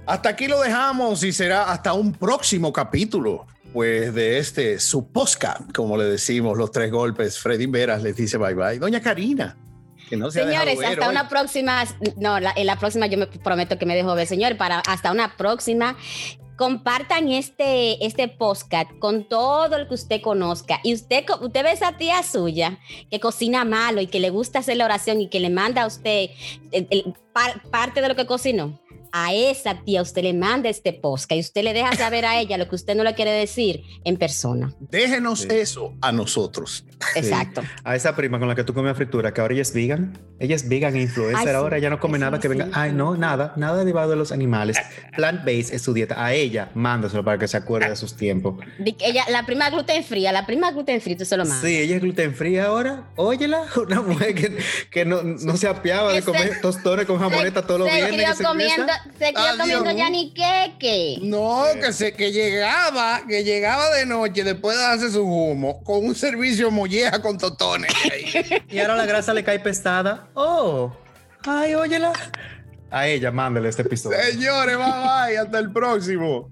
hasta 0.07 0.29
aquí 0.29 0.47
lo 0.49 0.61
dejamos 0.61 1.23
y 1.25 1.33
será 1.33 1.65
hasta 1.73 1.95
un 1.95 2.13
próximo 2.13 2.73
capítulo. 2.73 3.47
Pues 3.73 4.15
de 4.15 4.39
este, 4.39 4.79
su 4.79 5.11
podcast, 5.11 5.73
como 5.75 5.97
le 5.97 6.05
decimos, 6.05 6.59
los 6.59 6.71
tres 6.71 6.91
golpes. 6.91 7.39
Freddy 7.39 7.67
Veras 7.67 8.03
les 8.03 8.17
dice 8.17 8.37
bye 8.37 8.55
bye. 8.55 8.79
Doña 8.79 9.01
Karina, 9.01 9.57
que 10.11 10.17
no 10.17 10.31
se 10.31 10.45
Señores, 10.45 10.79
hasta 10.85 11.07
hoy. 11.07 11.11
una 11.13 11.29
próxima. 11.29 11.85
No, 12.17 12.39
la- 12.39 12.53
en 12.55 12.67
la 12.67 12.77
próxima 12.79 13.07
yo 13.07 13.17
me 13.17 13.27
prometo 13.27 13.79
que 13.79 13.87
me 13.87 13.95
dejo 13.95 14.15
ver, 14.15 14.27
señor. 14.27 14.57
Para 14.59 14.81
hasta 14.81 15.11
una 15.11 15.37
próxima. 15.37 15.97
Compartan 16.59 17.29
este, 17.31 18.05
este 18.05 18.29
podcast 18.29 18.91
con 19.01 19.27
todo 19.27 19.75
el 19.77 19.89
que 19.89 19.95
usted 19.95 20.21
conozca. 20.21 20.79
Y 20.85 20.93
usted, 20.95 21.25
usted 21.41 21.63
ve 21.65 21.73
esa 21.73 21.97
tía 21.97 22.23
suya 22.23 22.79
que 23.11 23.19
cocina 23.21 23.65
malo 23.65 24.03
y 24.03 24.07
que 24.07 24.21
le 24.21 24.29
gusta 24.29 24.59
hacer 24.59 24.77
la 24.77 24.85
oración 24.85 25.21
y 25.23 25.29
que 25.29 25.41
le 25.41 25.49
manda 25.49 25.83
a 25.83 25.87
usted 25.87 26.29
el- 26.71 26.87
el 26.91 27.15
par- 27.33 27.63
parte 27.71 28.03
de 28.03 28.09
lo 28.09 28.15
que 28.15 28.27
cocinó. 28.27 28.79
A 29.13 29.35
esa 29.35 29.83
tía 29.85 30.01
usted 30.03 30.23
le 30.23 30.33
manda 30.35 30.69
este 30.71 30.93
podcast 30.93 31.33
y 31.33 31.41
usted 31.41 31.63
le 31.65 31.75
deja 31.75 31.95
saber 31.95 32.25
a 32.25 32.41
ella 32.41 32.57
lo 32.57 32.69
que 32.69 32.75
usted 32.77 32.95
no 32.97 33.05
le 33.05 33.15
quiere 33.15 33.31
decir 33.31 33.83
en 34.05 34.17
persona. 34.17 34.73
Déjenos 34.81 35.41
Sí. 35.41 35.49
eso 35.51 35.95
a 36.01 36.13
nosotros. 36.13 36.85
Exacto. 37.15 37.63
A 37.85 37.95
esa 37.97 38.15
prima 38.17 38.39
con 38.39 38.49
la 38.49 38.55
que 38.55 38.65
tú 38.65 38.73
comías 38.75 38.97
fritura, 38.97 39.35
que 39.35 39.41
ahora 39.41 39.55
ella 39.55 39.63
es 39.63 39.75
vegan. 39.75 40.19
Ella 40.39 40.55
es 40.57 40.69
vegan 40.69 40.97
e 40.97 41.03
influencer. 41.03 41.37
Ay, 41.41 41.47
sí. 41.47 41.55
ahora 41.55 41.77
ella 41.79 41.91
no 41.91 41.99
come 42.01 42.19
nada 42.19 42.39
que 42.41 42.49
venga. 42.49 42.65
sí. 42.67 42.71
Ay, 42.75 42.93
no, 42.93 43.17
nada. 43.17 43.53
Nada 43.57 43.77
derivado 43.79 44.11
de 44.11 44.17
los 44.17 44.33
animales. 44.33 44.77
Plant-based 45.17 45.75
es 45.75 45.83
su 45.83 45.93
dieta. 45.93 46.25
A 46.25 46.33
ella, 46.33 46.71
mándaselo 46.75 47.25
para 47.25 47.39
que 47.39 47.49
se 47.49 47.57
acuerde 47.57 47.91
de 47.91 47.97
sus 47.97 48.17
tiempos. 48.17 48.57
Ella, 49.01 49.25
la 49.31 49.45
prima 49.47 49.69
gluten 49.71 50.03
fría, 50.05 50.33
la 50.33 50.47
prima 50.47 50.71
gluten 50.71 51.01
free, 51.01 51.17
tú 51.17 51.25
se 51.25 51.37
lo 51.37 51.45
mandas. 51.45 51.61
Sí, 51.61 51.77
ella 51.77 51.97
es 51.97 52.03
gluten 52.03 52.35
free 52.35 52.59
ahora. 52.59 53.09
Óyela, 53.17 53.63
una 53.77 54.01
mujer 54.01 54.35
que, 54.35 54.57
que 54.91 55.05
no, 55.05 55.23
no 55.23 55.57
se 55.57 55.69
apiaba 55.69 56.13
de 56.13 56.23
comer 56.23 56.61
tostones 56.61 57.07
con 57.07 57.19
jamoneta 57.19 57.67
todos 57.67 57.81
los 57.81 57.89
se 57.91 57.95
viernes. 57.97 58.15
crió 58.17 58.29
que 58.31 58.37
se 58.37 58.45
comiendo, 58.45 58.83
empieza. 58.83 59.02
Se 59.19 59.27
Adiós. 59.27 59.57
comiendo 59.59 59.91
ya 59.93 60.11
ni 60.11 60.33
queque. 60.33 61.19
No, 61.23 61.65
que 61.81 61.93
se 61.93 62.13
que 62.13 62.33
llegaba, 62.33 63.23
que 63.29 63.45
llegaba 63.45 63.91
de 63.91 64.07
noche 64.07 64.45
después 64.45 64.77
de 64.77 64.85
hacer 64.85 65.11
su 65.11 65.23
humo 65.25 65.83
con 65.85 66.05
un 66.05 66.15
servicio 66.15 66.71
molleja 66.71 67.21
con 67.21 67.39
totones. 67.39 67.93
Y 68.69 68.79
ahora 68.79 68.97
la 68.97 69.07
grasa 69.07 69.35
le 69.35 69.45
cae 69.45 69.61
pestada. 69.61 70.29
Oh, 70.35 70.93
ay, 71.47 71.75
óyela. 71.75 72.13
A 72.91 73.07
ella, 73.07 73.31
mándale 73.31 73.69
este 73.71 73.83
episodio. 73.83 74.19
Señores, 74.23 74.77
bye 74.77 74.87
bye. 74.87 75.39
Hasta 75.39 75.59
el 75.59 75.73
próximo. 75.73 76.51